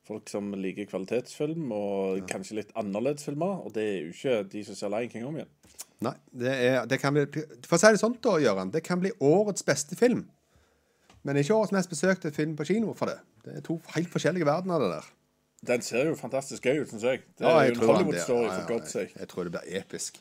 folk 0.08 0.32
som 0.32 0.48
liker 0.58 0.88
kvalitetsfilm 0.90 1.68
og 1.76 2.24
kanskje 2.30 2.56
litt 2.62 2.72
annerledes 2.80 3.28
filmer, 3.28 3.60
og 3.66 3.74
det 3.76 3.84
er 3.84 3.98
jo 4.06 4.14
ikke 4.16 4.38
de 4.56 4.64
som 4.66 4.78
ser 4.80 4.90
Lion 4.94 5.12
King 5.12 5.26
om 5.28 5.36
igjen. 5.38 5.52
Nei, 6.02 6.14
det, 6.34 6.54
er, 6.70 6.78
det 6.90 6.98
kan 6.98 7.14
bli 7.14 7.28
For 7.68 7.76
å 7.76 7.78
si 7.84 7.92
det 7.94 8.00
sånn, 8.00 8.16
da, 8.24 8.32
Gøran, 8.42 8.72
det 8.74 8.80
kan 8.82 8.98
bli 9.04 9.12
årets 9.22 9.62
beste 9.68 9.94
film. 10.00 10.24
Men 11.22 11.38
ikke 11.38 11.54
årets 11.54 11.76
mest 11.76 11.92
besøkte 11.92 12.32
film 12.34 12.56
på 12.58 12.66
kino 12.66 12.96
for 12.98 13.12
det. 13.12 13.20
Det 13.44 13.60
er 13.60 13.62
to 13.68 13.76
helt 13.94 14.10
forskjellige 14.10 14.48
verdener, 14.48 14.82
det 14.82 14.88
der. 14.96 15.12
Den 15.68 15.84
ser 15.86 16.08
jo 16.08 16.16
fantastisk 16.18 16.64
gøy 16.66 16.80
ut, 16.82 16.90
syns 16.90 17.04
jeg. 17.06 17.20
Det 17.38 17.46
Ja, 17.46 17.52
er 17.60 17.68
jeg 17.68 17.76
jo 17.76 17.84
en 17.84 17.92
Hollywood-story. 17.92 18.48
Ja, 18.48 18.56
for 18.66 18.74
ja, 18.80 18.86
sake. 18.90 19.12
Jeg, 19.12 19.20
jeg 19.20 19.30
tror 19.30 19.46
det 19.46 19.52
blir 19.54 19.76
episk. 19.78 20.18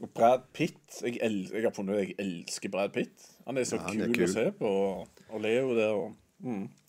Brad 0.00 0.46
Pitt 0.56 1.00
jeg, 1.04 1.18
jeg 1.20 1.62
har 1.64 1.74
funnet 1.76 1.96
ut 1.96 2.00
jeg 2.02 2.14
elsker 2.18 2.72
Brad 2.72 2.92
Pitt. 2.94 3.26
Han 3.46 3.58
er 3.60 3.66
så 3.68 3.76
Ja, 3.76 3.88
han 3.88 4.00
er 4.00 4.12
kul, 4.12 4.14
kul. 4.14 4.28
å 4.28 4.32
se 4.32 4.46
på. 4.56 4.66
Og, 4.66 5.24
og 5.30 5.40
Leo 5.44 5.74
der 5.76 5.92
og 5.92 6.14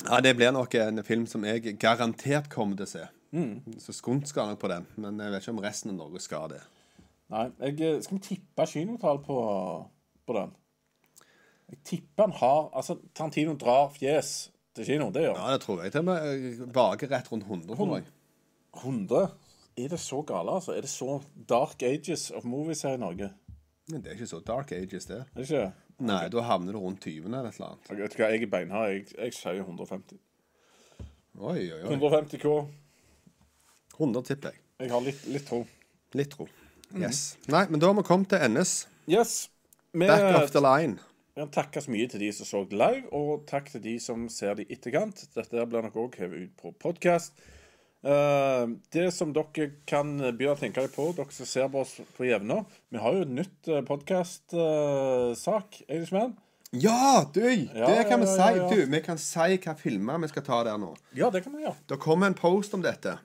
Ja, 0.07 0.21
Det 0.23 0.35
blir 0.39 0.53
nok 0.55 0.75
en 0.79 1.03
film 1.03 1.25
som 1.27 1.43
jeg 1.45 1.75
garantert 1.79 2.49
kommer 2.49 2.79
til 2.79 2.87
å 2.87 2.91
se. 2.93 3.07
Mm. 3.31 3.79
Så 3.79 3.93
Skunt 3.95 4.27
skal 4.27 4.47
nok 4.51 4.59
på 4.59 4.69
den, 4.71 4.87
men 4.95 5.19
jeg 5.19 5.31
vet 5.31 5.43
ikke 5.43 5.55
om 5.55 5.63
resten 5.63 5.91
av 5.91 5.97
Norge 5.97 6.19
skal 6.23 6.49
det. 6.53 6.61
Nei, 7.31 7.45
jeg, 7.59 7.77
eh, 7.81 7.99
skal 8.03 8.17
vi 8.17 8.23
tippe 8.25 8.65
kinotall 8.67 9.21
på, 9.23 9.37
på 10.27 10.35
den? 10.35 10.55
Jeg 11.71 11.79
tipper 11.87 12.27
han 12.27 12.33
har 12.35 12.65
Altså, 12.75 12.97
Tarantino 13.15 13.53
drar 13.55 13.91
fjes 13.95 14.51
til 14.75 14.87
kino. 14.87 15.11
Det 15.11 15.23
gjør 15.23 15.37
han. 15.37 15.45
Ja, 15.45 15.55
det 15.55 15.63
tror 15.63 15.83
jeg. 15.83 15.91
Til 15.93 16.03
og 16.03 16.09
med 16.09 16.73
vager 16.75 17.11
rett 17.11 17.31
rundt 17.31 17.47
100, 17.47 17.75
tror 17.75 17.95
jeg. 17.97 18.09
100? 18.81 19.31
Er 19.77 19.87
det 19.93 19.99
så 19.99 20.21
gale, 20.27 20.51
altså? 20.51 20.73
Er 20.75 20.81
det 20.81 20.89
så 20.91 21.21
dark 21.49 21.83
ages 21.83 22.31
of 22.31 22.43
movies 22.43 22.81
her 22.83 22.97
i 22.97 23.01
Norge? 23.01 23.31
Men 23.89 24.01
det 24.01 24.11
er 24.11 24.19
ikke 24.19 24.27
så 24.27 24.39
dark 24.45 24.71
ages, 24.71 25.05
det. 25.05 25.23
Det 25.35 25.47
ikke? 25.47 25.71
Nei, 26.01 26.25
da 26.33 26.41
havner 26.47 26.73
du 26.75 26.79
rundt 26.81 27.03
20 27.05 27.25
eller 27.25 27.47
et 27.47 27.55
eller 27.55 27.67
annet. 27.71 27.89
Jeg 27.89 27.97
vet 28.01 28.13
du 28.15 28.21
hva, 28.21 28.29
jeg 28.33 28.43
er 28.43 28.51
beinhard. 28.51 28.91
Jeg, 28.91 29.05
jeg 29.17 29.35
sier 29.37 29.61
150. 29.61 30.17
Oi, 31.37 31.59
oi, 31.71 31.77
oi. 31.77 31.93
150 31.93 32.41
K. 32.41 32.55
100 33.99 34.25
tipper 34.27 34.51
jeg. 34.55 34.63
Jeg 34.81 34.91
har 34.91 35.05
litt, 35.05 35.23
litt 35.29 35.45
tro. 35.47 35.61
Litt 36.17 36.33
tro. 36.33 36.47
Mm. 36.91 37.05
Yes. 37.05 37.21
Nei, 37.51 37.63
men 37.69 37.79
da 37.79 37.91
har 37.91 37.97
vi 37.99 38.03
kommet 38.07 38.31
til 38.33 38.43
NS. 38.51 38.73
Yes. 39.11 39.35
Med, 39.93 40.09
Back 40.09 40.43
of 40.43 40.51
the 40.55 40.63
line. 40.63 40.97
vi 41.35 41.43
kan 41.43 41.51
takke 41.53 41.81
så 41.83 41.91
mye 41.93 42.07
til 42.11 42.23
de 42.25 42.31
som 42.35 42.47
så 42.49 42.63
live, 42.71 43.05
og 43.15 43.45
takk 43.47 43.69
til 43.71 43.83
de 43.83 43.95
som 44.03 44.27
ser 44.31 44.57
det 44.59 44.67
i 44.67 44.75
etterkant. 44.75 45.21
Dette 45.35 45.65
blir 45.69 45.85
nok 45.85 45.99
òg 46.01 46.17
hevet 46.19 46.47
ut 46.47 46.55
på 46.59 46.73
podkast. 46.81 47.37
Det 48.01 49.11
som 49.13 49.29
dere 49.35 49.67
kan 49.85 50.15
begynne 50.17 50.55
å 50.55 50.59
tenke 50.59 50.81
litt 50.81 50.95
på, 50.95 51.11
dere 51.13 51.35
som 51.35 51.45
ser 51.45 51.67
på 51.69 51.83
oss 51.83 51.99
på 52.17 52.25
jevna 52.25 52.63
Vi 52.89 52.97
har 52.97 53.13
jo 53.13 53.27
et 53.27 53.35
nytt 53.41 53.69
podkast-sak, 53.85 55.83
Eidesmann. 55.85 56.33
Ja, 56.71 57.29
du! 57.33 57.67
Ja, 57.75 57.87
det 57.87 58.03
kan 58.07 58.19
vi 58.21 58.25
ja, 58.25 58.51
ja, 58.55 58.69
si. 58.69 58.75
Du, 58.75 58.85
vi 58.85 59.01
kan 59.03 59.17
si 59.19 59.57
hva 59.59 59.73
filmer 59.75 60.21
vi 60.23 60.29
skal 60.31 60.43
ta 60.45 60.61
der 60.63 60.77
nå. 60.79 60.93
Ja, 61.19 61.27
det 61.29 61.41
kan 61.43 61.51
vi 61.57 61.65
gjøre. 61.65 61.75
Det 61.91 61.97
kommer 61.99 62.31
en 62.31 62.37
post 62.37 62.73
om 62.73 62.83
dette. 62.85 63.17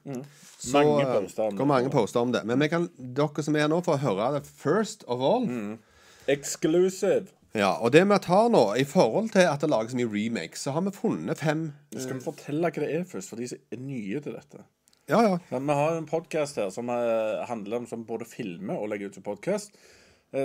Så, 0.58 0.72
Mange 0.74 1.04
eh, 1.04 1.12
poster 1.14 1.44
om 1.44 1.54
det 1.54 1.60
det. 1.60 1.68
mange 1.70 1.92
poster 1.94 2.20
om 2.20 2.32
det. 2.34 2.42
Men 2.50 2.66
kan, 2.72 2.88
dere 2.98 3.44
som 3.46 3.54
er 3.54 3.66
her 3.66 3.70
nå, 3.70 3.78
får 3.86 4.02
høre 4.02 4.32
det 4.34 4.42
first 4.50 5.06
of 5.06 5.22
all. 5.22 5.46
Mm. 5.46 5.76
Exclusive. 6.26 7.30
Ja, 7.56 7.72
Og 7.80 7.92
det 7.94 8.04
vi 8.04 8.18
tar 8.22 8.48
nå, 8.52 8.62
i 8.76 8.84
forhold 8.88 9.32
til 9.34 9.48
at 9.48 9.62
det 9.64 9.70
lages 9.72 9.96
mye 9.96 10.10
remakes, 10.12 10.64
så 10.66 10.74
har 10.76 10.84
vi 10.86 10.94
funnet 10.94 11.40
fem 11.40 11.68
Skal 11.96 12.18
vi 12.18 12.24
fortelle 12.24 12.70
hva 12.70 12.82
det 12.84 12.90
er 12.92 13.06
først, 13.08 13.32
for 13.32 13.40
de 13.40 13.48
som 13.48 13.60
er 13.72 13.80
nye 13.80 14.20
til 14.24 14.36
dette? 14.36 14.64
Ja, 15.08 15.20
ja. 15.22 15.36
Men 15.52 15.68
vi 15.70 15.76
har 15.78 15.96
en 15.96 16.08
podkast 16.10 16.58
her 16.58 16.72
som 16.74 16.90
eh, 16.90 17.44
handler 17.46 17.82
om 17.82 17.86
som 17.86 18.02
både 18.08 18.26
filmer 18.26 18.74
og 18.74 18.90
legger 18.90 19.08
ut 19.12 19.20
som 19.20 19.26
podkast. 19.26 19.76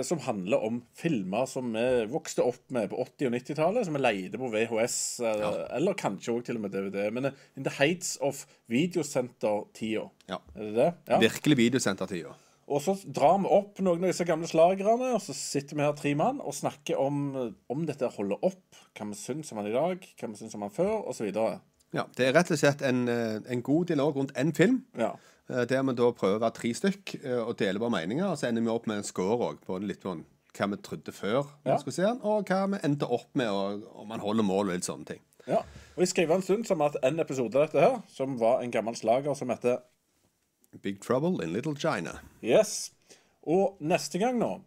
Som 0.06 0.20
handler 0.22 0.62
om 0.62 0.76
filmer 0.96 1.42
som 1.50 1.72
vi 1.74 1.82
vokste 2.08 2.44
opp 2.46 2.70
med 2.72 2.86
på 2.92 3.00
80- 3.02 3.26
og 3.26 3.34
90-tallet. 3.34 3.84
Som 3.88 3.96
vi 3.98 4.00
leide 4.00 4.38
på 4.38 4.48
VHS, 4.52 4.94
ja. 5.26 5.50
eller 5.74 5.98
kanskje 5.98 6.36
òg 6.36 6.46
til 6.46 6.60
og 6.60 6.62
med 6.64 6.72
DVD. 6.72 7.10
Men 7.12 7.28
eh, 7.28 7.42
in 7.58 7.66
the 7.66 7.74
heights 7.80 8.14
of 8.22 8.46
videosenter-tida. 8.72 10.06
ja. 10.30 10.38
Er 10.54 10.70
det 10.70 10.72
det? 10.78 10.88
Ja. 11.10 11.18
Virkelig 11.26 11.58
videosentertida. 11.64 12.36
Og 12.68 12.80
så 12.84 12.94
drar 13.12 13.38
vi 13.42 13.48
opp 13.50 13.80
noen 13.82 14.04
av 14.04 14.12
disse 14.12 14.24
gamle 14.28 14.46
slagerne, 14.48 15.12
og 15.16 15.20
så 15.24 15.34
sitter 15.34 15.76
vi 15.76 15.82
her 15.82 15.96
tre 15.98 16.12
mann 16.14 16.38
og 16.40 16.54
snakker 16.54 16.96
om 17.02 17.54
om 17.68 17.84
dette 17.88 18.06
holder 18.14 18.38
opp, 18.46 18.62
hva 18.96 19.08
vi 19.10 19.18
syns 19.18 19.50
om 19.52 19.58
han 19.58 19.66
i 19.68 19.74
dag, 19.74 19.98
hva 20.20 20.28
vi 20.30 20.38
syns 20.38 20.54
om 20.54 20.62
han 20.62 20.70
før, 20.70 20.94
osv. 21.10 21.32
Ja, 21.92 22.06
det 22.16 22.28
er 22.28 22.32
rett 22.38 22.50
og 22.54 22.58
slett 22.60 22.80
en, 22.88 23.02
eh, 23.08 23.40
en 23.52 23.62
god 23.62 23.86
dialog 23.90 24.16
rundt 24.16 24.32
én 24.38 24.54
film. 24.56 24.84
Ja. 24.96 25.10
eh, 25.50 25.64
Der 25.66 25.82
vi 25.82 25.92
da 25.92 26.12
prøver 26.12 26.38
å 26.38 26.44
være 26.46 26.54
tre 26.56 26.70
stykk 26.72 27.16
eh, 27.24 27.40
og 27.42 27.58
dele 27.58 27.78
våre 27.82 27.90
meninger. 27.90 28.30
Og 28.30 28.38
så 28.38 28.48
ender 28.48 28.62
vi 28.62 28.68
opp 28.72 28.86
med 28.86 28.96
en 29.02 29.04
score 29.04 29.50
òg 29.50 29.58
på 29.66 29.76
litt 29.82 30.00
på 30.00 30.14
hva 30.56 30.68
vi 30.70 30.76
trodde 30.76 31.12
før 31.12 31.46
Ja. 31.66 31.76
vi 31.84 31.90
se 31.90 32.04
og 32.04 32.46
hva 32.48 32.66
vi 32.70 32.78
endte 32.84 33.04
opp 33.10 33.28
med, 33.34 33.48
og 33.50 33.82
om 34.00 34.08
man 34.08 34.20
holder 34.20 34.42
mål 34.44 34.68
og 34.70 34.74
litt 34.74 34.84
sånne 34.88 35.04
ting. 35.06 35.20
ja. 35.46 35.58
Og 35.96 35.98
jeg 36.06 36.08
skrev 36.08 36.30
en 36.30 36.42
stund 36.42 36.64
som 36.66 36.80
at 36.80 36.96
en 37.02 37.20
episode 37.20 37.54
av 37.56 37.66
dette 37.68 37.80
her, 37.80 38.02
som 38.08 38.38
var 38.38 38.62
en 38.62 38.70
gammel 38.70 38.94
slager 38.96 39.34
som 39.36 39.48
heter 39.48 39.82
Big 40.80 41.00
Trouble 41.00 41.42
in 41.44 41.52
Little 41.52 41.74
China. 41.76 42.18
Yes. 42.42 42.90
Og 43.46 43.76
neste 43.82 44.18
gang 44.22 44.38
nå, 44.40 44.60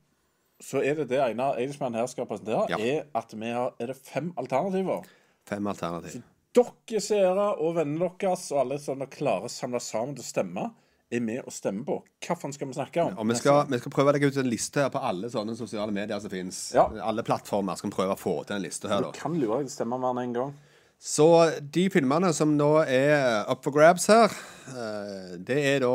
så 0.62 0.82
er 0.84 0.96
det 1.02 1.10
det 1.10 1.20
Einar 1.24 1.58
Eidsmann 1.60 1.96
her 1.98 2.06
skal 2.08 2.28
presentere, 2.30 2.68
Ja. 2.70 2.78
er 2.78 3.06
at 3.16 3.34
vi 3.34 3.50
har 3.52 3.74
Er 3.80 3.88
det 3.88 3.96
fem 3.98 4.34
alternativer? 4.38 5.04
Fem 5.46 5.68
alternativer. 5.68 6.24
Dere 6.56 7.02
seere 7.02 7.58
og 7.60 7.76
vennene 7.76 8.12
deres 8.20 8.52
og 8.52 8.60
alle 8.62 8.78
som 8.80 9.00
klarer 9.00 9.44
å 9.46 9.52
samle 9.52 9.80
sammen 9.84 10.16
til 10.16 10.24
å 10.24 10.28
stemme, 10.28 10.72
er 11.12 11.20
med 11.22 11.40
og 11.46 11.52
stemmer 11.54 11.86
på. 11.86 12.04
Hvilken 12.22 12.54
skal 12.54 12.68
vi 12.68 12.74
snakke 12.74 13.02
om? 13.04 13.18
Og 13.20 13.28
vi 13.28 13.36
skal, 13.36 13.66
vi 13.70 13.78
skal 13.78 13.92
prøve 13.92 14.10
å 14.10 14.14
legge 14.16 14.28
ut 14.32 14.38
en 14.38 14.50
liste 14.50 14.82
her 14.82 14.90
på 14.90 15.02
alle 15.04 15.28
sånne 15.30 15.56
sosiale 15.56 15.92
medier 15.92 16.20
som 16.20 16.30
finnes. 16.32 16.74
Ja. 16.74 16.88
Alle 17.04 17.24
plattformer 17.24 17.76
skal 17.78 17.90
vi 17.92 17.96
prøve 17.96 18.16
å 18.16 18.20
få 18.20 18.46
til 18.48 18.56
en 18.56 18.62
liste 18.64 18.88
her, 18.90 19.02
Du 19.04 19.12
da. 19.12 19.12
kan 19.12 19.34
lure 19.38 19.60
deg 19.60 19.68
til 19.68 19.74
å 19.74 19.76
stemme 19.76 20.00
mer 20.00 20.16
enn 20.16 20.30
én 20.30 20.34
gang. 20.34 20.54
Så 21.00 21.28
de 21.74 21.90
filmene 21.94 22.32
som 22.34 22.56
nå 22.58 22.72
er 22.88 23.46
up 23.52 23.64
for 23.64 23.76
grabs 23.76 24.08
her, 24.10 24.34
eh, 24.74 25.36
det 25.38 25.60
er 25.76 25.80
da 25.86 25.94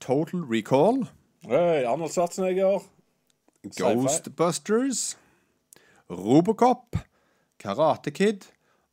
Total 0.00 0.42
Recall, 0.44 1.06
Hey, 1.40 1.86
Arnold 1.88 2.12
Schwarzenegger. 2.12 2.82
Ghostbusters, 3.78 5.16
Robocop, 6.10 6.96
Karate 7.58 8.10
Kid. 8.10 8.44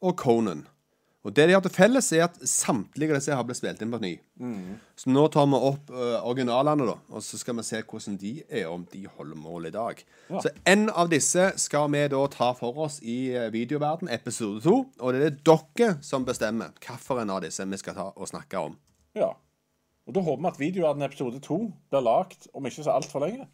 Og 0.01 0.13
Conan. 0.13 0.67
Og 1.25 1.33
det 1.35 1.47
de 1.49 1.55
har 1.55 1.63
til 1.65 1.73
felles, 1.73 2.07
er 2.15 2.27
at 2.27 2.37
samtlige 2.47 3.11
av 3.11 3.17
disse 3.17 3.35
har 3.35 3.45
blitt 3.47 3.59
spilt 3.59 3.81
inn 3.83 3.91
på 3.91 3.99
ny. 3.99 4.11
Så 4.95 5.11
nå 5.11 5.25
tar 5.33 5.47
vi 5.49 5.59
opp 5.69 5.89
uh, 5.91 6.19
originalene, 6.21 6.85
da, 6.87 6.95
og 7.09 7.25
så 7.25 7.39
skal 7.41 7.57
vi 7.57 7.65
se 7.67 7.81
hvordan 7.81 8.19
de 8.21 8.31
er, 8.45 8.67
om 8.69 8.85
de 8.93 9.01
holder 9.17 9.41
mål 9.41 9.67
i 9.67 9.73
dag. 9.75 10.03
Ja. 10.29 10.43
Så 10.45 10.53
en 10.69 10.87
av 10.93 11.09
disse 11.11 11.49
skal 11.59 11.89
vi 11.91 12.05
da 12.13 12.21
ta 12.31 12.53
for 12.55 12.79
oss 12.85 13.01
i 13.01 13.17
eh, 13.33 13.49
videoverden, 13.51 14.11
episode 14.13 14.63
to. 14.63 14.77
Og 15.01 15.13
det 15.13 15.19
er 15.19 15.35
det 15.35 15.43
dere 15.49 15.97
som 16.05 16.25
bestemmer 16.27 16.71
hvilken 16.79 17.33
av 17.33 17.43
disse 17.43 17.65
vi 17.67 17.81
skal 17.81 17.97
ta 17.97 18.09
og 18.13 18.31
snakke 18.31 18.63
om. 18.69 18.79
Ja. 19.17 19.33
Og 20.07 20.15
da 20.15 20.23
håper 20.23 20.45
vi 20.45 20.53
at 20.53 20.61
videoen 20.61 21.03
episode 21.03 21.41
to 21.43 21.65
blir 21.91 22.05
lagd 22.05 22.47
om 22.55 22.69
ikke 22.69 22.85
så 22.85 22.95
altfor 22.95 23.25
lenge. 23.25 23.49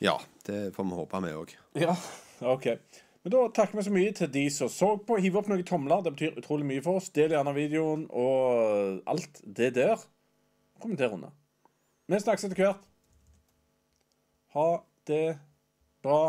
Ja, 0.00 0.16
det 0.48 0.70
får 0.76 0.88
vi 0.88 1.02
håpe, 1.02 1.20
vi 1.24 1.36
òg. 1.36 1.58
Ja, 1.84 1.96
OK. 2.54 2.70
Men 3.26 3.32
da 3.32 3.40
takker 3.50 3.74
vi 3.74 3.82
så 3.82 3.90
mye 3.90 4.10
til 4.14 4.28
de 4.30 4.42
som 4.54 4.68
så 4.70 4.92
på. 5.02 5.16
Hiv 5.18 5.34
opp 5.40 5.48
noen 5.50 5.64
tomler. 5.66 5.98
Det 5.98 6.12
betyr 6.14 6.36
utrolig 6.38 6.68
mye 6.68 6.82
for 6.84 7.00
oss. 7.00 7.08
Del 7.10 7.32
gjerne 7.34 7.54
videoen 7.56 8.04
og 8.14 9.00
alt 9.10 9.40
det 9.42 9.72
der. 9.74 10.04
Kommenter 10.78 11.10
under. 11.16 11.32
Vi 12.06 12.20
snakkes 12.22 12.46
etter 12.46 12.60
hvert. 12.60 12.84
Ha 14.54 14.68
det 15.10 15.24
bra. 16.06 16.20